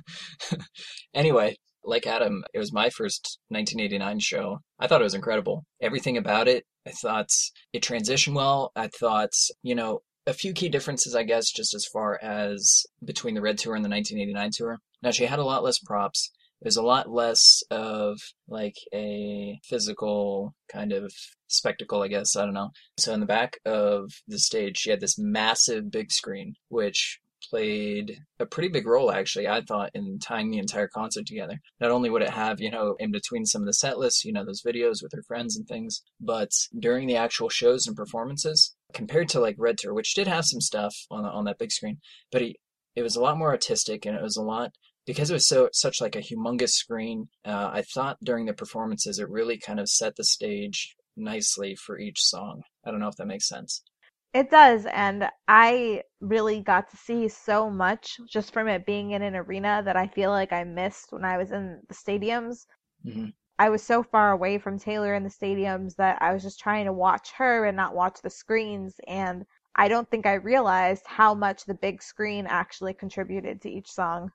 anyway, 1.13 1.55
like 1.83 2.05
Adam, 2.05 2.43
it 2.53 2.59
was 2.59 2.73
my 2.73 2.89
first 2.89 3.39
1989 3.49 4.19
show. 4.19 4.59
I 4.79 4.87
thought 4.87 5.01
it 5.01 5.05
was 5.05 5.13
incredible. 5.13 5.65
Everything 5.81 6.17
about 6.17 6.47
it, 6.47 6.65
I 6.85 6.91
thought 6.91 7.29
it 7.71 7.81
transitioned 7.81 8.35
well. 8.35 8.71
I 8.75 8.87
thought, 8.87 9.31
you 9.61 9.75
know, 9.75 10.01
a 10.25 10.33
few 10.33 10.53
key 10.53 10.69
differences, 10.69 11.15
I 11.15 11.23
guess, 11.23 11.51
just 11.51 11.73
as 11.73 11.85
far 11.85 12.17
as 12.21 12.85
between 13.03 13.35
the 13.35 13.41
Red 13.41 13.57
Tour 13.57 13.75
and 13.75 13.83
the 13.83 13.89
1989 13.89 14.51
tour. 14.53 14.79
Now, 15.01 15.11
she 15.11 15.25
had 15.25 15.39
a 15.39 15.45
lot 15.45 15.63
less 15.63 15.79
props. 15.79 16.31
Was 16.63 16.77
a 16.77 16.81
lot 16.81 17.09
less 17.09 17.61
of 17.69 18.19
like 18.47 18.75
a 18.93 19.59
physical 19.63 20.55
kind 20.71 20.93
of 20.93 21.13
spectacle, 21.47 22.01
I 22.01 22.07
guess. 22.07 22.35
I 22.35 22.45
don't 22.45 22.53
know. 22.53 22.71
So, 22.97 23.13
in 23.13 23.19
the 23.19 23.25
back 23.25 23.59
of 23.65 24.11
the 24.27 24.39
stage, 24.39 24.77
she 24.77 24.89
had 24.89 25.01
this 25.01 25.19
massive 25.19 25.91
big 25.91 26.11
screen, 26.11 26.55
which 26.69 27.19
played 27.49 28.19
a 28.39 28.45
pretty 28.45 28.69
big 28.69 28.87
role 28.87 29.11
actually 29.11 29.47
i 29.47 29.61
thought 29.61 29.91
in 29.93 30.17
tying 30.19 30.49
the 30.49 30.57
entire 30.57 30.87
concert 30.87 31.25
together 31.25 31.59
not 31.79 31.91
only 31.91 32.09
would 32.09 32.21
it 32.21 32.29
have 32.29 32.59
you 32.59 32.71
know 32.71 32.95
in 32.99 33.11
between 33.11 33.45
some 33.45 33.61
of 33.61 33.65
the 33.65 33.73
set 33.73 33.97
lists 33.97 34.23
you 34.23 34.31
know 34.31 34.45
those 34.45 34.61
videos 34.61 35.03
with 35.03 35.11
her 35.13 35.23
friends 35.23 35.57
and 35.57 35.67
things 35.67 36.01
but 36.19 36.51
during 36.79 37.07
the 37.07 37.15
actual 37.15 37.49
shows 37.49 37.85
and 37.85 37.95
performances 37.95 38.75
compared 38.93 39.27
to 39.27 39.39
like 39.39 39.55
red 39.57 39.77
tour 39.77 39.93
which 39.93 40.13
did 40.13 40.27
have 40.27 40.45
some 40.45 40.61
stuff 40.61 40.95
on 41.11 41.25
on 41.25 41.45
that 41.45 41.59
big 41.59 41.71
screen 41.71 41.97
but 42.31 42.41
it, 42.41 42.55
it 42.95 43.01
was 43.01 43.15
a 43.15 43.21
lot 43.21 43.37
more 43.37 43.49
artistic 43.51 44.05
and 44.05 44.15
it 44.15 44.23
was 44.23 44.37
a 44.37 44.41
lot 44.41 44.71
because 45.05 45.29
it 45.29 45.33
was 45.33 45.47
so 45.47 45.69
such 45.73 46.01
like 46.01 46.15
a 46.15 46.19
humongous 46.21 46.71
screen 46.71 47.27
uh, 47.45 47.69
i 47.73 47.81
thought 47.81 48.17
during 48.23 48.45
the 48.45 48.53
performances 48.53 49.19
it 49.19 49.29
really 49.29 49.57
kind 49.57 49.79
of 49.79 49.89
set 49.89 50.15
the 50.15 50.23
stage 50.23 50.95
nicely 51.15 51.75
for 51.75 51.99
each 51.99 52.21
song 52.21 52.63
i 52.85 52.91
don't 52.91 52.99
know 52.99 53.07
if 53.07 53.15
that 53.15 53.27
makes 53.27 53.47
sense 53.47 53.83
It 54.31 54.51
does, 54.51 54.85
and 54.85 55.31
I 55.47 56.03
really 56.19 56.61
got 56.61 56.87
to 56.91 56.97
see 56.97 57.27
so 57.29 57.67
much 57.71 58.19
just 58.27 58.53
from 58.53 58.67
it 58.67 58.85
being 58.85 59.09
in 59.09 59.23
an 59.23 59.35
arena 59.35 59.81
that 59.85 59.95
I 59.95 60.07
feel 60.07 60.29
like 60.29 60.53
I 60.53 60.63
missed 60.63 61.11
when 61.11 61.25
I 61.25 61.37
was 61.37 61.51
in 61.51 61.81
the 61.87 61.95
stadiums. 61.95 62.67
hmm 63.03 63.33
I 63.59 63.69
was 63.69 63.83
so 63.83 64.03
far 64.03 64.31
away 64.31 64.59
from 64.59 64.79
Taylor 64.79 65.15
in 65.15 65.23
the 65.23 65.29
stadiums 65.29 65.95
that 65.95 66.21
I 66.21 66.33
was 66.33 66.43
just 66.43 66.59
trying 66.59 66.85
to 66.85 66.93
watch 66.93 67.31
her 67.33 67.65
and 67.65 67.75
not 67.77 67.95
watch 67.95 68.21
the 68.21 68.29
screens, 68.29 68.99
and 69.07 69.45
I 69.75 69.87
don't 69.87 70.09
think 70.11 70.27
I 70.27 70.33
realized 70.35 71.07
how 71.07 71.33
much 71.33 71.65
the 71.65 71.73
big 71.73 72.03
screen 72.03 72.47
actually 72.47 72.93
contributed 72.93 73.61
to 73.63 73.71
each 73.71 73.91
song. 73.91 74.31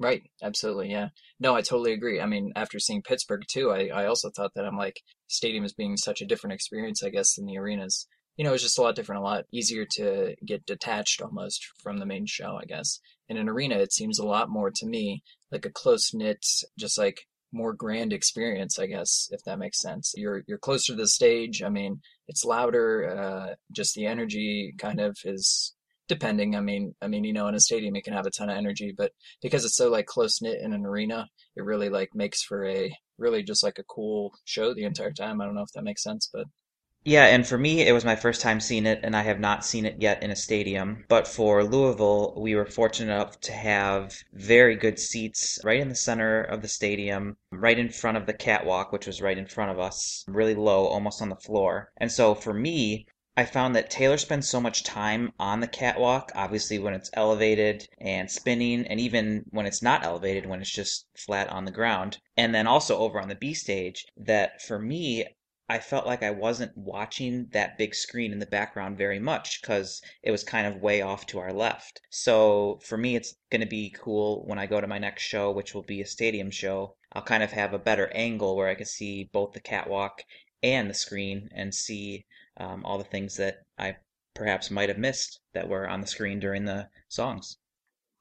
Right, 0.00 0.22
absolutely, 0.42 0.90
yeah. 0.90 1.08
No, 1.40 1.56
I 1.56 1.60
totally 1.60 1.92
agree. 1.92 2.20
I 2.20 2.26
mean, 2.26 2.52
after 2.54 2.78
seeing 2.78 3.02
Pittsburgh 3.02 3.42
too, 3.48 3.70
I, 3.72 3.88
I 3.88 4.06
also 4.06 4.30
thought 4.30 4.52
that 4.54 4.64
I'm 4.64 4.76
like 4.76 5.02
stadium 5.26 5.64
is 5.64 5.72
being 5.74 5.96
such 5.96 6.22
a 6.22 6.26
different 6.26 6.54
experience, 6.54 7.02
I 7.02 7.10
guess, 7.10 7.34
than 7.34 7.46
the 7.46 7.58
arenas. 7.58 8.06
You 8.36 8.44
know, 8.44 8.54
it's 8.54 8.62
just 8.62 8.78
a 8.78 8.82
lot 8.82 8.94
different, 8.94 9.20
a 9.20 9.24
lot 9.24 9.46
easier 9.52 9.84
to 9.96 10.36
get 10.46 10.64
detached 10.66 11.20
almost 11.20 11.66
from 11.82 11.98
the 11.98 12.06
main 12.06 12.26
show, 12.26 12.56
I 12.56 12.64
guess. 12.64 13.00
In 13.28 13.36
an 13.36 13.48
arena, 13.48 13.74
it 13.76 13.92
seems 13.92 14.20
a 14.20 14.26
lot 14.26 14.48
more 14.48 14.70
to 14.70 14.86
me 14.86 15.24
like 15.50 15.66
a 15.66 15.70
close 15.70 16.14
knit, 16.14 16.46
just 16.78 16.96
like 16.96 17.26
more 17.52 17.72
grand 17.72 18.12
experience, 18.12 18.78
I 18.78 18.86
guess, 18.86 19.28
if 19.32 19.42
that 19.44 19.58
makes 19.58 19.80
sense. 19.80 20.12
You're 20.16 20.44
you're 20.46 20.58
closer 20.58 20.92
to 20.92 20.96
the 20.96 21.08
stage. 21.08 21.60
I 21.62 21.70
mean, 21.70 22.00
it's 22.28 22.44
louder. 22.44 23.08
Uh, 23.18 23.54
just 23.72 23.96
the 23.96 24.06
energy 24.06 24.74
kind 24.78 25.00
of 25.00 25.18
is 25.24 25.74
depending. 26.08 26.56
I 26.56 26.60
mean, 26.60 26.94
I 27.02 27.08
mean, 27.08 27.24
you 27.24 27.32
know, 27.32 27.48
in 27.48 27.54
a 27.54 27.60
stadium 27.60 27.96
it 27.96 28.04
can 28.04 28.14
have 28.14 28.26
a 28.26 28.30
ton 28.30 28.50
of 28.50 28.56
energy, 28.56 28.92
but 28.96 29.12
because 29.42 29.64
it's 29.64 29.76
so 29.76 29.90
like 29.90 30.06
close 30.06 30.40
knit 30.42 30.60
in 30.60 30.72
an 30.72 30.84
arena, 30.86 31.28
it 31.56 31.64
really 31.64 31.88
like 31.88 32.14
makes 32.14 32.42
for 32.42 32.66
a 32.66 32.90
really 33.18 33.42
just 33.42 33.62
like 33.62 33.78
a 33.78 33.84
cool 33.84 34.32
show 34.44 34.74
the 34.74 34.84
entire 34.84 35.12
time. 35.12 35.40
I 35.40 35.44
don't 35.44 35.54
know 35.54 35.62
if 35.62 35.72
that 35.74 35.84
makes 35.84 36.02
sense, 36.02 36.28
but 36.32 36.46
Yeah, 37.04 37.26
and 37.26 37.44
for 37.46 37.58
me, 37.58 37.80
it 37.86 37.92
was 37.92 38.04
my 38.04 38.14
first 38.14 38.40
time 38.40 38.60
seeing 38.60 38.86
it, 38.86 39.00
and 39.02 39.16
I 39.16 39.22
have 39.22 39.40
not 39.40 39.64
seen 39.64 39.84
it 39.86 40.00
yet 40.00 40.22
in 40.22 40.30
a 40.30 40.36
stadium. 40.36 41.04
But 41.08 41.26
for 41.26 41.64
Louisville, 41.64 42.34
we 42.40 42.54
were 42.54 42.66
fortunate 42.66 43.12
enough 43.12 43.40
to 43.40 43.52
have 43.52 44.14
very 44.32 44.76
good 44.76 44.98
seats 45.00 45.58
right 45.64 45.80
in 45.80 45.88
the 45.88 45.94
center 45.96 46.42
of 46.42 46.62
the 46.62 46.68
stadium, 46.68 47.36
right 47.50 47.78
in 47.78 47.88
front 47.90 48.16
of 48.16 48.26
the 48.26 48.34
catwalk, 48.34 48.92
which 48.92 49.06
was 49.06 49.20
right 49.22 49.38
in 49.38 49.46
front 49.46 49.72
of 49.72 49.80
us, 49.80 50.24
really 50.28 50.54
low, 50.54 50.86
almost 50.86 51.20
on 51.22 51.30
the 51.30 51.36
floor. 51.36 51.90
And 51.96 52.12
so 52.12 52.34
for 52.34 52.54
me, 52.54 53.06
I 53.38 53.44
found 53.44 53.76
that 53.76 53.88
Taylor 53.88 54.18
spends 54.18 54.48
so 54.48 54.60
much 54.60 54.82
time 54.82 55.32
on 55.38 55.60
the 55.60 55.68
catwalk, 55.68 56.32
obviously 56.34 56.80
when 56.80 56.92
it's 56.92 57.08
elevated 57.14 57.88
and 58.00 58.28
spinning, 58.28 58.84
and 58.88 58.98
even 58.98 59.44
when 59.50 59.64
it's 59.64 59.80
not 59.80 60.02
elevated, 60.02 60.44
when 60.44 60.60
it's 60.60 60.72
just 60.72 61.06
flat 61.16 61.48
on 61.48 61.64
the 61.64 61.70
ground, 61.70 62.18
and 62.36 62.52
then 62.52 62.66
also 62.66 62.98
over 62.98 63.20
on 63.20 63.28
the 63.28 63.36
B 63.36 63.54
stage, 63.54 64.04
that 64.16 64.60
for 64.60 64.80
me, 64.80 65.24
I 65.68 65.78
felt 65.78 66.04
like 66.04 66.24
I 66.24 66.32
wasn't 66.32 66.76
watching 66.76 67.46
that 67.52 67.78
big 67.78 67.94
screen 67.94 68.32
in 68.32 68.40
the 68.40 68.46
background 68.46 68.98
very 68.98 69.20
much 69.20 69.62
because 69.62 70.02
it 70.24 70.32
was 70.32 70.42
kind 70.42 70.66
of 70.66 70.82
way 70.82 71.00
off 71.00 71.24
to 71.26 71.38
our 71.38 71.52
left. 71.52 72.00
So 72.10 72.80
for 72.82 72.98
me, 72.98 73.14
it's 73.14 73.36
going 73.52 73.60
to 73.60 73.68
be 73.68 73.94
cool 73.96 74.44
when 74.48 74.58
I 74.58 74.66
go 74.66 74.80
to 74.80 74.88
my 74.88 74.98
next 74.98 75.22
show, 75.22 75.52
which 75.52 75.74
will 75.74 75.84
be 75.84 76.00
a 76.00 76.06
stadium 76.06 76.50
show. 76.50 76.96
I'll 77.12 77.22
kind 77.22 77.44
of 77.44 77.52
have 77.52 77.72
a 77.72 77.78
better 77.78 78.10
angle 78.12 78.56
where 78.56 78.66
I 78.66 78.74
can 78.74 78.86
see 78.86 79.30
both 79.32 79.52
the 79.52 79.60
catwalk 79.60 80.24
and 80.60 80.90
the 80.90 80.94
screen 80.94 81.48
and 81.54 81.72
see 81.72 82.26
um, 82.58 82.84
all 82.84 82.98
the 82.98 83.04
things 83.04 83.36
that 83.36 83.62
I 83.78 83.96
perhaps 84.34 84.70
might 84.70 84.88
have 84.88 84.98
missed 84.98 85.40
that 85.54 85.68
were 85.68 85.88
on 85.88 86.00
the 86.00 86.06
screen 86.06 86.38
during 86.38 86.64
the 86.64 86.88
songs. 87.08 87.58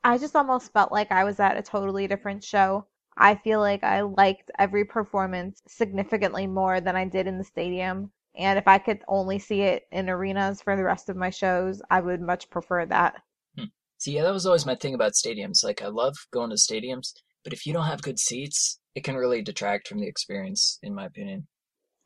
I 0.03 0.18
just 0.18 0.36
almost 0.36 0.72
felt 0.74 0.91
like 0.91 1.11
I 1.11 1.24
was 1.24 1.39
at 1.39 1.57
a 1.57 1.61
totally 1.61 2.07
different 2.07 2.43
show. 2.43 2.88
I 3.18 3.36
feel 3.36 3.59
like 3.59 3.84
I 3.84 4.01
liked 4.01 4.51
every 4.57 4.86
performance 4.86 5.61
significantly 5.68 6.47
more 6.47 6.80
than 6.80 6.95
I 6.95 7.05
did 7.05 7.28
in 7.28 7.38
the 7.38 7.43
stadium. 7.43 8.11
And 8.36 8.59
if 8.59 8.68
I 8.68 8.78
could 8.78 9.01
only 9.07 9.39
see 9.39 9.61
it 9.61 9.88
in 9.91 10.09
arenas 10.09 10.61
for 10.61 10.76
the 10.76 10.84
rest 10.84 11.09
of 11.09 11.18
my 11.18 11.32
shows, 11.32 11.82
I 11.89 11.99
would 11.99 12.22
much 12.22 12.49
prefer 12.49 12.86
that. 12.86 13.16
See, 13.99 14.11
yeah, 14.11 14.24
that 14.24 14.34
was 14.34 14.45
always 14.45 14.66
my 14.66 14.76
thing 14.76 14.93
about 14.93 15.14
stadiums. 15.14 15.64
Like, 15.64 15.82
I 15.82 15.88
love 15.88 16.16
going 16.32 16.51
to 16.51 16.55
stadiums, 16.55 17.14
but 17.43 17.51
if 17.51 17.66
you 17.66 17.74
don't 17.74 17.88
have 17.88 18.03
good 18.03 18.20
seats, 18.20 18.80
it 18.93 19.03
can 19.03 19.16
really 19.16 19.41
detract 19.41 19.88
from 19.88 19.99
the 19.99 20.07
experience, 20.07 20.78
in 20.84 20.93
my 20.93 21.05
opinion. 21.05 21.47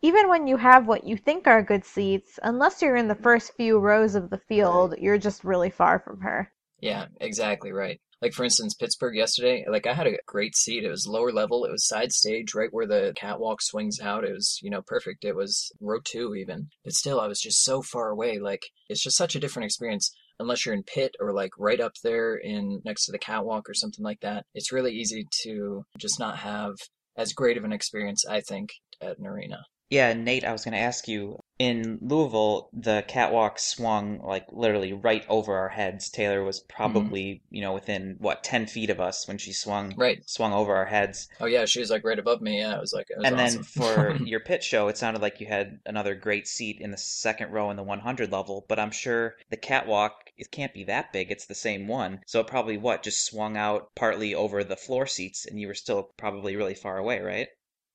Even 0.01 0.29
when 0.29 0.47
you 0.47 0.57
have 0.57 0.87
what 0.87 1.03
you 1.03 1.15
think 1.15 1.47
are 1.47 1.61
good 1.61 1.85
seats, 1.85 2.39
unless 2.41 2.81
you're 2.81 2.95
in 2.95 3.07
the 3.07 3.15
first 3.15 3.53
few 3.55 3.77
rows 3.77 4.15
of 4.15 4.29
the 4.29 4.39
field, 4.49 4.95
you're 4.97 5.19
just 5.19 5.43
really 5.43 5.69
far 5.69 5.99
from 5.99 6.21
her. 6.21 6.51
Yeah, 6.79 7.05
exactly 7.19 7.71
right. 7.71 8.01
Like, 8.21 8.33
for 8.33 8.43
instance, 8.43 8.73
Pittsburgh 8.73 9.15
yesterday, 9.15 9.65
like, 9.67 9.87
I 9.87 9.93
had 9.93 10.07
a 10.07 10.17
great 10.27 10.55
seat. 10.55 10.83
It 10.83 10.89
was 10.89 11.07
lower 11.07 11.31
level, 11.31 11.65
it 11.65 11.71
was 11.71 11.87
side 11.87 12.11
stage, 12.11 12.53
right 12.53 12.69
where 12.71 12.87
the 12.87 13.13
catwalk 13.15 13.61
swings 13.61 13.99
out. 13.99 14.23
It 14.23 14.33
was, 14.33 14.59
you 14.61 14.69
know, 14.69 14.81
perfect. 14.85 15.23
It 15.23 15.35
was 15.35 15.71
row 15.79 15.99
two, 16.03 16.35
even. 16.35 16.69
But 16.83 16.93
still, 16.93 17.19
I 17.19 17.27
was 17.27 17.39
just 17.39 17.63
so 17.63 17.81
far 17.81 18.09
away. 18.09 18.39
Like, 18.39 18.61
it's 18.89 19.03
just 19.03 19.17
such 19.17 19.35
a 19.35 19.39
different 19.39 19.65
experience 19.65 20.11
unless 20.41 20.65
you're 20.65 20.75
in 20.75 20.83
pit 20.83 21.15
or 21.19 21.31
like 21.31 21.51
right 21.57 21.79
up 21.79 21.93
there 22.03 22.35
in 22.35 22.81
next 22.83 23.05
to 23.05 23.11
the 23.11 23.19
catwalk 23.19 23.69
or 23.69 23.75
something 23.75 24.03
like 24.03 24.19
that, 24.21 24.45
it's 24.55 24.71
really 24.71 24.91
easy 24.91 25.27
to 25.43 25.85
just 25.97 26.19
not 26.19 26.39
have 26.39 26.73
as 27.15 27.33
great 27.33 27.57
of 27.57 27.63
an 27.63 27.71
experience, 27.71 28.25
I 28.27 28.41
think, 28.41 28.71
at 28.99 29.19
an 29.19 29.27
arena. 29.27 29.65
Yeah, 29.91 30.13
Nate, 30.13 30.45
I 30.45 30.53
was 30.53 30.63
going 30.63 30.71
to 30.71 30.79
ask 30.79 31.09
you 31.09 31.37
in 31.59 31.99
Louisville, 32.01 32.69
the 32.71 33.03
catwalk 33.07 33.59
swung 33.59 34.19
like 34.21 34.47
literally 34.51 34.93
right 34.93 35.25
over 35.27 35.55
our 35.57 35.67
heads. 35.69 36.09
Taylor 36.09 36.43
was 36.45 36.61
mm-hmm. 36.61 36.75
probably, 36.75 37.43
you 37.51 37.61
know, 37.61 37.73
within 37.73 38.15
what, 38.19 38.41
10 38.41 38.67
feet 38.67 38.89
of 38.89 39.01
us 39.01 39.27
when 39.27 39.37
she 39.37 39.51
swung 39.51 39.93
Right. 39.97 40.27
swung 40.27 40.53
over 40.53 40.73
our 40.73 40.85
heads. 40.85 41.27
Oh 41.41 41.45
yeah, 41.45 41.65
she 41.65 41.81
was 41.81 41.89
like 41.91 42.05
right 42.05 42.17
above 42.17 42.41
me. 42.41 42.59
Yeah, 42.59 42.77
it 42.77 42.79
was 42.79 42.93
like 42.93 43.09
it 43.09 43.17
was 43.17 43.25
and 43.25 43.39
awesome. 43.39 43.61
then 43.61 43.63
for 43.63 44.15
your 44.25 44.39
pit 44.39 44.63
show, 44.63 44.87
it 44.87 44.97
sounded 44.97 45.21
like 45.21 45.41
you 45.41 45.47
had 45.47 45.81
another 45.85 46.15
great 46.15 46.47
seat 46.47 46.79
in 46.79 46.91
the 46.91 46.97
second 46.97 47.51
row 47.51 47.69
in 47.69 47.75
the 47.75 47.83
100 47.83 48.31
level, 48.31 48.65
but 48.69 48.79
I'm 48.79 48.91
sure 48.91 49.35
the 49.49 49.57
catwalk 49.57 50.31
it 50.37 50.51
can't 50.51 50.73
be 50.73 50.85
that 50.85 51.11
big. 51.11 51.31
It's 51.31 51.45
the 51.45 51.53
same 51.53 51.87
one. 51.87 52.21
So 52.25 52.39
it 52.39 52.47
probably 52.47 52.77
what, 52.77 53.03
just 53.03 53.25
swung 53.25 53.57
out 53.57 53.93
partly 53.93 54.33
over 54.33 54.63
the 54.63 54.77
floor 54.77 55.05
seats 55.05 55.45
and 55.45 55.59
you 55.59 55.67
were 55.67 55.75
still 55.75 56.11
probably 56.17 56.55
really 56.55 56.75
far 56.75 56.97
away, 56.97 57.19
right? 57.19 57.49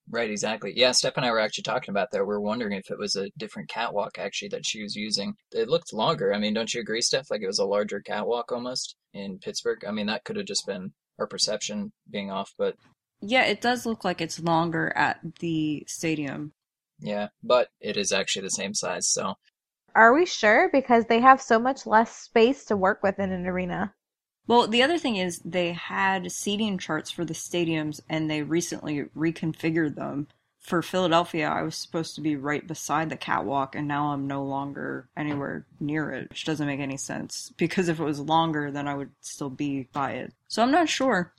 Right, 0.09 0.31
exactly. 0.31 0.73
Yeah, 0.77 0.93
Steph 0.93 1.17
and 1.17 1.27
I 1.27 1.33
were 1.33 1.41
actually 1.41 1.65
talking 1.65 1.91
about 1.91 2.11
that. 2.13 2.25
We 2.25 2.35
are 2.35 2.41
wondering 2.41 2.73
if 2.75 2.91
it 2.91 2.99
was 2.99 3.17
a 3.17 3.29
different 3.37 3.69
catwalk 3.69 4.19
actually 4.19 4.49
that 4.51 4.65
she 4.65 4.83
was 4.83 4.95
using. 4.95 5.35
It 5.53 5.69
looked 5.69 5.93
longer. 5.93 6.33
I 6.33 6.39
mean, 6.39 6.55
don't 6.55 6.73
you 6.73 6.81
agree, 6.81 7.01
Steph? 7.01 7.31
Like 7.31 7.43
it 7.43 7.47
was 7.49 7.59
a 7.59 7.65
larger 7.65 8.01
catwalk 8.01 8.53
almost 8.53 8.95
in 9.15 9.39
Pittsburgh. 9.39 9.85
I 9.87 9.91
mean, 9.91 10.07
that 10.07 10.25
could 10.25 10.37
have 10.37 10.47
just 10.47 10.65
been 10.67 10.93
our 11.19 11.27
perception 11.27 11.93
being 12.09 12.31
off, 12.31 12.55
but 12.57 12.77
Yeah, 13.21 13.45
it 13.45 13.61
does 13.61 13.85
look 13.87 14.05
like 14.05 14.21
it's 14.23 14.39
longer 14.41 14.93
at 14.97 15.21
the 15.41 15.85
stadium. 15.89 16.55
yeah, 17.01 17.29
but 17.43 17.69
it 17.81 17.97
is 17.97 18.13
actually 18.13 18.43
the 18.43 18.51
same 18.51 18.75
size. 18.75 19.09
So 19.09 19.35
Are 19.97 20.15
we 20.15 20.27
sure? 20.27 20.69
Because 20.71 21.07
they 21.07 21.19
have 21.21 21.43
so 21.43 21.59
much 21.59 21.87
less 21.87 22.15
space 22.17 22.65
to 22.67 22.77
work 22.77 23.03
with 23.03 23.19
in 23.19 23.33
an 23.33 23.49
arena. 23.49 23.96
Well, 24.47 24.69
the 24.69 24.83
other 24.83 24.99
thing 24.99 25.17
is 25.17 25.41
they 25.45 25.73
had 25.73 26.31
seating 26.31 26.79
charts 26.79 27.11
for 27.11 27.25
the 27.25 27.35
stadiums 27.35 28.01
and 28.09 28.31
they 28.31 28.43
recently 28.43 29.05
reconfigured 29.17 29.97
them. 29.97 30.29
For 30.61 30.83
Philadelphia, 30.83 31.49
I 31.49 31.63
was 31.63 31.77
supposed 31.77 32.17
to 32.17 32.21
be 32.21 32.35
right 32.35 32.67
beside 32.67 33.09
the 33.09 33.17
catwalk 33.17 33.75
and 33.75 33.87
now 33.87 34.13
I'm 34.13 34.27
no 34.27 34.45
longer 34.45 35.09
anywhere 35.17 35.65
near 35.79 36.11
it, 36.11 36.29
which 36.29 36.45
doesn't 36.45 36.67
make 36.67 36.81
any 36.81 36.97
sense 36.97 37.53
because 37.57 37.89
if 37.89 38.01
it 38.01 38.05
was 38.05 38.19
longer, 38.21 38.71
then 38.71 38.89
I 38.89 38.95
would 38.95 39.11
still 39.21 39.51
be 39.51 39.89
by 39.93 40.13
it. 40.13 40.33
So 40.49 40.63
I'm 40.63 40.73
not 40.73 40.89
sure. 40.89 41.33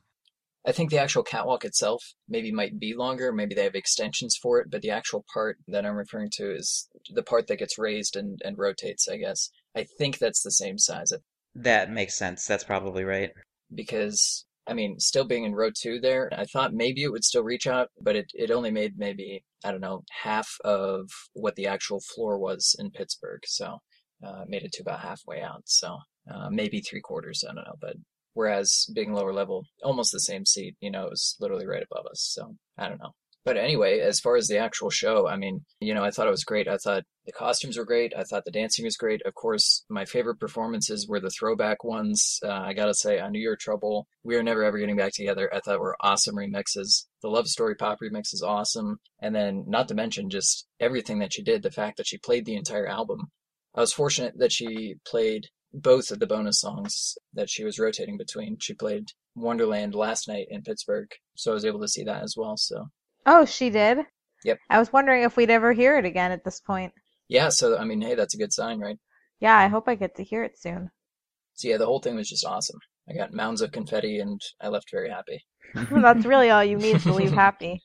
I 0.65 0.73
think 0.73 0.89
the 0.89 0.99
actual 0.99 1.23
catwalk 1.23 1.63
itself 1.63 2.13
maybe 2.27 2.51
might 2.51 2.77
be 2.77 2.93
longer. 2.93 3.31
Maybe 3.31 3.55
they 3.55 3.63
have 3.63 3.75
extensions 3.75 4.35
for 4.35 4.59
it, 4.59 4.69
but 4.69 4.81
the 4.81 4.91
actual 4.91 5.25
part 5.33 5.57
that 5.69 5.85
I'm 5.85 5.95
referring 5.95 6.29
to 6.33 6.53
is 6.53 6.89
the 7.09 7.23
part 7.23 7.47
that 7.47 7.59
gets 7.59 7.77
raised 7.77 8.17
and, 8.17 8.41
and 8.43 8.57
rotates, 8.57 9.07
I 9.07 9.15
guess. 9.15 9.49
I 9.73 9.85
think 9.97 10.17
that's 10.17 10.41
the 10.41 10.51
same 10.51 10.77
size 10.77 11.13
That 11.57 11.91
makes 11.91 12.15
sense. 12.15 12.45
That's 12.45 12.63
probably 12.63 13.03
right. 13.03 13.31
because, 13.73 14.45
I 14.67 14.73
mean, 14.73 14.99
still 14.99 15.25
being 15.25 15.43
in 15.43 15.55
row 15.55 15.71
two 15.75 15.99
there, 15.99 16.29
I 16.35 16.45
thought 16.45 16.73
maybe 16.73 17.03
it 17.03 17.11
would 17.11 17.23
still 17.23 17.43
reach 17.43 17.67
out, 17.67 17.89
but 18.01 18.15
it, 18.15 18.31
it 18.33 18.51
only 18.51 18.71
made 18.71 18.97
maybe, 18.97 19.43
I 19.63 19.71
don't 19.71 19.81
know, 19.81 20.03
half 20.23 20.49
of 20.63 21.09
what 21.33 21.55
the 21.55 21.67
actual 21.67 21.99
floor 21.99 22.37
was 22.37 22.75
in 22.79 22.91
Pittsburgh. 22.91 23.41
So 23.45 23.79
uh, 24.25 24.45
made 24.47 24.63
it 24.63 24.71
to 24.73 24.81
about 24.81 25.01
halfway 25.01 25.41
out. 25.41 25.63
So 25.65 25.97
uh, 26.31 26.49
maybe 26.49 26.81
three 26.81 27.01
quarters, 27.01 27.43
I 27.43 27.53
don't 27.53 27.65
know. 27.65 27.75
But 27.79 27.95
whereas 28.33 28.87
being 28.93 29.13
lower 29.13 29.33
level, 29.33 29.63
almost 29.83 30.11
the 30.11 30.19
same 30.19 30.45
seat, 30.45 30.75
you 30.79 30.91
know, 30.91 31.05
it 31.05 31.11
was 31.11 31.35
literally 31.39 31.67
right 31.67 31.85
above 31.89 32.05
us. 32.07 32.21
So 32.21 32.55
I 32.77 32.89
don't 32.89 32.99
know. 32.99 33.11
But 33.47 33.55
anyway, 33.55 34.01
as 34.01 34.19
far 34.19 34.35
as 34.35 34.47
the 34.47 34.57
actual 34.57 34.89
show, 34.89 35.25
I 35.25 35.37
mean, 35.37 35.63
you 35.79 35.93
know, 35.93 36.03
I 36.03 36.11
thought 36.11 36.27
it 36.27 36.31
was 36.31 36.43
great. 36.43 36.67
I 36.67 36.75
thought 36.75 37.05
the 37.25 37.31
costumes 37.31 37.77
were 37.77 37.85
great. 37.85 38.11
I 38.13 38.25
thought 38.25 38.43
the 38.43 38.51
dancing 38.51 38.83
was 38.83 38.97
great. 38.97 39.21
Of 39.25 39.35
course, 39.35 39.85
my 39.89 40.03
favorite 40.03 40.37
performances 40.37 41.07
were 41.07 41.21
the 41.21 41.29
throwback 41.29 41.81
ones. 41.85 42.41
Uh, 42.43 42.49
I 42.49 42.73
gotta 42.73 42.93
say, 42.93 43.21
I 43.21 43.29
knew 43.29 43.39
your 43.39 43.55
trouble. 43.55 44.05
We 44.21 44.35
are 44.35 44.43
never 44.43 44.65
ever 44.65 44.77
getting 44.77 44.97
back 44.97 45.13
together. 45.13 45.49
I 45.55 45.61
thought 45.61 45.79
were 45.79 45.95
awesome 46.01 46.35
remixes. 46.35 47.05
The 47.21 47.29
Love 47.29 47.47
Story 47.47 47.75
pop 47.75 47.99
remix 48.03 48.33
is 48.33 48.43
awesome. 48.45 48.99
And 49.21 49.33
then, 49.33 49.63
not 49.65 49.87
to 49.87 49.95
mention 49.95 50.29
just 50.29 50.67
everything 50.81 51.19
that 51.19 51.31
she 51.31 51.41
did. 51.41 51.63
The 51.63 51.71
fact 51.71 51.95
that 51.95 52.07
she 52.07 52.17
played 52.17 52.45
the 52.45 52.57
entire 52.57 52.87
album. 52.87 53.31
I 53.73 53.79
was 53.79 53.93
fortunate 53.93 54.39
that 54.39 54.51
she 54.51 54.95
played 55.05 55.45
both 55.73 56.11
of 56.11 56.19
the 56.19 56.27
bonus 56.27 56.59
songs 56.59 57.17
that 57.33 57.49
she 57.49 57.63
was 57.63 57.79
rotating 57.79 58.17
between. 58.17 58.57
She 58.59 58.73
played 58.73 59.05
Wonderland 59.35 59.95
last 59.95 60.27
night 60.27 60.47
in 60.49 60.63
Pittsburgh, 60.63 61.07
so 61.35 61.51
I 61.51 61.53
was 61.53 61.63
able 61.63 61.79
to 61.79 61.87
see 61.87 62.03
that 62.03 62.23
as 62.23 62.35
well. 62.35 62.57
So 62.57 62.87
Oh, 63.27 63.45
she 63.45 63.69
did? 63.69 63.99
Yep. 64.43 64.57
I 64.69 64.79
was 64.79 64.91
wondering 64.91 65.21
if 65.23 65.37
we'd 65.37 65.49
ever 65.51 65.73
hear 65.73 65.97
it 65.99 66.05
again 66.05 66.31
at 66.31 66.43
this 66.43 66.59
point. 66.59 66.93
yeah, 67.27 67.49
so 67.49 67.77
I 67.77 67.83
mean, 67.83 68.01
hey, 68.01 68.15
that's 68.15 68.33
a 68.33 68.37
good 68.37 68.53
sign, 68.53 68.79
right? 68.79 68.97
Yeah, 69.39 69.55
I 69.57 69.67
hope 69.67 69.87
I 69.87 69.95
get 69.95 70.15
to 70.15 70.23
hear 70.23 70.43
it 70.43 70.57
soon. 70.57 70.89
So 71.53 71.67
yeah, 71.67 71.77
the 71.77 71.85
whole 71.85 71.99
thing 71.99 72.15
was 72.15 72.29
just 72.29 72.45
awesome. 72.45 72.79
I 73.09 73.13
got 73.13 73.33
mounds 73.33 73.61
of 73.61 73.71
confetti, 73.71 74.19
and 74.19 74.39
I 74.61 74.69
left 74.69 74.89
very 74.91 75.09
happy. 75.09 75.45
That's 75.91 76.25
really 76.25 76.49
all 76.49 76.63
you 76.63 76.77
need 76.77 77.01
to 77.01 77.13
leave 77.13 77.33
happy. 77.45 77.81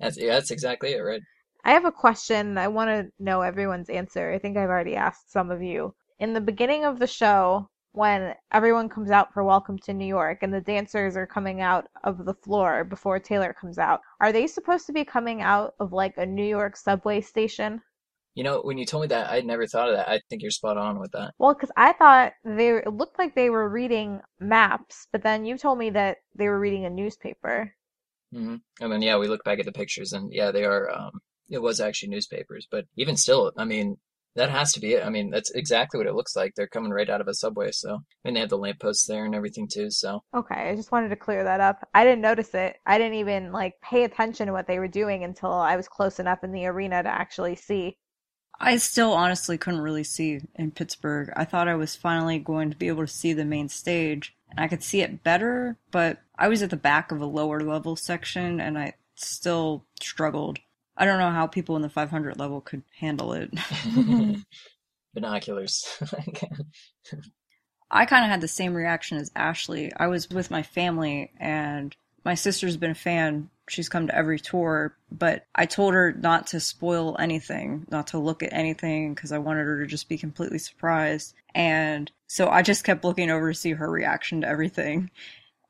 That's 0.00 0.20
yeah, 0.20 0.34
that's 0.34 0.50
exactly 0.50 0.92
it, 0.94 0.98
right? 0.98 1.22
I 1.64 1.70
have 1.72 1.84
a 1.84 1.92
question. 1.92 2.58
I 2.58 2.66
want 2.68 2.88
to 2.90 3.06
know 3.22 3.42
everyone's 3.42 3.88
answer. 3.90 4.32
I 4.32 4.38
think 4.38 4.56
I've 4.56 4.68
already 4.68 4.96
asked 4.96 5.30
some 5.30 5.50
of 5.52 5.62
you. 5.62 5.94
In 6.18 6.32
the 6.32 6.40
beginning 6.40 6.84
of 6.84 6.98
the 6.98 7.06
show, 7.06 7.68
when 7.98 8.32
everyone 8.52 8.88
comes 8.88 9.10
out 9.10 9.34
for 9.34 9.42
Welcome 9.42 9.76
to 9.80 9.92
New 9.92 10.06
York 10.06 10.38
and 10.42 10.54
the 10.54 10.60
dancers 10.60 11.16
are 11.16 11.26
coming 11.26 11.60
out 11.60 11.88
of 12.04 12.24
the 12.24 12.32
floor 12.32 12.84
before 12.84 13.18
Taylor 13.18 13.52
comes 13.52 13.76
out, 13.76 14.02
are 14.20 14.30
they 14.30 14.46
supposed 14.46 14.86
to 14.86 14.92
be 14.92 15.04
coming 15.04 15.42
out 15.42 15.74
of 15.80 15.92
like 15.92 16.16
a 16.16 16.24
New 16.24 16.44
York 16.44 16.76
subway 16.76 17.20
station? 17.20 17.82
You 18.36 18.44
know, 18.44 18.60
when 18.60 18.78
you 18.78 18.86
told 18.86 19.00
me 19.00 19.08
that, 19.08 19.30
I'd 19.30 19.44
never 19.44 19.66
thought 19.66 19.88
of 19.88 19.96
that. 19.96 20.08
I 20.08 20.20
think 20.30 20.42
you're 20.42 20.52
spot 20.52 20.76
on 20.76 21.00
with 21.00 21.10
that. 21.10 21.34
Well, 21.40 21.54
because 21.54 21.72
I 21.76 21.92
thought 21.92 22.34
they 22.44 22.68
it 22.68 22.92
looked 22.92 23.18
like 23.18 23.34
they 23.34 23.50
were 23.50 23.68
reading 23.68 24.20
maps, 24.38 25.08
but 25.10 25.24
then 25.24 25.44
you 25.44 25.58
told 25.58 25.76
me 25.78 25.90
that 25.90 26.18
they 26.36 26.46
were 26.46 26.60
reading 26.60 26.84
a 26.84 26.90
newspaper. 26.90 27.74
hmm 28.32 28.58
And 28.80 28.92
then 28.92 29.02
yeah, 29.02 29.18
we 29.18 29.26
look 29.26 29.42
back 29.42 29.58
at 29.58 29.64
the 29.64 29.72
pictures, 29.72 30.12
and 30.12 30.32
yeah, 30.32 30.52
they 30.52 30.62
are. 30.62 30.88
Um, 30.88 31.18
it 31.50 31.60
was 31.60 31.80
actually 31.80 32.10
newspapers, 32.10 32.68
but 32.70 32.84
even 32.94 33.16
still, 33.16 33.50
I 33.58 33.64
mean, 33.64 33.96
that 34.38 34.50
has 34.50 34.72
to 34.72 34.80
be 34.80 34.94
it. 34.94 35.04
I 35.04 35.10
mean, 35.10 35.30
that's 35.30 35.50
exactly 35.50 35.98
what 35.98 36.06
it 36.06 36.14
looks 36.14 36.34
like. 36.36 36.54
They're 36.54 36.66
coming 36.66 36.90
right 36.92 37.10
out 37.10 37.20
of 37.20 37.28
a 37.28 37.34
subway, 37.34 37.72
so 37.72 37.98
and 38.24 38.36
they 38.36 38.40
have 38.40 38.48
the 38.48 38.58
lampposts 38.58 39.06
there 39.06 39.24
and 39.24 39.34
everything 39.34 39.68
too. 39.68 39.90
So 39.90 40.22
Okay, 40.34 40.70
I 40.70 40.76
just 40.76 40.92
wanted 40.92 41.10
to 41.10 41.16
clear 41.16 41.44
that 41.44 41.60
up. 41.60 41.86
I 41.94 42.04
didn't 42.04 42.22
notice 42.22 42.54
it. 42.54 42.76
I 42.86 42.98
didn't 42.98 43.18
even 43.18 43.52
like 43.52 43.74
pay 43.82 44.04
attention 44.04 44.46
to 44.46 44.52
what 44.52 44.66
they 44.66 44.78
were 44.78 44.88
doing 44.88 45.24
until 45.24 45.52
I 45.52 45.76
was 45.76 45.88
close 45.88 46.18
enough 46.18 46.44
in 46.44 46.52
the 46.52 46.66
arena 46.66 47.02
to 47.02 47.08
actually 47.08 47.56
see. 47.56 47.98
I 48.60 48.76
still 48.78 49.12
honestly 49.12 49.56
couldn't 49.56 49.82
really 49.82 50.04
see 50.04 50.40
in 50.56 50.72
Pittsburgh. 50.72 51.30
I 51.36 51.44
thought 51.44 51.68
I 51.68 51.76
was 51.76 51.94
finally 51.94 52.38
going 52.38 52.70
to 52.70 52.76
be 52.76 52.88
able 52.88 53.06
to 53.06 53.12
see 53.12 53.32
the 53.32 53.44
main 53.44 53.68
stage, 53.68 54.34
and 54.50 54.58
I 54.58 54.66
could 54.66 54.82
see 54.82 55.00
it 55.00 55.22
better, 55.22 55.76
but 55.92 56.18
I 56.36 56.48
was 56.48 56.62
at 56.62 56.70
the 56.70 56.76
back 56.76 57.12
of 57.12 57.20
a 57.20 57.26
lower 57.26 57.60
level 57.60 57.94
section 57.94 58.60
and 58.60 58.78
I 58.78 58.94
still 59.14 59.84
struggled. 60.00 60.58
I 60.98 61.04
don't 61.04 61.20
know 61.20 61.30
how 61.30 61.46
people 61.46 61.76
in 61.76 61.82
the 61.82 61.88
500 61.88 62.38
level 62.38 62.60
could 62.60 62.82
handle 62.98 63.32
it. 63.32 63.50
binoculars. 65.14 65.86
I 67.90 68.04
kind 68.04 68.24
of 68.24 68.30
had 68.30 68.40
the 68.40 68.48
same 68.48 68.74
reaction 68.74 69.16
as 69.16 69.30
Ashley. 69.34 69.92
I 69.96 70.08
was 70.08 70.28
with 70.28 70.50
my 70.50 70.62
family, 70.62 71.32
and 71.38 71.96
my 72.24 72.34
sister's 72.34 72.76
been 72.76 72.90
a 72.90 72.96
fan. 72.96 73.48
She's 73.68 73.88
come 73.88 74.08
to 74.08 74.14
every 74.14 74.38
tour, 74.38 74.96
but 75.10 75.46
I 75.54 75.66
told 75.66 75.94
her 75.94 76.12
not 76.12 76.48
to 76.48 76.60
spoil 76.60 77.16
anything, 77.18 77.86
not 77.90 78.08
to 78.08 78.18
look 78.18 78.42
at 78.42 78.52
anything, 78.52 79.14
because 79.14 79.32
I 79.32 79.38
wanted 79.38 79.64
her 79.64 79.80
to 79.80 79.86
just 79.86 80.08
be 80.08 80.18
completely 80.18 80.58
surprised. 80.58 81.34
And 81.54 82.10
so 82.26 82.48
I 82.48 82.62
just 82.62 82.84
kept 82.84 83.04
looking 83.04 83.30
over 83.30 83.52
to 83.52 83.58
see 83.58 83.72
her 83.72 83.90
reaction 83.90 84.42
to 84.42 84.48
everything. 84.48 85.10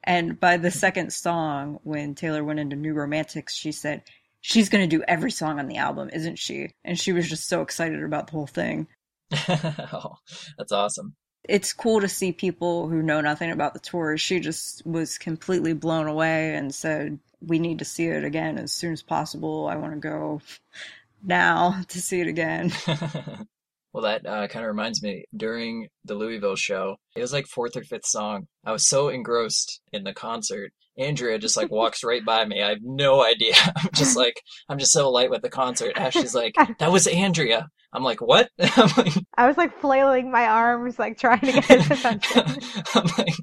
And 0.05 0.41
by 0.41 0.57
the 0.57 0.71
second 0.71 1.13
song, 1.13 1.81
when 1.83 2.15
Taylor 2.15 2.43
went 2.43 2.61
into 2.61 2.77
New 2.77 2.95
Romantics, 2.95 3.55
she 3.55 3.73
said, 3.73 4.03
She's 4.41 4.69
going 4.69 4.89
to 4.89 4.97
do 4.97 5.05
every 5.09 5.31
song 5.31 5.59
on 5.59 5.67
the 5.69 5.77
album, 5.79 6.11
isn't 6.13 6.39
she? 6.39 6.71
And 6.85 6.99
she 6.99 7.13
was 7.13 7.29
just 7.29 7.49
so 7.49 7.61
excited 7.63 8.03
about 8.03 8.27
the 8.29 8.33
whole 8.33 8.47
thing. 8.47 8.87
oh, 9.49 10.15
that's 10.57 10.73
awesome. 10.73 11.15
it's 11.49 11.73
cool 11.73 12.01
to 12.01 12.09
see 12.09 12.33
people 12.33 12.89
who 12.89 13.03
know 13.03 13.21
nothing 13.21 13.51
about 13.51 13.75
the 13.75 13.81
tour. 13.81 14.17
She 14.17 14.41
just 14.41 14.87
was 14.87 15.19
completely 15.19 15.73
blown 15.75 16.07
away 16.07 16.55
and 16.55 16.75
said, 16.75 17.19
"We 17.41 17.59
need 17.59 17.79
to 17.81 17.85
see 17.85 18.07
it 18.07 18.25
again 18.25 18.59
as 18.59 18.73
soon 18.73 18.93
as 18.93 19.03
possible. 19.03 19.67
I 19.67 19.77
want 19.77 19.95
to 19.95 20.01
go 20.01 20.41
now 21.23 21.83
to 21.89 22.01
see 22.01 22.21
it 22.21 22.29
again." 22.29 22.73
Well, 23.99 24.13
that 24.13 24.31
uh, 24.31 24.47
kind 24.47 24.65
of 24.65 24.69
reminds 24.69 25.03
me. 25.03 25.25
During 25.37 25.89
the 26.05 26.15
Louisville 26.15 26.55
show, 26.55 26.99
it 27.17 27.21
was 27.21 27.33
like 27.33 27.49
fourth 27.49 27.77
or 27.77 27.83
fifth 27.83 28.07
song. 28.07 28.47
I 28.65 28.71
was 28.71 28.87
so 28.87 29.09
engrossed 29.09 29.81
in 29.93 30.05
the 30.05 30.15
concert. 30.15 30.71
Andrea 30.97 31.37
just 31.37 31.57
like 31.57 31.69
walks 31.73 32.05
right 32.05 32.25
by 32.25 32.45
me. 32.45 32.63
I 32.63 32.69
have 32.69 32.79
no 32.81 33.25
idea. 33.25 33.55
I'm 33.77 33.91
just 33.95 34.17
like, 34.17 34.41
I'm 34.69 34.79
just 34.79 34.93
so 34.93 35.11
light 35.11 35.31
with 35.31 35.43
the 35.43 35.51
concert. 35.51 35.99
Ashley's 35.99 36.33
like, 36.33 36.55
that 36.79 36.93
was 36.93 37.09
Andrea. 37.09 37.67
I'm 37.93 38.05
like, 38.05 38.21
what? 38.21 38.51
I'm 38.61 38.89
like, 38.97 39.15
I 39.37 39.49
was 39.49 39.57
like 39.57 39.81
flailing 39.81 40.31
my 40.31 40.47
arms, 40.47 40.97
like 40.97 41.19
trying 41.19 41.41
to 41.41 41.51
get 41.51 41.65
his 41.65 41.91
attention. 41.91 42.57
I'm 42.95 43.11
like, 43.19 43.35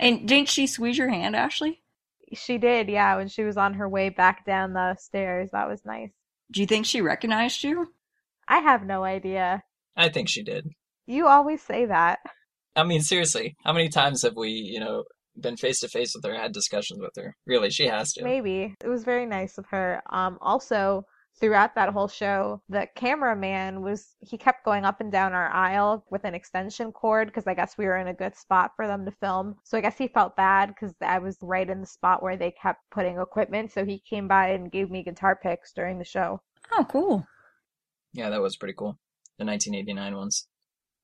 and 0.00 0.26
didn't 0.26 0.48
she 0.48 0.66
squeeze 0.66 0.96
your 0.96 1.10
hand, 1.10 1.36
Ashley? 1.36 1.82
she 2.32 2.56
did, 2.56 2.88
yeah, 2.88 3.16
when 3.16 3.28
she 3.28 3.44
was 3.44 3.58
on 3.58 3.74
her 3.74 3.86
way 3.86 4.08
back 4.08 4.46
down 4.46 4.72
the 4.72 4.94
stairs. 4.94 5.50
That 5.52 5.68
was 5.68 5.84
nice. 5.84 6.12
Do 6.50 6.62
you 6.62 6.66
think 6.66 6.86
she 6.86 7.02
recognized 7.02 7.62
you? 7.62 7.92
I 8.46 8.60
have 8.60 8.86
no 8.86 9.04
idea. 9.04 9.64
I 9.98 10.08
think 10.08 10.28
she 10.28 10.42
did. 10.42 10.68
You 11.06 11.26
always 11.26 11.60
say 11.60 11.84
that. 11.86 12.20
I 12.76 12.84
mean, 12.84 13.00
seriously, 13.00 13.56
how 13.64 13.72
many 13.72 13.88
times 13.88 14.22
have 14.22 14.36
we, 14.36 14.50
you 14.50 14.78
know, 14.78 15.02
been 15.38 15.56
face 15.56 15.80
to 15.80 15.88
face 15.88 16.12
with 16.14 16.24
her, 16.24 16.38
had 16.38 16.52
discussions 16.52 17.00
with 17.00 17.12
her? 17.16 17.34
Really, 17.46 17.70
she 17.70 17.86
has 17.86 18.12
to. 18.12 18.22
Maybe. 18.22 18.74
It 18.82 18.88
was 18.88 19.02
very 19.04 19.26
nice 19.26 19.58
of 19.58 19.66
her. 19.70 20.00
Um, 20.10 20.38
also, 20.40 21.04
throughout 21.40 21.74
that 21.74 21.92
whole 21.92 22.06
show, 22.06 22.62
the 22.68 22.86
cameraman 22.94 23.82
was, 23.82 24.14
he 24.20 24.38
kept 24.38 24.64
going 24.64 24.84
up 24.84 25.00
and 25.00 25.10
down 25.10 25.32
our 25.32 25.48
aisle 25.50 26.04
with 26.10 26.24
an 26.24 26.34
extension 26.34 26.92
cord 26.92 27.28
because 27.28 27.48
I 27.48 27.54
guess 27.54 27.76
we 27.76 27.86
were 27.86 27.96
in 27.96 28.08
a 28.08 28.14
good 28.14 28.36
spot 28.36 28.72
for 28.76 28.86
them 28.86 29.04
to 29.04 29.10
film. 29.10 29.56
So 29.64 29.76
I 29.76 29.80
guess 29.80 29.98
he 29.98 30.06
felt 30.06 30.36
bad 30.36 30.68
because 30.68 30.94
I 31.00 31.18
was 31.18 31.38
right 31.42 31.68
in 31.68 31.80
the 31.80 31.86
spot 31.86 32.22
where 32.22 32.36
they 32.36 32.52
kept 32.52 32.80
putting 32.92 33.18
equipment. 33.18 33.72
So 33.72 33.84
he 33.84 34.02
came 34.08 34.28
by 34.28 34.50
and 34.50 34.70
gave 34.70 34.90
me 34.90 35.02
guitar 35.02 35.36
picks 35.42 35.72
during 35.72 35.98
the 35.98 36.04
show. 36.04 36.40
Oh, 36.72 36.86
cool. 36.88 37.26
Yeah, 38.12 38.30
that 38.30 38.42
was 38.42 38.56
pretty 38.56 38.74
cool. 38.76 38.98
The 39.38 39.44
1989 39.44 40.16
ones. 40.16 40.48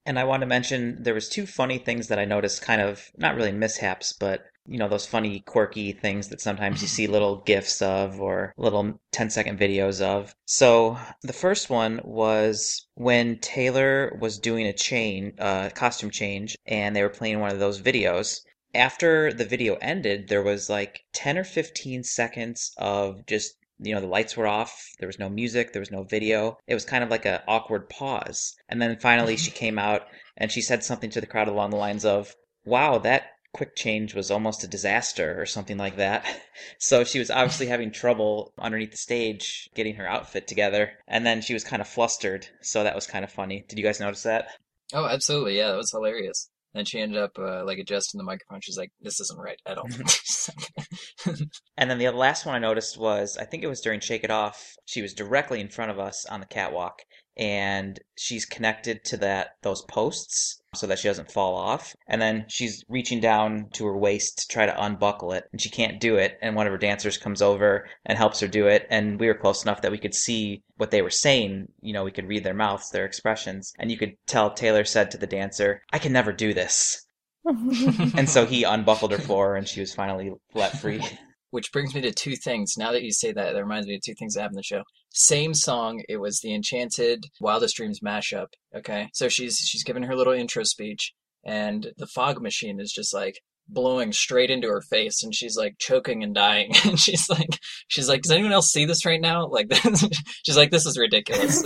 And 0.06 0.18
I 0.18 0.24
want 0.24 0.40
to 0.42 0.46
mention 0.46 1.02
there 1.02 1.14
was 1.14 1.28
two 1.28 1.46
funny 1.46 1.78
things 1.78 2.08
that 2.08 2.18
I 2.18 2.24
noticed, 2.24 2.60
kind 2.60 2.80
of 2.80 3.10
not 3.16 3.36
really 3.36 3.52
mishaps, 3.52 4.12
but 4.12 4.44
you 4.66 4.76
know 4.76 4.88
those 4.88 5.06
funny, 5.06 5.40
quirky 5.40 5.92
things 5.92 6.28
that 6.28 6.40
sometimes 6.40 6.82
you 6.82 6.88
see 6.96 7.06
little 7.06 7.36
gifs 7.42 7.80
of 7.80 8.20
or 8.20 8.52
little 8.56 9.00
10 9.12 9.30
second 9.30 9.58
videos 9.58 10.02
of. 10.02 10.34
So 10.46 10.98
the 11.22 11.32
first 11.32 11.70
one 11.70 12.00
was 12.02 12.86
when 12.94 13.38
Taylor 13.38 14.18
was 14.20 14.38
doing 14.38 14.66
a 14.66 14.72
chain, 14.72 15.34
uh, 15.38 15.70
costume 15.70 16.10
change, 16.10 16.56
and 16.66 16.94
they 16.94 17.02
were 17.02 17.08
playing 17.08 17.40
one 17.40 17.52
of 17.52 17.58
those 17.60 17.80
videos. 17.80 18.40
After 18.74 19.32
the 19.32 19.44
video 19.44 19.76
ended, 19.76 20.28
there 20.28 20.42
was 20.42 20.68
like 20.68 21.04
10 21.12 21.38
or 21.38 21.44
15 21.44 22.02
seconds 22.02 22.72
of 22.76 23.24
just 23.26 23.56
you 23.78 23.94
know 23.94 24.00
the 24.00 24.06
lights 24.06 24.36
were 24.36 24.46
off 24.46 24.88
there 24.98 25.06
was 25.08 25.18
no 25.18 25.28
music 25.28 25.72
there 25.72 25.80
was 25.80 25.90
no 25.90 26.02
video. 26.02 26.58
It 26.66 26.74
was 26.74 26.84
kind 26.84 27.04
of 27.04 27.10
like 27.10 27.24
an 27.26 27.40
awkward 27.48 27.88
pause. 27.88 28.54
And 28.68 28.80
then 28.80 28.96
finally 28.98 29.36
she 29.36 29.50
came 29.62 29.78
out 29.78 30.02
and 30.36 30.50
she 30.50 30.60
said 30.60 30.84
something 30.84 31.10
to 31.10 31.20
the 31.20 31.26
crowd 31.26 31.48
along 31.48 31.70
the 31.70 31.76
lines 31.76 32.04
of 32.04 32.34
wow 32.64 32.98
that 32.98 33.30
quick 33.52 33.76
change 33.76 34.14
was 34.14 34.30
almost 34.30 34.64
a 34.64 34.68
disaster 34.68 35.40
or 35.40 35.46
something 35.46 35.78
like 35.78 35.96
that. 35.96 36.26
So 36.78 37.02
she 37.02 37.18
was 37.18 37.30
obviously 37.30 37.66
having 37.66 37.90
trouble 37.90 38.52
underneath 38.58 38.92
the 38.92 38.96
stage 38.96 39.68
getting 39.74 39.96
her 39.96 40.06
outfit 40.06 40.46
together. 40.46 40.92
And 41.08 41.26
then 41.26 41.42
she 41.42 41.52
was 41.52 41.64
kind 41.64 41.82
of 41.82 41.88
flustered. 41.88 42.46
So 42.62 42.84
that 42.84 42.94
was 42.94 43.08
kind 43.08 43.24
of 43.24 43.32
funny. 43.32 43.64
Did 43.68 43.78
you 43.78 43.84
guys 43.84 43.98
notice 43.98 44.22
that? 44.22 44.48
Oh, 44.92 45.06
absolutely. 45.06 45.56
Yeah, 45.56 45.70
that 45.70 45.76
was 45.76 45.90
hilarious. 45.90 46.50
Then 46.74 46.84
she 46.84 47.00
ended 47.00 47.22
up 47.22 47.38
uh, 47.38 47.64
like 47.64 47.78
adjusting 47.78 48.18
the 48.18 48.24
microphone. 48.24 48.60
She's 48.60 48.76
like, 48.76 48.90
"This 49.00 49.20
isn't 49.20 49.38
right 49.38 49.60
at 49.66 49.78
all." 49.78 49.88
And 51.76 51.90
then 51.90 51.98
the 51.98 52.10
last 52.10 52.46
one 52.46 52.54
I 52.54 52.58
noticed 52.58 52.98
was 52.98 53.36
I 53.36 53.44
think 53.44 53.62
it 53.62 53.68
was 53.68 53.80
during 53.80 54.00
Shake 54.00 54.24
It 54.24 54.30
Off. 54.30 54.74
She 54.84 55.02
was 55.02 55.14
directly 55.14 55.60
in 55.60 55.68
front 55.68 55.90
of 55.90 55.98
us 55.98 56.24
on 56.26 56.40
the 56.40 56.46
catwalk, 56.46 57.02
and 57.36 57.98
she's 58.16 58.46
connected 58.46 59.04
to 59.04 59.16
that 59.16 59.56
those 59.62 59.82
posts 59.82 60.62
so 60.74 60.86
that 60.86 60.98
she 60.98 61.08
doesn't 61.08 61.30
fall 61.30 61.54
off. 61.56 61.94
And 62.06 62.20
then 62.20 62.46
she's 62.48 62.84
reaching 62.88 63.20
down 63.20 63.68
to 63.74 63.86
her 63.86 63.96
waist 63.96 64.38
to 64.38 64.48
try 64.48 64.66
to 64.66 64.84
unbuckle 64.84 65.32
it, 65.32 65.44
and 65.52 65.60
she 65.60 65.70
can't 65.70 66.00
do 66.00 66.16
it. 66.16 66.38
And 66.42 66.54
one 66.54 66.66
of 66.66 66.72
her 66.72 66.78
dancers 66.78 67.16
comes 67.16 67.42
over 67.42 67.88
and 68.06 68.18
helps 68.18 68.40
her 68.40 68.48
do 68.48 68.66
it. 68.66 68.86
And 68.90 69.18
we 69.18 69.26
were 69.26 69.34
close 69.34 69.62
enough 69.62 69.82
that 69.82 69.92
we 69.92 69.98
could 69.98 70.14
see 70.14 70.62
what 70.76 70.90
they 70.90 71.02
were 71.02 71.10
saying. 71.10 71.68
You 71.80 71.92
know, 71.92 72.04
we 72.04 72.12
could 72.12 72.28
read 72.28 72.44
their 72.44 72.54
mouths, 72.54 72.90
their 72.90 73.04
expressions, 73.04 73.72
and 73.78 73.90
you 73.90 73.96
could 73.96 74.16
tell 74.26 74.52
Taylor 74.52 74.84
said 74.84 75.10
to 75.10 75.18
the 75.18 75.26
dancer, 75.26 75.82
"I 75.92 75.98
can 75.98 76.12
never 76.12 76.32
do 76.32 76.54
this." 76.54 77.06
and 77.44 78.28
so 78.28 78.46
he 78.46 78.64
unbuckled 78.64 79.12
her 79.12 79.18
for 79.18 79.48
her, 79.48 79.56
and 79.56 79.68
she 79.68 79.80
was 79.80 79.94
finally 79.94 80.32
let 80.54 80.78
free. 80.78 81.02
Which 81.54 81.70
brings 81.70 81.94
me 81.94 82.00
to 82.00 82.10
two 82.10 82.34
things. 82.34 82.74
Now 82.76 82.90
that 82.90 83.04
you 83.04 83.12
say 83.12 83.30
that, 83.30 83.52
that 83.52 83.62
reminds 83.62 83.86
me 83.86 83.94
of 83.94 84.02
two 84.02 84.14
things 84.18 84.34
that 84.34 84.40
happened 84.40 84.56
in 84.56 84.58
the 84.58 84.62
show. 84.64 84.82
Same 85.12 85.54
song. 85.54 86.02
It 86.08 86.16
was 86.16 86.40
the 86.40 86.52
Enchanted 86.52 87.26
Wildest 87.40 87.76
Dreams 87.76 88.00
mashup. 88.04 88.48
Okay, 88.74 89.08
so 89.14 89.28
she's 89.28 89.56
she's 89.58 89.84
giving 89.84 90.02
her 90.02 90.16
little 90.16 90.32
intro 90.32 90.64
speech, 90.64 91.12
and 91.44 91.92
the 91.96 92.08
fog 92.08 92.42
machine 92.42 92.80
is 92.80 92.90
just 92.90 93.14
like 93.14 93.38
blowing 93.68 94.12
straight 94.12 94.50
into 94.50 94.66
her 94.66 94.82
face, 94.82 95.22
and 95.22 95.32
she's 95.32 95.56
like 95.56 95.74
choking 95.78 96.24
and 96.24 96.34
dying. 96.34 96.72
And 96.84 96.98
she's 96.98 97.30
like, 97.30 97.60
she's 97.86 98.08
like, 98.08 98.22
does 98.22 98.32
anyone 98.32 98.52
else 98.52 98.72
see 98.72 98.84
this 98.84 99.06
right 99.06 99.20
now? 99.20 99.46
Like, 99.46 99.72
she's 100.44 100.56
like, 100.56 100.72
this 100.72 100.86
is 100.86 100.98
ridiculous. 100.98 101.62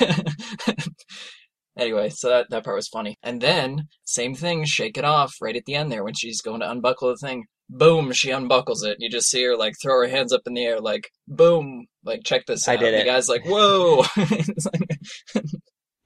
Anyway, 1.78 2.08
so 2.08 2.30
that, 2.30 2.46
that 2.48 2.64
part 2.64 2.76
was 2.76 2.88
funny. 2.88 3.18
And 3.22 3.40
then, 3.40 3.88
same 4.04 4.34
thing, 4.34 4.64
shake 4.64 4.96
it 4.96 5.04
off 5.04 5.34
right 5.42 5.56
at 5.56 5.66
the 5.66 5.74
end 5.74 5.92
there 5.92 6.02
when 6.02 6.14
she's 6.14 6.40
going 6.40 6.60
to 6.60 6.70
unbuckle 6.70 7.08
the 7.08 7.16
thing. 7.16 7.44
Boom, 7.68 8.12
she 8.12 8.30
unbuckles 8.30 8.84
it. 8.84 8.98
You 9.00 9.08
just 9.10 9.28
see 9.28 9.42
her 9.44 9.56
like 9.56 9.74
throw 9.82 10.00
her 10.02 10.08
hands 10.08 10.32
up 10.32 10.42
in 10.46 10.54
the 10.54 10.64
air, 10.64 10.80
like, 10.80 11.10
boom, 11.26 11.86
like, 12.04 12.22
check 12.24 12.46
this 12.46 12.68
out. 12.68 12.72
I 12.72 12.74
out. 12.76 12.80
did 12.80 12.94
The 12.94 13.00
it. 13.00 13.04
guy's 13.06 13.28
like, 13.28 13.44
whoa. 13.44 14.04
It's 14.16 14.66
like- 14.66 15.44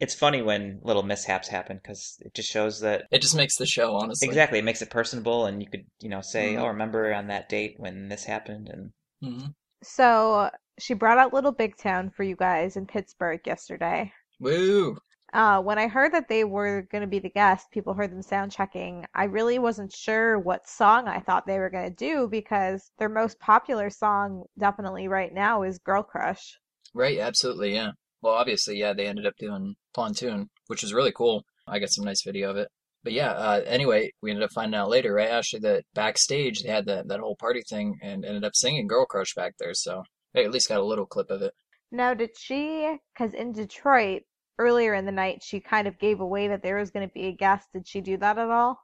It's 0.01 0.15
funny 0.15 0.41
when 0.41 0.81
little 0.83 1.03
mishaps 1.03 1.47
happen 1.49 1.77
because 1.77 2.17
it 2.21 2.33
just 2.33 2.49
shows 2.51 2.81
that 2.81 3.03
it 3.11 3.21
just 3.21 3.37
makes 3.37 3.57
the 3.57 3.67
show, 3.67 3.95
honestly. 3.97 4.27
exactly 4.27 4.59
it 4.59 4.65
makes 4.65 4.81
it 4.81 4.89
personable, 4.89 5.45
and 5.45 5.63
you 5.63 5.69
could 5.69 5.85
you 6.01 6.09
know 6.09 6.23
say, 6.23 6.55
Mhm. 6.55 6.61
"Oh, 6.63 6.69
remember 6.69 7.13
on 7.13 7.27
that 7.27 7.51
date 7.51 7.75
when 7.77 8.09
this 8.09 8.25
happened?" 8.25 8.71
And 8.71 8.93
hmm 9.23 9.49
So 9.83 10.49
she 10.79 10.95
brought 10.95 11.19
out 11.19 11.35
Little 11.35 11.53
Big 11.53 11.77
Town 11.77 12.09
for 12.09 12.23
you 12.23 12.35
guys 12.35 12.79
in 12.79 12.87
Pittsburgh 12.87 13.41
yesterday. 13.47 14.11
Woo. 14.39 14.97
Uh, 15.33 15.61
when 15.61 15.79
I 15.79 15.87
heard 15.87 16.13
that 16.13 16.29
they 16.29 16.45
were 16.45 16.83
going 16.91 17.03
to 17.03 17.07
be 17.07 17.21
the 17.21 17.31
guests, 17.31 17.69
people 17.71 17.95
heard 17.95 18.11
them 18.11 18.23
sound 18.23 18.51
checking. 18.51 19.07
I 19.15 19.25
really 19.25 19.59
wasn't 19.59 19.93
sure 19.93 20.39
what 20.39 20.69
song 20.69 21.07
I 21.07 21.21
thought 21.21 21.47
they 21.47 21.59
were 21.59 21.71
going 21.71 21.89
to 21.89 21.95
do 21.95 22.27
because 22.29 22.91
their 22.99 23.09
most 23.09 23.39
popular 23.39 23.91
song, 23.91 24.45
definitely 24.59 25.07
right 25.07 25.33
now, 25.33 25.63
is 25.63 25.79
Girl 25.79 26.03
Crush. 26.03 26.59
Right, 26.95 27.19
absolutely, 27.19 27.75
yeah. 27.75 27.93
Well, 28.23 28.35
obviously, 28.35 28.79
yeah, 28.79 28.93
they 28.93 29.07
ended 29.07 29.27
up 29.27 29.37
doing 29.39 29.77
Pontoon, 29.95 30.51
which 30.67 30.83
was 30.83 30.93
really 30.93 31.13
cool. 31.13 31.45
I 31.67 31.79
got 31.79 31.91
some 31.91 32.05
nice 32.05 32.23
video 32.23 32.51
of 32.51 32.57
it. 32.57 32.69
But 33.03 33.13
yeah, 33.13 33.31
uh, 33.31 33.63
anyway, 33.65 34.11
we 34.21 34.31
ended 34.31 34.45
up 34.45 34.53
finding 34.53 34.79
out 34.79 34.91
later, 34.91 35.15
right, 35.15 35.31
Ashley, 35.31 35.61
that 35.61 35.85
backstage 35.95 36.63
they 36.63 36.69
had 36.69 36.87
that, 36.87 37.09
that 37.09 37.21
whole 37.21 37.37
party 37.37 37.63
thing 37.63 37.99
and 38.03 38.25
ended 38.25 38.45
up 38.45 38.55
singing 38.55 38.89
Girl 38.89 39.07
Crush 39.07 39.35
back 39.35 39.55
there. 39.59 39.73
So 39.75 40.03
they 40.35 40.45
at 40.45 40.51
least 40.51 40.69
got 40.69 40.81
a 40.81 40.85
little 40.85 41.07
clip 41.07 41.31
of 41.31 41.41
it. 41.41 41.55
Now, 41.93 42.15
did 42.15 42.31
she, 42.39 42.97
because 43.15 43.33
in 43.33 43.53
Detroit, 43.53 44.23
earlier 44.61 44.95
in 44.95 45.07
the 45.07 45.13
night, 45.13 45.43
she 45.43 45.59
kind 45.59 45.89
of 45.89 45.99
gave 45.99 46.21
away 46.21 46.49
that 46.49 46.63
there 46.63 46.77
was 46.77 46.91
going 46.91 47.09
to 47.09 47.13
be 47.13 47.27
a 47.27 47.33
guest. 47.33 47.69
Did 47.73 47.89
she 47.89 48.01
do 48.01 48.17
that 48.19 48.39
at 48.39 48.51
all? 48.51 48.81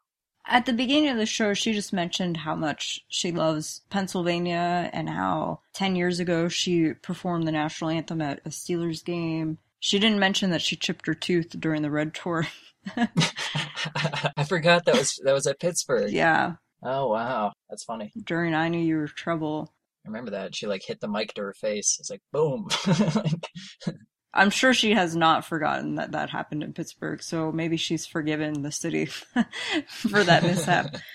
At 0.49 0.65
the 0.65 0.73
beginning 0.73 1.11
of 1.11 1.17
the 1.19 1.27
show, 1.27 1.55
she 1.55 1.73
just 1.73 1.93
mentioned 1.93 2.39
how 2.39 2.55
much 2.55 3.05
she 3.09 3.33
loves 3.33 3.83
Pennsylvania 3.91 4.91
and 4.93 5.09
how 5.11 5.61
10 5.75 5.97
years 5.97 6.21
ago 6.21 6.49
she 6.49 6.95
performed 6.95 7.47
the 7.47 7.53
national 7.53 7.91
anthem 7.91 8.23
at 8.23 8.41
a 8.47 8.51
Steelers 8.51 9.05
game. 9.05 9.59
She 9.81 9.99
didn't 9.99 10.21
mention 10.21 10.51
that 10.51 10.63
she 10.63 10.77
chipped 10.77 11.07
her 11.09 11.15
tooth 11.15 11.51
during 11.61 11.83
the 11.83 11.91
Red 11.91 12.15
Tour. 12.15 12.47
I 12.97 14.45
forgot 14.49 14.85
that 14.85 14.97
was 14.97 15.21
that 15.25 15.33
was 15.35 15.47
at 15.49 15.59
Pittsburgh. 15.59 16.13
yeah, 16.13 16.55
Oh 16.83 17.09
wow, 17.09 17.53
that's 17.69 17.85
funny. 17.85 18.13
during 18.25 18.55
I 18.55 18.69
Knew 18.69 18.79
You 18.79 18.99
Were 18.99 19.09
Trouble. 19.09 19.73
I 20.05 20.09
remember 20.09 20.31
that. 20.31 20.55
She 20.55 20.67
like 20.69 20.83
hit 20.87 21.01
the 21.01 21.09
mic 21.09 21.35
to 21.35 21.43
her 21.43 21.55
face. 21.55 21.97
It's 21.99 22.11
like 22.11 22.23
boom. 22.33 22.69
I'm 24.37 24.51
sure 24.51 24.75
she 24.75 24.93
has 24.93 25.17
not 25.17 25.45
forgotten 25.45 25.97
that 25.97 26.13
that 26.13 26.31
happened 26.31 26.63
in 26.63 26.73
Pittsburgh, 26.73 27.23
so 27.23 27.51
maybe 27.51 27.77
she's 27.77 28.07
forgiven 28.07 28.63
the 28.63 28.71
city 28.71 29.07
for 29.89 30.23
that 30.23 30.43
mishap. 30.43 30.97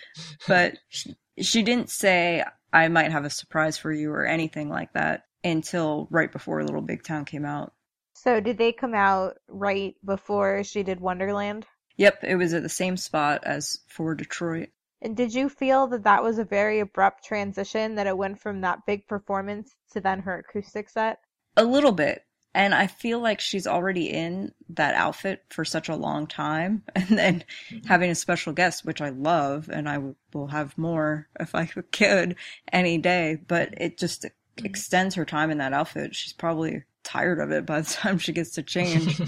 But 0.46 0.78
she, 0.90 1.16
she 1.40 1.64
didn't 1.64 1.90
say, 1.90 2.44
I 2.74 2.90
might 2.90 3.14
have 3.14 3.24
a 3.24 3.30
surprise 3.30 3.78
for 3.78 3.94
you 3.94 4.12
or 4.12 4.26
anything 4.26 4.68
like 4.68 4.92
that 4.92 5.24
until 5.42 6.10
right 6.12 6.30
before 6.30 6.62
Little 6.64 6.82
Big 6.82 7.04
Town 7.04 7.24
came 7.24 7.46
out. 7.46 7.72
So, 8.14 8.42
did 8.42 8.58
they 8.58 8.74
come 8.74 8.94
out 8.94 9.38
right 9.48 9.96
before 10.04 10.66
she 10.66 10.84
did 10.84 11.00
Wonderland? 11.00 11.66
Yep, 11.96 12.24
it 12.24 12.36
was 12.36 12.54
at 12.54 12.64
the 12.64 12.70
same 12.70 12.98
spot 12.98 13.42
as 13.46 13.80
for 13.88 14.16
Detroit. 14.16 14.70
And 15.02 15.16
did 15.16 15.34
you 15.34 15.50
feel 15.50 15.88
that 15.88 16.04
that 16.04 16.24
was 16.24 16.38
a 16.38 16.44
very 16.44 16.80
abrupt 16.80 17.24
transition, 17.24 17.96
that 17.96 18.08
it 18.08 18.18
went 18.18 18.40
from 18.40 18.62
that 18.62 18.86
big 18.86 19.08
performance 19.08 19.76
to 19.94 20.02
then 20.02 20.20
her 20.20 20.40
acoustic 20.40 20.90
set? 20.90 21.20
A 21.58 21.64
little 21.64 21.92
bit. 21.92 22.24
And 22.54 22.76
I 22.76 22.88
feel 22.88 23.20
like 23.20 23.40
she's 23.40 23.66
already 23.66 24.10
in 24.10 24.52
that 24.70 24.96
outfit 24.96 25.44
for 25.50 25.64
such 25.64 25.88
a 25.90 25.96
long 25.96 26.28
time. 26.28 26.84
And 26.96 27.18
then 27.18 27.44
mm-hmm. 27.70 27.88
having 27.88 28.10
a 28.10 28.16
special 28.16 28.54
guest, 28.54 28.86
which 28.86 29.02
I 29.02 29.10
love, 29.10 29.70
and 29.72 29.88
I 29.88 29.96
w- 29.96 30.16
will 30.34 30.48
have 30.48 30.78
more 30.78 31.28
if 31.40 31.56
I 31.56 31.66
could 31.92 32.36
any 32.72 32.98
day, 32.98 33.38
but 33.48 33.74
it 33.78 33.98
just 33.98 34.24
mm-hmm. 34.24 34.66
extends 34.66 35.16
her 35.16 35.26
time 35.26 35.52
in 35.52 35.60
that 35.60 35.74
outfit. 35.74 36.16
She's 36.16 36.34
probably 36.34 36.84
tired 37.04 37.40
of 37.40 37.52
it 37.52 37.66
by 37.66 37.82
the 37.82 37.90
time 37.94 38.18
she 38.18 38.34
gets 38.34 38.52
to 38.52 38.64
change. 38.64 39.20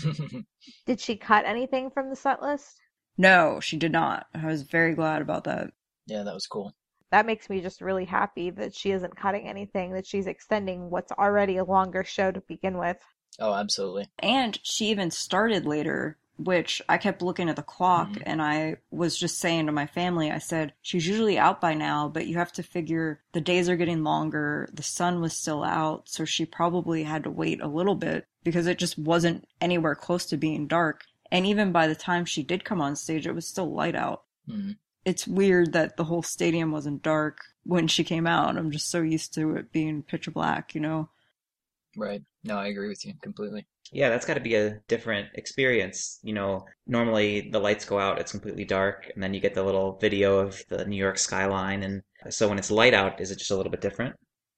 Did 0.86 1.00
she 1.00 1.16
cut 1.16 1.46
anything 1.46 1.90
from 1.90 2.10
the 2.10 2.16
set 2.16 2.42
list? 2.42 2.80
no, 3.18 3.60
she 3.60 3.78
did 3.78 3.92
not. 3.92 4.28
I 4.34 4.46
was 4.46 4.64
very 4.64 4.96
glad 4.96 5.22
about 5.22 5.44
that. 5.46 5.72
yeah, 6.08 6.24
that 6.24 6.34
was 6.34 6.48
cool. 6.48 6.74
That 7.12 7.28
makes 7.28 7.48
me 7.50 7.62
just 7.62 7.82
really 7.82 8.06
happy 8.06 8.50
that 8.52 8.74
she 8.74 8.92
isn't 8.92 9.16
cutting 9.16 9.48
anything, 9.48 9.94
that 9.94 10.08
she's 10.08 10.26
extending 10.26 10.90
what's 10.90 11.12
already 11.12 11.58
a 11.58 11.64
longer 11.64 12.04
show 12.04 12.32
to 12.32 12.42
begin 12.42 12.78
with. 12.80 12.98
Oh, 13.40 13.54
absolutely. 13.54 14.08
And 14.20 14.60
she 14.64 14.88
even 14.88 15.12
started 15.12 15.66
later, 15.66 16.18
which 16.38 16.82
I 16.90 16.98
kept 16.98 17.22
looking 17.22 17.50
at 17.50 17.56
the 17.56 17.62
clock 17.64 18.10
and 18.26 18.42
I 18.42 18.78
was 18.92 19.18
just 19.18 19.38
saying 19.40 19.66
to 19.66 19.72
my 19.72 19.88
family, 19.88 20.32
I 20.32 20.40
said, 20.40 20.74
she's 20.82 21.08
usually 21.08 21.38
out 21.38 21.62
by 21.62 21.74
now, 21.74 22.08
but 22.10 22.28
you 22.28 22.38
have 22.38 22.52
to 22.54 22.64
figure 22.64 23.22
the 23.34 23.42
days 23.42 23.70
are 23.70 23.76
getting 23.76 24.04
longer. 24.04 24.70
The 24.74 24.84
sun 24.84 25.22
was 25.22 25.34
still 25.34 25.64
out, 25.64 26.10
so 26.10 26.26
she 26.26 26.46
probably 26.46 27.04
had 27.04 27.24
to 27.24 27.30
wait 27.30 27.62
a 27.62 27.68
little 27.68 27.96
bit 27.96 28.28
because 28.44 28.68
it 28.68 28.78
just 28.80 28.98
wasn't 28.98 29.48
anywhere 29.62 29.96
close 29.96 30.26
to 30.28 30.38
being 30.38 30.68
dark. 30.68 31.04
And 31.32 31.46
even 31.48 31.72
by 31.72 31.88
the 31.88 31.96
time 31.96 32.26
she 32.26 32.44
did 32.44 32.66
come 32.66 32.82
on 32.82 32.96
stage, 32.96 33.26
it 33.26 33.34
was 33.36 33.48
still 33.48 33.72
light 33.72 33.96
out. 33.96 34.24
Mhm. 34.48 34.78
It's 35.06 35.28
weird 35.28 35.74
that 35.74 35.98
the 35.98 36.06
whole 36.06 36.24
stadium 36.24 36.72
wasn't 36.72 37.02
dark 37.04 37.40
when 37.64 37.88
she 37.88 38.04
came 38.04 38.28
out. 38.28 38.58
I'm 38.58 38.72
just 38.72 38.90
so 38.90 39.02
used 39.02 39.34
to 39.36 39.56
it 39.56 39.72
being 39.72 40.04
pitch 40.04 40.32
black, 40.34 40.74
you 40.76 40.82
know? 40.82 41.10
Right. 41.96 42.24
No, 42.44 42.58
I 42.58 42.68
agree 42.68 42.90
with 42.90 43.06
you 43.06 43.14
completely. 43.22 43.66
Yeah, 43.92 44.10
that's 44.10 44.26
got 44.26 44.36
to 44.36 44.40
be 44.40 44.56
a 44.56 44.80
different 44.88 45.30
experience. 45.36 46.20
You 46.24 46.34
know, 46.34 46.66
normally 46.88 47.50
the 47.52 47.60
lights 47.60 47.86
go 47.86 48.00
out, 48.00 48.20
it's 48.20 48.32
completely 48.32 48.66
dark, 48.66 49.10
and 49.14 49.22
then 49.24 49.34
you 49.34 49.40
get 49.40 49.54
the 49.54 49.64
little 49.64 49.98
video 50.00 50.40
of 50.40 50.64
the 50.70 50.86
New 50.86 50.98
York 50.98 51.18
skyline. 51.18 51.84
And 51.84 52.02
so 52.30 52.50
when 52.50 52.58
it's 52.58 52.72
light 52.72 52.94
out, 52.94 53.22
is 53.22 53.32
it 53.32 53.40
just 53.40 53.52
a 53.52 53.56
little 53.56 53.72
bit 53.72 53.82
different? 53.82 54.16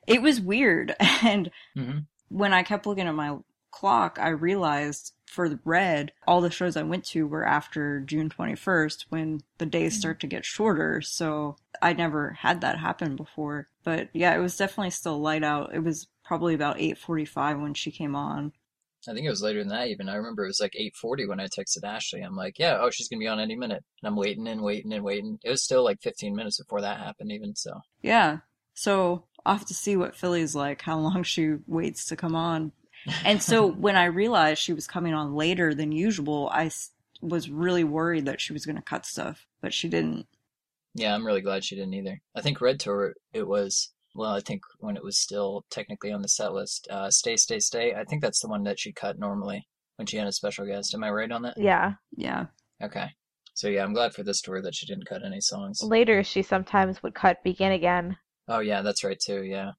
It 0.08 0.22
was 0.22 0.42
weird. 0.42 0.96
And 1.24 1.52
hmm 1.76 2.08
when 2.30 2.54
I 2.54 2.64
kept 2.64 2.86
looking 2.88 3.08
at 3.08 3.16
my 3.16 3.38
clock, 3.72 4.20
I 4.22 4.30
realized 4.30 5.14
for 5.28 5.50
the 5.50 5.60
red, 5.66 6.14
all 6.28 6.42
the 6.42 6.52
shows 6.52 6.78
I 6.78 6.84
went 6.84 7.06
to 7.08 7.28
were 7.28 7.46
after 7.46 8.02
June 8.02 8.30
21st 8.30 9.08
when 9.10 9.42
the 9.60 9.66
days 9.68 9.96
start 9.96 10.20
to 10.22 10.28
get 10.28 10.46
shorter. 10.46 11.02
So 11.02 11.58
I 11.82 11.94
never 11.94 12.32
had 12.32 12.62
that 12.62 12.80
happen 12.80 13.16
before. 13.16 13.70
But 13.84 14.10
yeah, 14.14 14.36
it 14.36 14.40
was 14.40 14.58
definitely 14.58 14.92
still 14.92 15.20
light 15.22 15.44
out. 15.44 15.76
It 15.76 15.84
was 15.84 16.08
probably 16.26 16.54
about 16.54 16.80
8:45 16.80 17.62
when 17.62 17.74
she 17.74 17.92
came 17.92 18.16
on. 18.16 18.52
I 19.08 19.14
think 19.14 19.28
it 19.28 19.30
was 19.30 19.44
later 19.44 19.60
than 19.60 19.70
that 19.70 19.88
even. 19.90 20.10
I 20.10 20.16
remember 20.16 20.44
it 20.44 20.48
was 20.48 20.60
like 20.60 20.74
8:40 20.76 21.28
when 21.28 21.40
I 21.40 21.46
texted 21.46 21.84
Ashley. 21.84 22.22
I'm 22.22 22.36
like, 22.36 22.58
yeah, 22.58 22.80
oh, 22.82 22.90
she's 22.90 23.08
gonna 23.08 23.20
be 23.20 23.28
on 23.28 23.40
any 23.40 23.56
minute. 23.56 23.84
And 24.02 24.08
I'm 24.10 24.16
waiting 24.16 24.48
and 24.48 24.62
waiting 24.62 24.92
and 24.94 25.04
waiting. 25.04 25.40
It 25.44 25.50
was 25.52 25.64
still 25.64 25.84
like 25.84 26.02
15 26.02 26.36
minutes 26.36 26.58
before 26.58 26.82
that 26.82 27.00
happened 27.00 27.32
even. 27.32 27.56
So 27.56 27.82
Yeah. 28.02 28.40
So 28.74 29.26
I'll 29.46 29.58
have 29.58 29.68
to 29.68 29.74
see 29.74 29.96
what 29.96 30.16
Philly's 30.16 30.56
like, 30.56 30.82
how 30.82 30.98
long 31.00 31.24
she 31.24 31.56
waits 31.68 32.06
to 32.06 32.16
come 32.16 32.36
on. 32.36 32.72
And 33.24 33.42
so 33.42 33.68
when 33.86 33.96
I 33.96 34.06
realized 34.06 34.62
she 34.62 34.74
was 34.74 34.88
coming 34.88 35.14
on 35.14 35.36
later 35.36 35.76
than 35.76 35.92
usual, 35.92 36.50
I 36.52 36.72
was 37.22 37.50
really 37.50 37.84
worried 37.84 38.26
that 38.26 38.42
she 38.42 38.54
was 38.54 38.66
going 38.66 38.76
to 38.76 38.82
cut 38.82 39.06
stuff, 39.06 39.46
but 39.62 39.74
she 39.74 39.88
didn't. 39.88 40.28
yeah, 40.96 41.14
I'm 41.14 41.26
really 41.26 41.42
glad 41.42 41.64
she 41.64 41.76
didn't 41.76 41.94
either. 41.94 42.22
I 42.36 42.42
think 42.42 42.60
Red 42.60 42.80
Tour 42.80 43.14
it 43.34 43.48
was 43.48 43.92
well, 44.16 44.32
I 44.32 44.40
think 44.40 44.64
when 44.80 44.96
it 44.96 45.04
was 45.04 45.20
still 45.20 45.66
technically 45.70 46.12
on 46.12 46.22
the 46.22 46.30
set 46.30 46.54
list, 46.54 46.88
uh, 46.90 47.12
Stay 47.12 47.36
Stay 47.36 47.60
Stay. 47.60 47.94
I 47.94 48.06
think 48.06 48.22
that's 48.22 48.40
the 48.40 48.48
one 48.48 48.64
that 48.64 48.80
she 48.80 48.94
cut 48.94 49.20
normally 49.20 49.68
when 49.98 50.08
she 50.08 50.18
had 50.18 50.28
a 50.28 50.32
special 50.32 50.66
guest. 50.66 50.96
Am 50.96 51.04
I 51.04 51.10
right 51.12 51.32
on 51.32 51.42
that? 51.44 51.56
Yeah. 51.58 51.94
Yeah. 52.16 52.46
Okay. 52.82 53.10
So 53.54 53.68
yeah, 53.68 53.84
I'm 53.84 53.94
glad 53.94 54.14
for 54.14 54.24
this 54.24 54.42
tour 54.42 54.62
that 54.62 54.74
she 54.74 54.86
didn't 54.86 55.08
cut 55.08 55.24
any 55.26 55.42
songs. 55.42 55.82
Later, 55.84 56.24
she 56.24 56.42
sometimes 56.42 57.04
would 57.04 57.14
cut 57.14 57.44
Begin 57.44 57.74
Again. 57.74 58.18
Oh 58.48 58.60
yeah, 58.60 58.82
that's 58.82 59.04
right 59.04 59.20
too. 59.20 59.44
Yeah. 59.44 59.72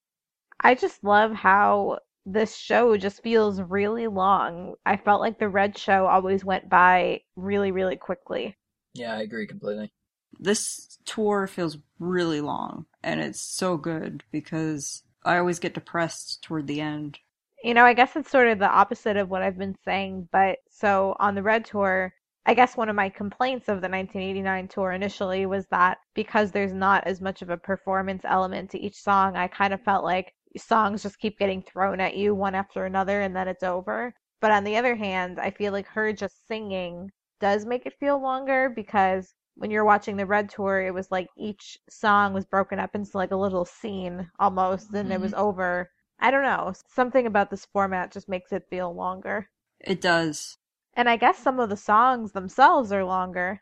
I 0.60 0.74
just 0.74 1.02
love 1.02 1.32
how 1.32 1.98
this 2.24 2.56
show 2.56 2.96
just 2.96 3.22
feels 3.22 3.60
really 3.60 4.06
long. 4.06 4.74
I 4.84 4.96
felt 4.96 5.20
like 5.20 5.38
the 5.38 5.48
Red 5.48 5.78
show 5.78 6.06
always 6.06 6.44
went 6.44 6.68
by 6.68 7.20
really, 7.36 7.70
really 7.70 7.96
quickly. 7.96 8.56
Yeah, 8.94 9.14
I 9.14 9.22
agree 9.22 9.46
completely. 9.46 9.92
This 10.38 10.98
tour 11.04 11.46
feels 11.46 11.78
really 11.98 12.40
long, 12.40 12.86
and 13.02 13.20
it's 13.20 13.40
so 13.40 13.76
good 13.76 14.22
because 14.30 15.02
I 15.24 15.38
always 15.38 15.58
get 15.58 15.74
depressed 15.74 16.42
toward 16.42 16.66
the 16.66 16.80
end. 16.80 17.18
You 17.62 17.74
know, 17.74 17.84
I 17.84 17.94
guess 17.94 18.14
it's 18.16 18.30
sort 18.30 18.48
of 18.48 18.58
the 18.58 18.68
opposite 18.68 19.16
of 19.16 19.30
what 19.30 19.42
I've 19.42 19.58
been 19.58 19.76
saying, 19.84 20.28
but 20.30 20.58
so 20.70 21.16
on 21.18 21.34
the 21.34 21.42
Red 21.42 21.64
Tour, 21.64 22.12
I 22.48 22.54
guess 22.54 22.76
one 22.76 22.88
of 22.88 22.94
my 22.94 23.08
complaints 23.08 23.64
of 23.64 23.80
the 23.80 23.88
1989 23.88 24.68
tour 24.68 24.92
initially 24.92 25.46
was 25.46 25.66
that 25.72 25.98
because 26.14 26.52
there's 26.52 26.72
not 26.72 27.04
as 27.04 27.20
much 27.20 27.42
of 27.42 27.50
a 27.50 27.56
performance 27.56 28.22
element 28.24 28.70
to 28.70 28.78
each 28.78 28.94
song, 28.94 29.36
I 29.36 29.48
kind 29.48 29.74
of 29.74 29.82
felt 29.82 30.04
like 30.04 30.32
songs 30.56 31.02
just 31.02 31.18
keep 31.18 31.38
getting 31.40 31.60
thrown 31.62 31.98
at 31.98 32.16
you 32.16 32.34
one 32.34 32.54
after 32.54 32.84
another 32.84 33.20
and 33.20 33.34
then 33.34 33.48
it's 33.48 33.64
over. 33.64 34.14
But 34.40 34.52
on 34.52 34.62
the 34.62 34.76
other 34.76 34.94
hand, 34.94 35.40
I 35.40 35.50
feel 35.50 35.72
like 35.72 35.88
her 35.88 36.12
just 36.12 36.46
singing 36.46 37.10
does 37.40 37.66
make 37.66 37.84
it 37.84 37.98
feel 37.98 38.22
longer 38.22 38.70
because 38.74 39.34
when 39.56 39.70
you're 39.70 39.84
watching 39.84 40.16
the 40.16 40.26
Red 40.26 40.50
Tour, 40.50 40.80
it 40.80 40.94
was 40.94 41.10
like 41.10 41.28
each 41.36 41.78
song 41.88 42.32
was 42.32 42.44
broken 42.44 42.78
up 42.78 42.94
into 42.94 43.16
like 43.16 43.30
a 43.32 43.36
little 43.36 43.64
scene 43.64 44.30
almost, 44.38 44.92
and 44.92 45.12
it 45.12 45.20
was 45.20 45.34
over. 45.34 45.90
I 46.20 46.30
don't 46.30 46.44
know. 46.44 46.72
Something 46.94 47.26
about 47.26 47.50
this 47.50 47.66
format 47.66 48.12
just 48.12 48.28
makes 48.28 48.52
it 48.52 48.66
feel 48.70 48.94
longer. 48.94 49.48
It 49.80 50.00
does. 50.00 50.56
And 50.94 51.08
I 51.08 51.16
guess 51.16 51.38
some 51.38 51.60
of 51.60 51.68
the 51.68 51.76
songs 51.76 52.32
themselves 52.32 52.92
are 52.92 53.04
longer. 53.04 53.60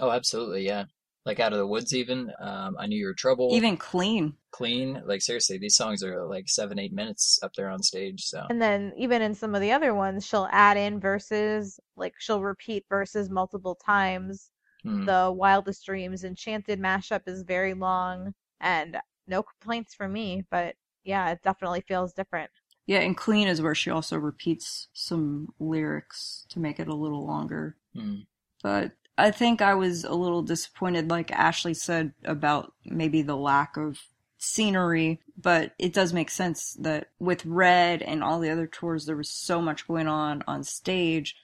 Oh, 0.00 0.10
absolutely. 0.10 0.66
Yeah. 0.66 0.84
Like 1.24 1.40
Out 1.40 1.52
of 1.52 1.58
the 1.58 1.66
Woods, 1.66 1.92
even. 1.92 2.30
Um, 2.40 2.76
I 2.78 2.86
Knew 2.86 2.98
You 2.98 3.06
Were 3.06 3.14
Trouble. 3.14 3.48
Even 3.52 3.76
clean. 3.76 4.34
Clean. 4.52 5.02
Like, 5.04 5.22
seriously, 5.22 5.58
these 5.58 5.74
songs 5.74 6.04
are 6.04 6.24
like 6.26 6.48
seven, 6.48 6.78
eight 6.78 6.92
minutes 6.92 7.40
up 7.42 7.52
there 7.56 7.68
on 7.68 7.82
stage. 7.82 8.22
So, 8.22 8.46
And 8.48 8.62
then 8.62 8.92
even 8.96 9.22
in 9.22 9.34
some 9.34 9.56
of 9.56 9.60
the 9.60 9.72
other 9.72 9.92
ones, 9.92 10.24
she'll 10.24 10.48
add 10.52 10.76
in 10.76 11.00
verses, 11.00 11.80
like 11.96 12.14
she'll 12.18 12.40
repeat 12.42 12.84
verses 12.88 13.28
multiple 13.28 13.74
times. 13.74 14.50
Hmm. 14.86 15.04
The 15.04 15.32
Wildest 15.34 15.84
Dreams 15.84 16.24
Enchanted 16.24 16.80
mashup 16.80 17.22
is 17.26 17.42
very 17.42 17.74
long 17.74 18.34
and 18.60 18.98
no 19.26 19.42
complaints 19.42 19.94
from 19.94 20.12
me, 20.12 20.44
but 20.50 20.76
yeah, 21.04 21.30
it 21.30 21.40
definitely 21.42 21.82
feels 21.86 22.12
different. 22.12 22.50
Yeah, 22.86 23.00
and 23.00 23.16
clean 23.16 23.48
is 23.48 23.60
where 23.60 23.74
she 23.74 23.90
also 23.90 24.16
repeats 24.16 24.88
some 24.92 25.52
lyrics 25.58 26.46
to 26.50 26.60
make 26.60 26.78
it 26.78 26.88
a 26.88 26.94
little 26.94 27.26
longer. 27.26 27.76
Hmm. 27.94 28.20
But 28.62 28.92
I 29.18 29.30
think 29.30 29.60
I 29.60 29.74
was 29.74 30.04
a 30.04 30.14
little 30.14 30.42
disappointed, 30.42 31.10
like 31.10 31.32
Ashley 31.32 31.74
said, 31.74 32.12
about 32.24 32.72
maybe 32.84 33.22
the 33.22 33.36
lack 33.36 33.76
of 33.76 34.00
scenery. 34.38 35.20
But 35.36 35.74
it 35.78 35.92
does 35.92 36.12
make 36.12 36.30
sense 36.30 36.74
that 36.80 37.08
with 37.18 37.44
Red 37.44 38.02
and 38.02 38.22
all 38.22 38.38
the 38.38 38.50
other 38.50 38.66
tours, 38.66 39.06
there 39.06 39.16
was 39.16 39.30
so 39.30 39.60
much 39.60 39.88
going 39.88 40.06
on 40.06 40.44
on 40.46 40.62
stage. 40.62 41.34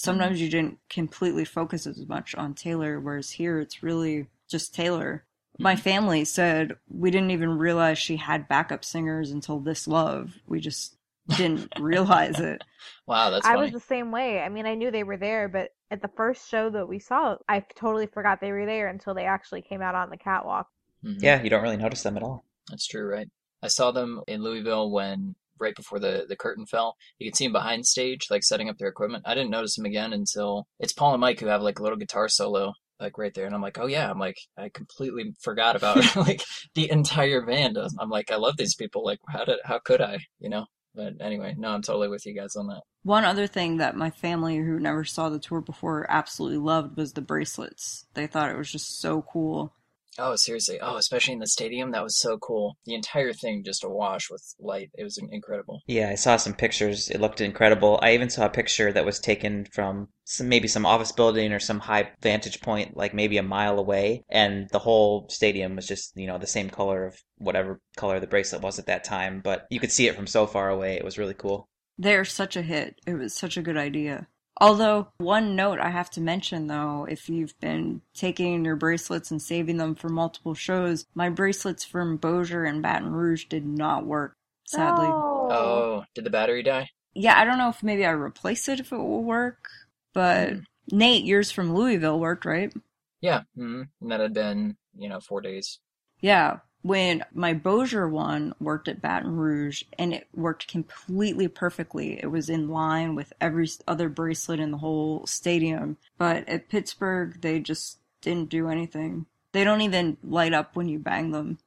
Sometimes 0.00 0.40
you 0.40 0.48
didn't 0.48 0.78
completely 0.88 1.44
focus 1.44 1.84
as 1.84 2.06
much 2.06 2.32
on 2.36 2.54
Taylor, 2.54 3.00
whereas 3.00 3.32
here 3.32 3.58
it's 3.58 3.82
really 3.82 4.28
just 4.48 4.72
Taylor. 4.72 5.24
My 5.58 5.74
family 5.74 6.24
said 6.24 6.76
we 6.88 7.10
didn't 7.10 7.32
even 7.32 7.58
realize 7.58 7.98
she 7.98 8.16
had 8.16 8.46
backup 8.46 8.84
singers 8.84 9.32
until 9.32 9.58
This 9.58 9.88
Love. 9.88 10.34
We 10.46 10.60
just 10.60 10.94
didn't 11.36 11.72
realize 11.80 12.38
it. 12.38 12.62
wow, 13.08 13.30
that's 13.30 13.44
I 13.44 13.54
funny. 13.54 13.64
was 13.64 13.72
the 13.72 13.88
same 13.88 14.12
way. 14.12 14.40
I 14.40 14.48
mean, 14.48 14.66
I 14.66 14.76
knew 14.76 14.92
they 14.92 15.02
were 15.02 15.16
there, 15.16 15.48
but 15.48 15.70
at 15.90 16.00
the 16.00 16.10
first 16.16 16.48
show 16.48 16.70
that 16.70 16.88
we 16.88 17.00
saw, 17.00 17.36
I 17.48 17.64
totally 17.74 18.06
forgot 18.06 18.40
they 18.40 18.52
were 18.52 18.66
there 18.66 18.86
until 18.86 19.14
they 19.14 19.24
actually 19.24 19.62
came 19.62 19.82
out 19.82 19.96
on 19.96 20.10
the 20.10 20.16
catwalk. 20.16 20.68
Mhm. 21.04 21.20
Yeah, 21.20 21.42
you 21.42 21.50
don't 21.50 21.62
really 21.62 21.76
notice 21.76 22.04
them 22.04 22.16
at 22.16 22.22
all. 22.22 22.44
That's 22.70 22.86
true, 22.86 23.04
right? 23.04 23.28
I 23.64 23.66
saw 23.66 23.90
them 23.90 24.22
in 24.28 24.44
Louisville 24.44 24.92
when 24.92 25.34
right 25.60 25.74
before 25.74 25.98
the 25.98 26.26
the 26.28 26.36
curtain 26.36 26.66
fell. 26.66 26.96
You 27.18 27.30
could 27.30 27.36
see 27.36 27.44
him 27.44 27.52
behind 27.52 27.86
stage, 27.86 28.26
like 28.30 28.44
setting 28.44 28.68
up 28.68 28.78
their 28.78 28.88
equipment. 28.88 29.24
I 29.26 29.34
didn't 29.34 29.50
notice 29.50 29.76
him 29.78 29.84
again 29.84 30.12
until 30.12 30.66
it's 30.78 30.92
Paul 30.92 31.14
and 31.14 31.20
Mike 31.20 31.40
who 31.40 31.46
have 31.46 31.62
like 31.62 31.78
a 31.78 31.82
little 31.82 31.98
guitar 31.98 32.28
solo 32.28 32.74
like 33.00 33.16
right 33.16 33.32
there, 33.32 33.46
and 33.46 33.54
I'm 33.54 33.62
like, 33.62 33.78
oh 33.78 33.86
yeah, 33.86 34.10
I'm 34.10 34.18
like 34.18 34.38
I 34.56 34.70
completely 34.70 35.34
forgot 35.40 35.76
about 35.76 35.98
like 36.16 36.42
the 36.74 36.90
entire 36.90 37.44
band. 37.44 37.78
I'm 37.98 38.10
like, 38.10 38.30
I 38.30 38.36
love 38.36 38.56
these 38.56 38.74
people. 38.74 39.04
Like, 39.04 39.20
how 39.28 39.44
did 39.44 39.58
how 39.64 39.78
could 39.78 40.00
I? 40.00 40.18
You 40.40 40.50
know. 40.50 40.66
But 40.94 41.14
anyway, 41.20 41.54
no, 41.56 41.68
I'm 41.68 41.82
totally 41.82 42.08
with 42.08 42.26
you 42.26 42.34
guys 42.34 42.56
on 42.56 42.66
that. 42.68 42.82
One 43.04 43.24
other 43.24 43.46
thing 43.46 43.76
that 43.76 43.94
my 43.94 44.10
family, 44.10 44.56
who 44.56 44.80
never 44.80 45.04
saw 45.04 45.28
the 45.28 45.38
tour 45.38 45.60
before, 45.60 46.06
absolutely 46.08 46.58
loved 46.58 46.96
was 46.96 47.12
the 47.12 47.20
bracelets. 47.20 48.06
They 48.14 48.26
thought 48.26 48.50
it 48.50 48.56
was 48.56 48.72
just 48.72 49.00
so 49.00 49.22
cool. 49.22 49.72
Oh, 50.18 50.34
seriously. 50.36 50.78
Oh, 50.80 50.96
especially 50.96 51.34
in 51.34 51.38
the 51.38 51.46
stadium. 51.46 51.92
That 51.92 52.02
was 52.02 52.18
so 52.18 52.38
cool. 52.38 52.76
The 52.84 52.94
entire 52.94 53.32
thing 53.32 53.62
just 53.64 53.84
awash 53.84 54.30
with 54.30 54.42
light. 54.58 54.90
It 54.94 55.04
was 55.04 55.18
incredible. 55.30 55.82
Yeah, 55.86 56.10
I 56.10 56.16
saw 56.16 56.36
some 56.36 56.54
pictures. 56.54 57.08
It 57.08 57.20
looked 57.20 57.40
incredible. 57.40 58.00
I 58.02 58.14
even 58.14 58.28
saw 58.28 58.46
a 58.46 58.50
picture 58.50 58.92
that 58.92 59.06
was 59.06 59.20
taken 59.20 59.66
from 59.72 60.08
some, 60.24 60.48
maybe 60.48 60.66
some 60.68 60.84
office 60.84 61.12
building 61.12 61.52
or 61.52 61.60
some 61.60 61.78
high 61.78 62.10
vantage 62.20 62.60
point, 62.60 62.96
like 62.96 63.14
maybe 63.14 63.38
a 63.38 63.42
mile 63.42 63.78
away, 63.78 64.24
and 64.28 64.68
the 64.72 64.80
whole 64.80 65.28
stadium 65.28 65.76
was 65.76 65.86
just, 65.86 66.12
you 66.16 66.26
know, 66.26 66.36
the 66.38 66.46
same 66.46 66.68
color 66.68 67.06
of 67.06 67.16
whatever 67.36 67.80
color 67.96 68.20
the 68.20 68.26
bracelet 68.26 68.62
was 68.62 68.78
at 68.78 68.86
that 68.86 69.04
time, 69.04 69.40
but 69.42 69.66
you 69.70 69.80
could 69.80 69.92
see 69.92 70.08
it 70.08 70.16
from 70.16 70.26
so 70.26 70.46
far 70.46 70.68
away. 70.68 70.96
It 70.96 71.04
was 71.04 71.18
really 71.18 71.34
cool. 71.34 71.68
They're 71.96 72.24
such 72.24 72.56
a 72.56 72.62
hit. 72.62 73.00
It 73.06 73.14
was 73.14 73.34
such 73.34 73.56
a 73.56 73.62
good 73.62 73.76
idea. 73.76 74.26
Although, 74.60 75.08
one 75.18 75.54
note 75.54 75.78
I 75.78 75.90
have 75.90 76.10
to 76.10 76.20
mention 76.20 76.66
though, 76.66 77.06
if 77.08 77.28
you've 77.28 77.58
been 77.60 78.02
taking 78.12 78.64
your 78.64 78.76
bracelets 78.76 79.30
and 79.30 79.40
saving 79.40 79.76
them 79.76 79.94
for 79.94 80.08
multiple 80.08 80.54
shows, 80.54 81.06
my 81.14 81.28
bracelets 81.28 81.84
from 81.84 82.16
Bossier 82.16 82.64
and 82.64 82.82
Baton 82.82 83.12
Rouge 83.12 83.44
did 83.44 83.64
not 83.64 84.04
work, 84.04 84.34
sadly. 84.66 85.08
Oh, 85.08 86.04
did 86.14 86.24
the 86.24 86.30
battery 86.30 86.62
die? 86.62 86.90
Yeah, 87.14 87.38
I 87.38 87.44
don't 87.44 87.58
know 87.58 87.68
if 87.68 87.82
maybe 87.82 88.04
I 88.04 88.10
replace 88.10 88.68
it 88.68 88.80
if 88.80 88.92
it 88.92 88.96
will 88.96 89.22
work, 89.22 89.70
but 90.12 90.54
Nate, 90.90 91.24
yours 91.24 91.50
from 91.50 91.74
Louisville 91.74 92.18
worked, 92.18 92.44
right? 92.44 92.72
Yeah. 93.20 93.42
hmm 93.54 93.82
And 94.00 94.10
that 94.10 94.20
had 94.20 94.34
been, 94.34 94.76
you 94.96 95.08
know, 95.08 95.20
four 95.20 95.40
days. 95.40 95.78
Yeah, 96.20 96.58
when 96.88 97.22
my 97.34 97.52
Bossier 97.52 98.08
one 98.08 98.54
worked 98.58 98.88
at 98.88 99.02
Baton 99.02 99.36
Rouge 99.36 99.84
and 99.98 100.14
it 100.14 100.26
worked 100.34 100.68
completely 100.68 101.46
perfectly. 101.46 102.18
It 102.18 102.28
was 102.28 102.48
in 102.48 102.70
line 102.70 103.14
with 103.14 103.34
every 103.42 103.68
other 103.86 104.08
bracelet 104.08 104.58
in 104.58 104.70
the 104.70 104.78
whole 104.78 105.26
stadium. 105.26 105.98
But 106.16 106.48
at 106.48 106.70
Pittsburgh, 106.70 107.42
they 107.42 107.60
just 107.60 107.98
didn't 108.22 108.48
do 108.48 108.70
anything. 108.70 109.26
They 109.52 109.64
don't 109.64 109.82
even 109.82 110.16
light 110.24 110.54
up 110.54 110.76
when 110.76 110.88
you 110.88 110.98
bang 110.98 111.30
them. 111.30 111.58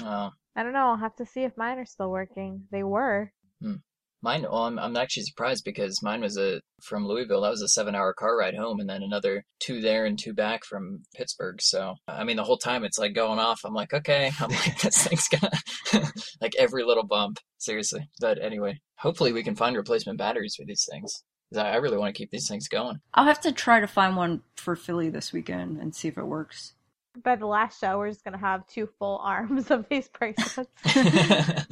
Oh, 0.00 0.32
I 0.54 0.62
don't 0.62 0.72
know. 0.72 0.86
I'll 0.90 0.96
have 0.96 1.16
to 1.16 1.26
see 1.26 1.42
if 1.42 1.56
mine 1.56 1.78
are 1.78 1.84
still 1.84 2.10
working. 2.10 2.68
They 2.70 2.84
were. 2.84 3.32
Hmm. 3.60 3.74
Mine, 4.22 4.42
well, 4.42 4.64
I'm, 4.64 4.78
I'm 4.78 4.96
actually 4.96 5.22
surprised 5.24 5.64
because 5.64 6.02
mine 6.02 6.20
was 6.20 6.36
a 6.36 6.60
from 6.82 7.06
Louisville. 7.06 7.42
That 7.42 7.50
was 7.50 7.62
a 7.62 7.68
seven 7.68 7.94
hour 7.94 8.12
car 8.12 8.36
ride 8.36 8.56
home, 8.56 8.80
and 8.80 8.88
then 8.88 9.02
another 9.02 9.44
two 9.60 9.80
there 9.80 10.06
and 10.06 10.18
two 10.18 10.34
back 10.34 10.64
from 10.64 11.02
Pittsburgh. 11.14 11.60
So, 11.62 11.94
I 12.08 12.24
mean, 12.24 12.36
the 12.36 12.44
whole 12.44 12.56
time 12.56 12.84
it's 12.84 12.98
like 12.98 13.14
going 13.14 13.38
off. 13.38 13.60
I'm 13.64 13.74
like, 13.74 13.94
okay, 13.94 14.32
I'm 14.40 14.50
like, 14.50 14.80
this 14.80 15.06
thing's 15.06 15.28
gonna, 15.28 16.12
like 16.40 16.54
every 16.56 16.84
little 16.84 17.06
bump, 17.06 17.38
seriously. 17.58 18.08
But 18.20 18.42
anyway, 18.42 18.80
hopefully 18.96 19.32
we 19.32 19.44
can 19.44 19.56
find 19.56 19.76
replacement 19.76 20.18
batteries 20.18 20.56
for 20.56 20.64
these 20.64 20.86
things. 20.90 21.22
I 21.56 21.76
really 21.76 21.96
want 21.96 22.14
to 22.14 22.18
keep 22.18 22.30
these 22.30 22.48
things 22.48 22.68
going. 22.68 23.00
I'll 23.14 23.24
have 23.24 23.40
to 23.42 23.52
try 23.52 23.80
to 23.80 23.86
find 23.86 24.16
one 24.16 24.42
for 24.56 24.76
Philly 24.76 25.08
this 25.08 25.32
weekend 25.32 25.78
and 25.78 25.94
see 25.94 26.08
if 26.08 26.18
it 26.18 26.26
works. 26.26 26.74
By 27.22 27.36
the 27.36 27.46
last 27.46 27.80
show, 27.80 27.98
we're 27.98 28.10
just 28.10 28.24
gonna 28.24 28.38
have 28.38 28.66
two 28.66 28.88
full 28.98 29.18
arms 29.22 29.70
of 29.70 29.86
these 29.88 30.08
bracelets. 30.08 30.70
I 30.86 31.64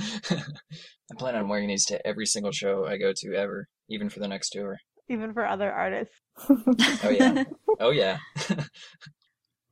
plan 1.19 1.37
on 1.37 1.49
wearing 1.49 1.69
these 1.69 1.85
to 1.87 2.07
every 2.07 2.27
single 2.27 2.53
show 2.53 2.87
I 2.87 2.97
go 2.97 3.13
to 3.17 3.35
ever, 3.35 3.69
even 3.89 4.09
for 4.09 4.21
the 4.21 4.29
next 4.29 4.51
tour. 4.51 4.79
even 5.09 5.33
for 5.33 5.47
other 5.47 5.71
artists. 5.71 6.15
Oh 6.49 7.11
yeah, 7.11 7.45
oh 7.81 7.91
yeah. 7.91 8.19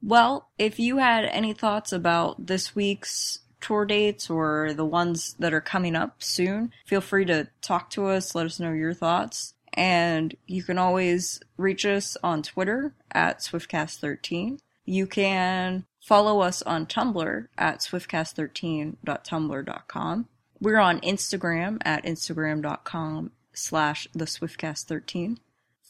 Well, 0.02 0.50
if 0.58 0.78
you 0.78 0.98
had 0.98 1.24
any 1.24 1.52
thoughts 1.54 1.92
about 1.92 2.46
this 2.46 2.74
week's 2.74 3.40
tour 3.60 3.86
dates 3.86 4.28
or 4.28 4.74
the 4.74 4.84
ones 4.84 5.34
that 5.38 5.54
are 5.54 5.60
coming 5.60 5.96
up 5.96 6.22
soon, 6.22 6.70
feel 6.86 7.00
free 7.00 7.24
to 7.24 7.48
talk 7.62 7.90
to 7.90 8.06
us, 8.06 8.34
let 8.34 8.46
us 8.46 8.60
know 8.60 8.72
your 8.72 8.92
thoughts. 8.94 9.54
And 9.72 10.34
you 10.46 10.62
can 10.62 10.78
always 10.78 11.40
reach 11.56 11.84
us 11.86 12.16
on 12.22 12.42
Twitter 12.42 12.94
at 13.10 13.40
SwiftCast13. 13.40 14.58
You 14.84 15.06
can 15.06 15.86
follow 16.00 16.40
us 16.40 16.62
on 16.62 16.86
Tumblr 16.86 17.46
at 17.56 17.78
swiftcast13.tumblr.com. 17.80 20.28
We're 20.60 20.78
on 20.78 21.00
Instagram 21.00 21.78
at 21.84 22.04
instagram.com 22.04 23.32
slash 23.52 24.08
the 24.14 24.24
swiftcast13 24.24 25.38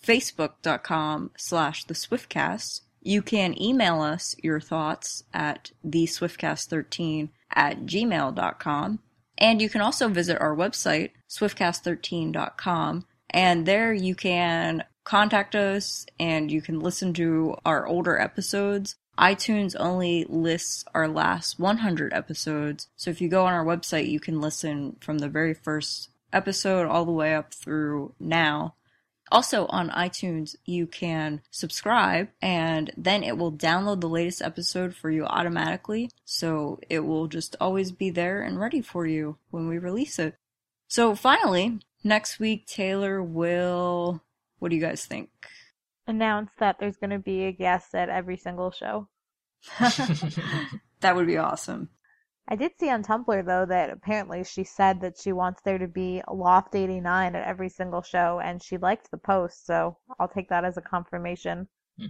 facebook.com 0.05 1.31
slash 1.37 1.85
the 1.85 1.95
swiftcast. 1.95 2.83
You 3.01 3.23
can 3.23 3.61
email 3.61 4.01
us 4.01 4.37
your 4.43 4.61
thoughts 4.61 5.25
at 5.33 5.71
the 5.83 6.05
swiftcast13 6.05 7.31
at 7.55 7.87
gmail.com 7.87 8.99
and 9.37 9.63
you 9.63 9.69
can 9.69 9.81
also 9.81 10.09
visit 10.09 10.41
our 10.41 10.57
website 10.57 11.11
swiftcast13.com 11.29 13.05
and 13.31 13.67
there 13.67 13.93
you 13.93 14.15
can 14.15 14.85
contact 15.05 15.55
us 15.55 16.07
and 16.19 16.51
you 16.51 16.61
can 16.61 16.81
listen 16.81 17.13
to 17.15 17.57
our 17.65 17.87
older 17.87 18.19
episodes 18.19 18.97
iTunes 19.19 19.77
only 19.79 20.25
lists 20.29 20.85
our 20.95 21.07
last 21.07 21.59
100 21.59 22.13
episodes. 22.13 22.89
So 22.97 23.11
if 23.11 23.21
you 23.21 23.29
go 23.29 23.47
on 23.47 23.53
our 23.53 23.65
website, 23.65 24.09
you 24.11 24.19
can 24.19 24.41
listen 24.41 24.97
from 25.01 25.19
the 25.19 25.29
very 25.29 25.55
first 25.55 26.11
episode 26.33 26.89
all 26.89 27.05
the 27.05 27.13
way 27.13 27.35
up 27.35 27.55
through 27.55 28.15
now. 28.19 28.75
Also 29.31 29.67
on 29.67 29.91
iTunes, 29.91 30.57
you 30.65 30.87
can 30.87 31.43
subscribe 31.51 32.29
and 32.43 32.91
then 32.97 33.23
it 33.23 33.39
will 33.39 33.53
download 33.53 34.01
the 34.01 34.09
latest 34.09 34.43
episode 34.43 34.95
for 34.95 35.11
you 35.11 35.25
automatically. 35.25 36.11
So 36.25 36.81
it 36.91 37.01
will 37.01 37.29
just 37.29 37.57
always 37.61 37.93
be 37.93 38.11
there 38.11 38.43
and 38.43 38.61
ready 38.61 38.81
for 38.81 39.07
you 39.07 39.39
when 39.51 39.69
we 39.69 39.79
release 39.79 40.19
it. 40.19 40.37
So 40.89 41.15
finally, 41.15 41.79
next 42.03 42.39
week, 42.39 42.67
Taylor 42.67 43.23
will. 43.23 44.23
What 44.65 44.71
do 44.71 44.77
you 44.77 44.83
guys 44.83 45.05
think? 45.05 45.29
Announce 46.07 46.51
that 46.59 46.79
there's 46.81 46.97
gonna 46.97 47.19
be 47.19 47.45
a 47.45 47.53
guest 47.53 47.95
at 47.95 48.09
every 48.09 48.39
single 48.39 48.71
show. 48.71 49.09
That 51.01 51.17
would 51.17 51.27
be 51.27 51.37
awesome. 51.37 51.91
I 52.49 52.57
did 52.57 52.73
see 52.81 52.89
on 52.89 53.03
Tumblr 53.03 53.45
though 53.45 53.67
that 53.67 53.91
apparently 53.91 54.43
she 54.43 54.65
said 54.65 55.03
that 55.03 55.19
she 55.19 55.33
wants 55.35 55.61
there 55.61 55.77
to 55.77 55.87
be 55.87 56.23
a 56.27 56.33
Loft 56.33 56.75
89 56.75 57.37
at 57.37 57.47
every 57.47 57.69
single 57.69 58.01
show 58.01 58.41
and 58.43 58.63
she 58.63 58.79
liked 58.79 59.11
the 59.11 59.19
post, 59.19 59.67
so 59.67 59.99
I'll 60.19 60.29
take 60.29 60.49
that 60.49 60.65
as 60.65 60.79
a 60.79 60.81
confirmation. 60.81 61.69
Hmm. 62.01 62.07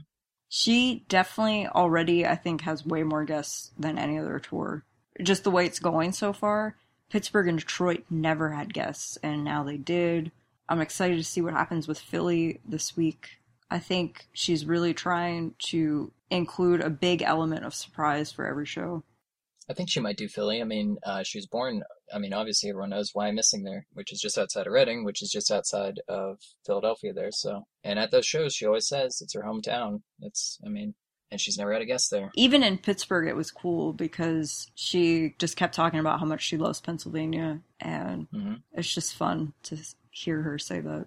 She 0.48 1.07
definitely 1.09 1.66
already, 1.66 2.24
I 2.24 2.36
think, 2.36 2.61
has 2.61 2.86
way 2.86 3.02
more 3.02 3.24
guests 3.24 3.72
than 3.76 3.98
any 3.98 4.16
other 4.16 4.38
tour. 4.38 4.84
Just 5.20 5.42
the 5.42 5.50
way 5.50 5.66
it's 5.66 5.80
going 5.80 6.12
so 6.12 6.32
far. 6.32 6.76
Pittsburgh 7.11 7.48
and 7.48 7.59
Detroit 7.59 8.05
never 8.09 8.50
had 8.50 8.72
guests, 8.72 9.18
and 9.24 9.42
now 9.42 9.64
they 9.64 9.76
did. 9.76 10.30
I'm 10.68 10.80
excited 10.80 11.16
to 11.16 11.24
see 11.24 11.40
what 11.40 11.52
happens 11.54 11.86
with 11.88 11.98
Philly 11.98 12.60
this 12.66 12.96
week. 12.96 13.28
I 13.70 13.78
think 13.78 14.28
she's 14.32 14.64
really 14.66 14.94
trying 14.94 15.54
to 15.70 16.12
include 16.30 16.80
a 16.80 16.90
big 16.90 17.22
element 17.22 17.64
of 17.64 17.74
surprise 17.74 18.30
for 18.32 18.46
every 18.46 18.66
show. 18.66 19.02
I 19.68 19.72
think 19.72 19.88
she 19.90 20.00
might 20.00 20.18
do 20.18 20.28
Philly. 20.28 20.60
I 20.60 20.64
mean, 20.64 20.98
uh, 21.04 21.22
she 21.22 21.38
was 21.38 21.46
born. 21.46 21.82
I 22.14 22.18
mean, 22.18 22.34
obviously 22.34 22.68
everyone 22.68 22.90
knows 22.90 23.12
Wyomissing 23.12 23.64
there, 23.64 23.86
which 23.94 24.12
is 24.12 24.20
just 24.20 24.36
outside 24.36 24.66
of 24.66 24.72
Reading, 24.74 25.04
which 25.04 25.22
is 25.22 25.30
just 25.30 25.50
outside 25.50 26.00
of 26.06 26.38
Philadelphia 26.66 27.14
there. 27.14 27.30
So, 27.32 27.64
and 27.82 27.98
at 27.98 28.10
those 28.10 28.26
shows, 28.26 28.54
she 28.54 28.66
always 28.66 28.86
says 28.86 29.20
it's 29.22 29.32
her 29.34 29.42
hometown. 29.42 30.02
It's, 30.20 30.58
I 30.64 30.68
mean, 30.68 30.94
and 31.30 31.40
she's 31.40 31.56
never 31.56 31.72
had 31.72 31.80
a 31.80 31.86
guest 31.86 32.10
there. 32.10 32.30
Even 32.36 32.62
in 32.62 32.76
Pittsburgh, 32.76 33.26
it 33.26 33.36
was 33.36 33.50
cool 33.50 33.94
because 33.94 34.70
she 34.74 35.34
just 35.38 35.56
kept 35.56 35.74
talking 35.74 35.98
about 35.98 36.20
how 36.20 36.26
much 36.26 36.42
she 36.42 36.58
loves 36.58 36.80
Pennsylvania, 36.80 37.60
and 37.80 38.30
Mhm. 38.30 38.62
it's 38.72 38.92
just 38.94 39.14
fun 39.14 39.54
to 39.64 39.78
hear 40.14 40.42
her 40.42 40.58
say 40.58 40.80
that. 40.80 41.06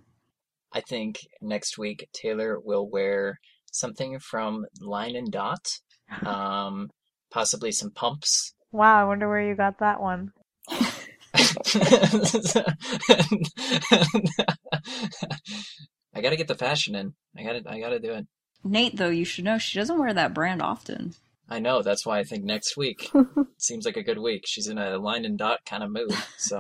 I 0.74 0.82
think 0.82 1.20
next 1.42 1.78
week 1.78 2.10
Taylor 2.14 2.60
will 2.60 2.88
wear 2.90 3.40
something 3.72 4.20
from 4.20 4.66
Line 4.82 5.16
and 5.16 5.32
Dot, 5.32 5.80
um, 6.26 6.90
possibly 7.32 7.72
some 7.72 7.92
pumps. 7.92 8.54
Wow, 8.72 9.02
I 9.02 9.06
wonder 9.06 9.30
where 9.30 9.48
you 9.48 9.56
got 9.56 9.80
that 9.80 10.02
one. 10.02 10.32
I 16.14 16.22
gotta 16.22 16.36
get 16.36 16.48
the 16.48 16.56
fashion 16.58 16.96
in. 16.96 17.14
I 17.38 17.44
gotta, 17.44 17.62
I 17.66 17.80
gotta 17.80 18.00
do 18.00 18.14
it. 18.14 18.28
Nate, 18.64 18.98
though, 18.98 19.10
you 19.10 19.24
should 19.24 19.46
know 19.46 19.58
she 19.58 19.80
doesn't 19.80 20.00
wear 20.00 20.14
that 20.14 20.34
brand 20.34 20.62
often. 20.62 21.14
I 21.50 21.60
know. 21.60 21.82
That's 21.82 22.06
why 22.06 22.20
I 22.20 22.24
think 22.24 22.44
next 22.44 22.76
week 22.76 23.10
seems 23.58 23.86
like 23.86 23.96
a 23.96 24.04
good 24.04 24.18
week. 24.18 24.44
She's 24.46 24.68
in 24.68 24.78
a 24.78 24.98
line 24.98 25.24
and 25.24 25.38
dot 25.38 25.60
kind 25.66 25.84
of 25.84 25.92
mood. 25.92 26.12
So 26.38 26.60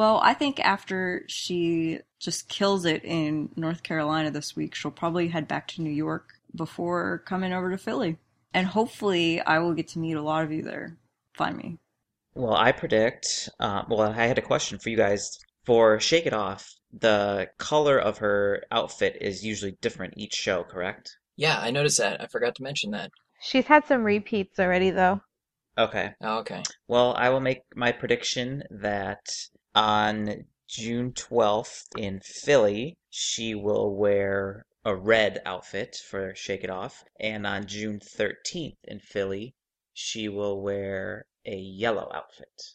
Well, 0.00 0.18
I 0.22 0.32
think 0.32 0.60
after 0.60 1.24
she 1.26 1.98
just 2.18 2.48
kills 2.48 2.86
it 2.86 3.04
in 3.04 3.50
North 3.54 3.82
Carolina 3.82 4.30
this 4.30 4.56
week, 4.56 4.74
she'll 4.74 4.90
probably 4.90 5.28
head 5.28 5.46
back 5.46 5.68
to 5.68 5.82
New 5.82 5.90
York 5.90 6.40
before 6.56 7.22
coming 7.26 7.52
over 7.52 7.70
to 7.70 7.76
Philly. 7.76 8.16
And 8.54 8.66
hopefully, 8.66 9.42
I 9.42 9.58
will 9.58 9.74
get 9.74 9.88
to 9.88 9.98
meet 9.98 10.14
a 10.14 10.22
lot 10.22 10.42
of 10.42 10.52
you 10.52 10.62
there. 10.62 10.96
Find 11.34 11.54
me. 11.54 11.80
Well, 12.32 12.54
I 12.54 12.72
predict. 12.72 13.50
Uh, 13.60 13.82
well, 13.90 14.00
I 14.00 14.26
had 14.26 14.38
a 14.38 14.40
question 14.40 14.78
for 14.78 14.88
you 14.88 14.96
guys. 14.96 15.38
For 15.66 16.00
Shake 16.00 16.24
It 16.24 16.32
Off, 16.32 16.76
the 16.98 17.50
color 17.58 17.98
of 17.98 18.16
her 18.16 18.64
outfit 18.70 19.18
is 19.20 19.44
usually 19.44 19.76
different 19.82 20.14
each 20.16 20.32
show, 20.34 20.64
correct? 20.64 21.18
yeah, 21.36 21.58
I 21.60 21.70
noticed 21.70 21.98
that. 21.98 22.22
I 22.22 22.26
forgot 22.26 22.54
to 22.54 22.62
mention 22.62 22.92
that. 22.92 23.10
She's 23.42 23.66
had 23.66 23.86
some 23.86 24.04
repeats 24.04 24.58
already 24.58 24.92
though. 24.92 25.20
Okay. 25.76 26.12
Oh, 26.22 26.38
okay. 26.38 26.62
Well, 26.88 27.14
I 27.18 27.28
will 27.28 27.40
make 27.40 27.64
my 27.74 27.92
prediction 27.92 28.62
that 28.70 29.20
on 29.74 30.44
June 30.68 31.12
12th 31.12 31.84
in 31.96 32.20
Philly, 32.20 32.96
she 33.10 33.54
will 33.54 33.94
wear 33.94 34.66
a 34.84 34.94
red 34.94 35.42
outfit 35.44 35.96
for 36.08 36.34
Shake 36.34 36.64
It 36.64 36.70
Off. 36.70 37.04
And 37.18 37.46
on 37.46 37.66
June 37.66 38.00
13th 38.00 38.76
in 38.84 39.00
Philly, 39.00 39.54
she 39.92 40.28
will 40.28 40.60
wear 40.60 41.26
a 41.44 41.56
yellow 41.56 42.10
outfit. 42.14 42.74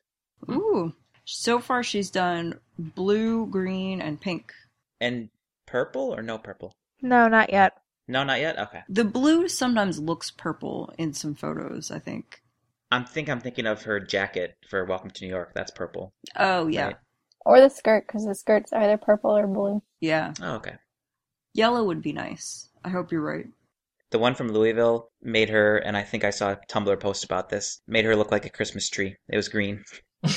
Ooh. 0.49 0.93
So 1.23 1.59
far, 1.59 1.81
she's 1.81 2.11
done 2.11 2.59
blue, 2.77 3.47
green, 3.47 4.01
and 4.01 4.21
pink. 4.21 4.53
And 5.01 5.29
purple 5.65 6.13
or 6.15 6.21
no 6.21 6.37
purple? 6.37 6.71
No, 7.01 7.27
not 7.27 7.51
yet. 7.51 7.77
No, 8.07 8.23
not 8.23 8.39
yet? 8.39 8.59
Okay. 8.59 8.81
The 8.87 9.03
blue 9.03 9.47
sometimes 9.47 9.99
looks 9.99 10.29
purple 10.29 10.93
in 10.97 11.13
some 11.13 11.33
photos, 11.33 11.89
I 11.89 11.99
think. 11.99 12.41
I 12.91 13.03
think 13.03 13.29
I'm 13.29 13.39
thinking 13.39 13.65
of 13.65 13.83
her 13.83 13.99
jacket 13.99 14.55
for 14.69 14.85
Welcome 14.85 15.09
to 15.11 15.23
New 15.25 15.29
York. 15.29 15.51
That's 15.53 15.71
purple. 15.71 16.13
Oh, 16.35 16.67
yeah. 16.67 16.85
Right. 16.85 16.95
Or 17.45 17.59
the 17.59 17.69
skirt, 17.69 18.05
because 18.07 18.25
the 18.25 18.35
skirt's 18.35 18.73
either 18.73 18.97
purple 18.97 19.35
or 19.35 19.47
blue. 19.47 19.81
Yeah. 19.99 20.33
Oh, 20.41 20.55
okay. 20.55 20.75
Yellow 21.53 21.83
would 21.83 22.01
be 22.01 22.13
nice. 22.13 22.69
I 22.83 22.89
hope 22.89 23.11
you're 23.11 23.21
right. 23.21 23.45
The 24.11 24.19
one 24.19 24.35
from 24.35 24.49
Louisville 24.49 25.09
made 25.21 25.49
her, 25.49 25.77
and 25.77 25.97
I 25.97 26.03
think 26.03 26.23
I 26.23 26.29
saw 26.29 26.51
a 26.51 26.59
Tumblr 26.69 26.99
post 26.99 27.23
about 27.23 27.49
this, 27.49 27.81
made 27.87 28.05
her 28.05 28.15
look 28.15 28.31
like 28.31 28.45
a 28.45 28.49
Christmas 28.49 28.89
tree. 28.89 29.15
It 29.29 29.35
was 29.35 29.49
green. 29.49 29.83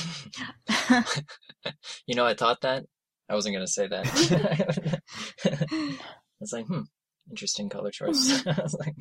You 2.07 2.15
know, 2.15 2.25
I 2.25 2.35
thought 2.35 2.63
that. 2.63 2.85
I 3.29 3.35
wasn't 3.35 3.55
gonna 3.55 3.67
say 3.67 3.87
that. 3.89 4.07
I 5.45 6.41
was 6.41 6.53
like, 6.53 6.67
hmm, 6.67 6.83
interesting 7.31 7.69
color 7.69 7.91
choice. 7.91 8.47
I 8.47 8.63
was 8.63 8.75
like, 8.75 8.95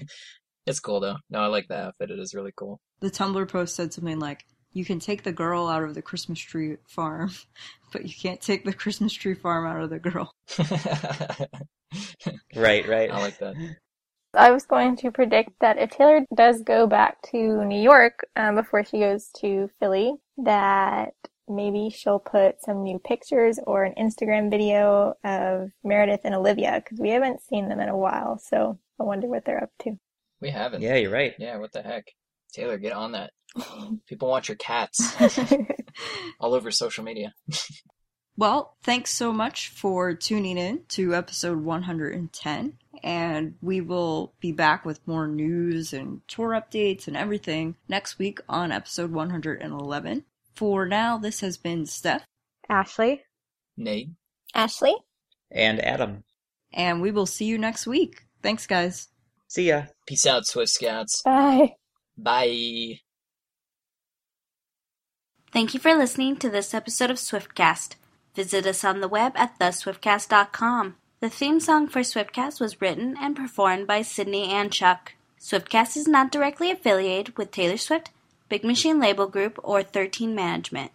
it's 0.68 0.80
cool 0.80 1.00
though. 1.00 1.18
No, 1.30 1.40
I 1.40 1.48
like 1.48 1.68
the 1.68 1.78
outfit. 1.78 2.12
It 2.12 2.20
is 2.20 2.36
really 2.36 2.54
cool. 2.56 2.80
The 3.00 3.10
Tumblr 3.10 3.50
post 3.50 3.76
said 3.76 3.94
something 3.94 4.20
like, 4.20 4.46
You 4.74 4.86
can 4.86 5.00
take 5.00 5.24
the 5.24 5.32
girl 5.32 5.68
out 5.68 5.84
of 5.84 5.96
the 5.96 6.02
Christmas 6.02 6.40
tree 6.40 6.78
farm, 6.88 7.32
but 7.92 8.06
you 8.06 8.14
can't 8.14 8.42
take 8.42 8.66
the 8.66 8.74
Christmas 8.74 9.14
tree 9.14 9.36
farm 9.36 9.66
out 9.66 9.82
of 9.82 9.90
the 9.90 10.00
girl. 10.00 10.32
Right, 12.56 12.88
right. 12.88 13.12
I 13.12 13.20
like 13.20 13.38
that. 13.40 13.56
I 14.34 14.52
was 14.52 14.66
going 14.66 14.98
to 14.98 15.12
predict 15.12 15.52
that 15.62 15.78
if 15.78 15.92
Taylor 15.92 16.26
does 16.36 16.62
go 16.62 16.86
back 16.86 17.22
to 17.32 17.64
New 17.66 17.82
York 17.82 18.28
um, 18.36 18.56
before 18.56 18.84
she 18.84 19.00
goes 19.00 19.30
to 19.38 19.70
Philly, 19.80 20.14
that 20.38 21.14
maybe 21.48 21.90
she'll 21.90 22.20
put 22.20 22.62
some 22.62 22.84
new 22.84 23.00
pictures 23.00 23.60
or 23.66 23.84
an 23.84 23.94
Instagram 23.98 24.52
video 24.52 25.16
of 25.24 25.72
Meredith 25.84 26.22
and 26.24 26.36
Olivia 26.36 26.82
because 26.84 27.00
we 27.00 27.10
haven't 27.10 27.42
seen 27.42 27.70
them 27.70 27.80
in 27.80 27.90
a 27.90 27.98
while. 27.98 28.38
So 28.38 28.78
I 29.00 29.04
wonder 29.04 29.28
what 29.28 29.46
they're 29.46 29.64
up 29.64 29.72
to. 29.84 29.98
We 30.42 30.50
haven't. 30.50 30.82
Yeah, 30.82 30.96
you're 30.96 31.12
right. 31.12 31.34
Yeah, 31.40 31.58
what 31.58 31.72
the 31.72 31.82
heck? 31.82 32.06
Taylor, 32.54 32.78
get 32.78 32.94
on 32.94 33.14
that. 33.14 33.32
People 34.08 34.30
want 34.30 34.48
your 34.48 34.58
cats 34.58 35.16
all 36.40 36.54
over 36.54 36.72
social 36.72 37.04
media. 37.04 37.34
Well, 38.40 38.78
thanks 38.84 39.14
so 39.14 39.34
much 39.34 39.70
for 39.70 40.14
tuning 40.14 40.60
in 40.60 40.84
to 40.90 41.16
episode 41.16 41.64
110. 41.64 42.78
And 43.04 43.56
we 43.62 43.82
will 43.82 44.34
be 44.40 44.52
back 44.52 44.86
with 44.86 45.08
more 45.08 45.28
news 45.28 45.92
and 45.92 46.22
tour 46.28 46.50
updates 46.50 47.08
and 47.08 47.18
everything 47.18 47.78
next 47.90 48.20
week 48.20 48.40
on 48.48 48.72
episode 48.72 49.12
111. 49.12 50.24
For 50.54 50.86
now, 50.86 51.18
this 51.18 51.40
has 51.40 51.58
been 51.58 51.88
Steph. 51.88 52.26
Ashley. 52.70 53.24
Nate. 53.76 54.10
Ashley. 54.54 54.96
And 55.50 55.84
Adam. 55.84 56.24
And 56.72 57.02
we 57.02 57.10
will 57.10 57.26
see 57.26 57.46
you 57.46 57.58
next 57.58 57.88
week. 57.88 58.28
Thanks, 58.44 58.68
guys. 58.68 59.08
See 59.48 59.70
ya. 59.70 59.84
Peace 60.06 60.26
out, 60.26 60.46
Swift 60.46 60.72
Scouts. 60.72 61.22
Bye. 61.24 61.76
Bye. 62.18 63.00
Thank 65.52 65.74
you 65.74 65.80
for 65.80 65.96
listening 65.96 66.36
to 66.38 66.50
this 66.50 66.74
episode 66.74 67.10
of 67.10 67.18
Swiftcast. 67.18 67.96
Visit 68.36 68.68
us 68.68 68.84
on 68.84 69.02
the 69.02 69.08
web 69.08 69.32
at 69.36 69.58
theswiftcast.com. 69.58 70.96
The 71.20 71.30
theme 71.30 71.60
song 71.60 71.88
for 71.88 72.02
Swiftcast 72.02 72.60
was 72.60 72.82
written 72.82 73.16
and 73.20 73.36
performed 73.36 73.88
by 73.88 74.02
Sydney 74.02 74.52
and 74.52 74.72
Chuck. 74.72 75.14
Swiftcast 75.40 75.98
is 75.98 76.08
not 76.08 76.32
directly 76.32 76.70
affiliated 76.70 77.38
with 77.38 77.52
Taylor 77.52 77.78
Swift, 77.78 78.12
Big 78.50 78.64
Machine 78.64 79.00
Label 79.00 79.28
Group, 79.28 79.60
or 79.64 79.82
13 79.82 80.36
Management. 80.36 80.92